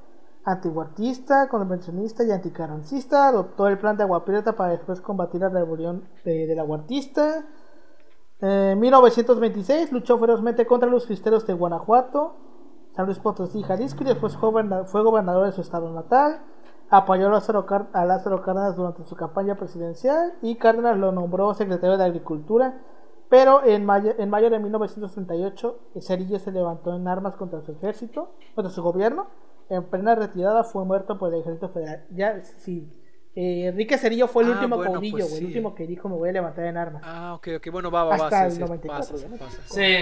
[0.43, 6.03] antiguartista, convencionista y anticarrancista, adoptó el plan de Agua Prieta para después combatir la rebelión
[6.25, 7.45] de, del aguartista.
[8.41, 12.35] En 1926 luchó ferozmente contra los cristeros de Guanajuato,
[12.97, 16.41] San Luis Potosí, Jalisco y después fue gobernador de su estado natal.
[16.91, 21.97] Apoyó a Lázaro, a Lázaro Cárdenas durante su campaña presidencial y Cárdenas lo nombró secretario
[21.97, 22.81] de Agricultura.
[23.29, 28.33] Pero en mayo, en mayo de 1938, Cerillo se levantó en armas contra su ejército,
[28.55, 29.27] contra su gobierno.
[29.69, 32.05] En plena retirada fue muerto por el ejército federal.
[32.09, 32.91] Ya, sí.
[33.35, 36.09] Eh, Enrique Cerillo fue el Ah, último bueno, caudillo, pues güey, el último que dijo
[36.09, 37.03] me voy a levantar en armas.
[37.05, 37.71] Ah, ok, ok.
[37.71, 38.23] Bueno, va, va, va.
[38.25, 39.61] Hasta sí, el sí, 94, pasa, pasa.
[39.65, 39.95] Sí.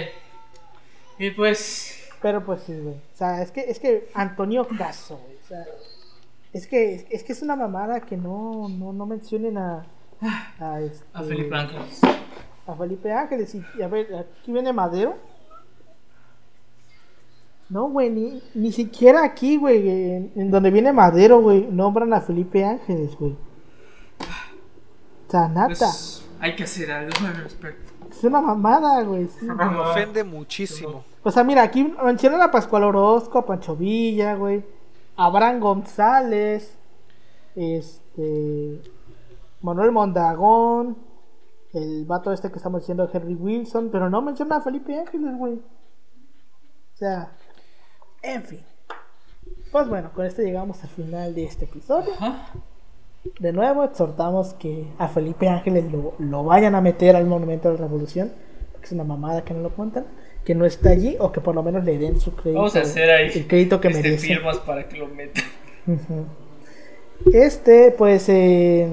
[1.19, 2.95] Y pues, Pero pues sí, güey.
[2.95, 5.35] O sea, es que, es que Antonio Caso, güey.
[5.35, 5.65] O sea,
[6.57, 9.85] es que, es que es una mamada que no, no, no mencionen a,
[10.59, 12.01] a, este, a Felipe Ángeles.
[12.65, 13.55] a Felipe Ángeles.
[13.55, 15.15] Y, y a ver, aquí viene Madero.
[17.69, 22.21] No, güey, ni, ni siquiera aquí, güey, en, en donde viene Madero, güey, nombran a
[22.21, 23.35] Felipe Ángeles, güey.
[25.33, 25.67] Nada.
[25.67, 27.91] Pues, hay que hacer algo al respecto.
[28.09, 29.27] Es una mamada, güey.
[29.27, 29.45] sí.
[29.45, 31.03] Me ofende muchísimo.
[31.23, 34.63] O sea, mira, aquí mencionan a Pascual Orozco, a Pancho Villa, güey.
[35.17, 36.77] Abraham González.
[37.55, 38.81] Este.
[39.61, 40.97] Manuel Mondagón.
[41.73, 43.89] El vato este que estamos diciendo, Henry Wilson.
[43.91, 45.55] Pero no menciona a Felipe Ángeles, güey.
[45.55, 47.31] O sea.
[48.21, 48.61] En fin.
[49.71, 52.13] Pues bueno, con esto llegamos al final de este episodio.
[52.13, 52.53] Ajá.
[53.39, 57.75] De nuevo, exhortamos que a Felipe Ángeles lo, lo vayan a meter al Monumento de
[57.75, 58.31] la Revolución.
[58.71, 60.05] Porque es una mamada que no lo cuentan.
[60.47, 62.59] Que no está allí o que por lo menos le den su crédito.
[62.59, 64.27] Vamos a hacer ahí el crédito que este, merece.
[64.27, 65.43] firmas para que lo metan.
[67.33, 68.87] Este, pues, eh,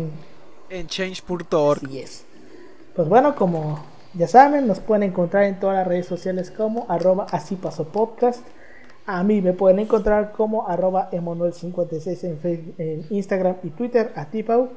[0.70, 1.84] En change.org.
[1.84, 2.24] así es.
[2.96, 7.26] Pues bueno, como ya saben, nos pueden encontrar en todas las redes sociales como arroba
[7.30, 8.44] así pasó podcast.
[9.06, 14.12] A mí me pueden encontrar como arroba emanuel56 en, Facebook- en Instagram y Twitter.
[14.16, 14.70] A ti, Pau.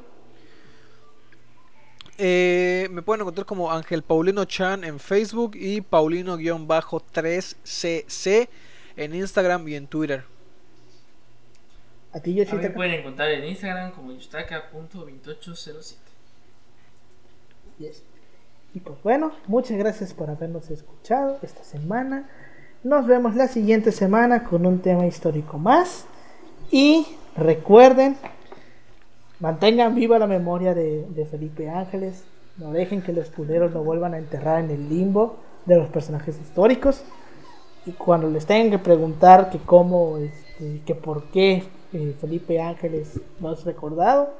[2.18, 8.50] Eh, me pueden encontrar como Ángel Paulino Chan en Facebook y Paulino-3cc
[8.96, 10.24] en Instagram y en Twitter.
[12.14, 15.98] A ti, A mí pueden encontrar en Instagram como yustaka.2807.
[17.78, 18.02] Yes.
[18.74, 22.28] Y pues bueno, muchas gracias por habernos escuchado esta semana.
[22.84, 26.08] Nos vemos la siguiente semana con un tema histórico más.
[26.72, 28.18] Y recuerden,
[29.40, 32.24] mantengan viva la memoria de, de Felipe Ángeles.
[32.58, 36.40] No dejen que los culeros lo vuelvan a enterrar en el limbo de los personajes
[36.40, 37.04] históricos.
[37.86, 43.20] Y cuando les tengan que preguntar que cómo, este, que por qué eh, Felipe Ángeles
[43.40, 44.34] no es recordado,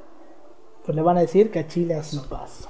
[0.86, 2.70] pues le van a decir que a Chile así pasó.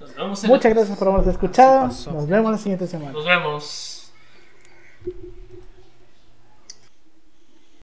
[0.00, 1.86] Nos vemos en Muchas gracias por habernos escuchado.
[1.86, 3.12] Nos vemos la siguiente semana.
[3.12, 4.12] Nos vemos.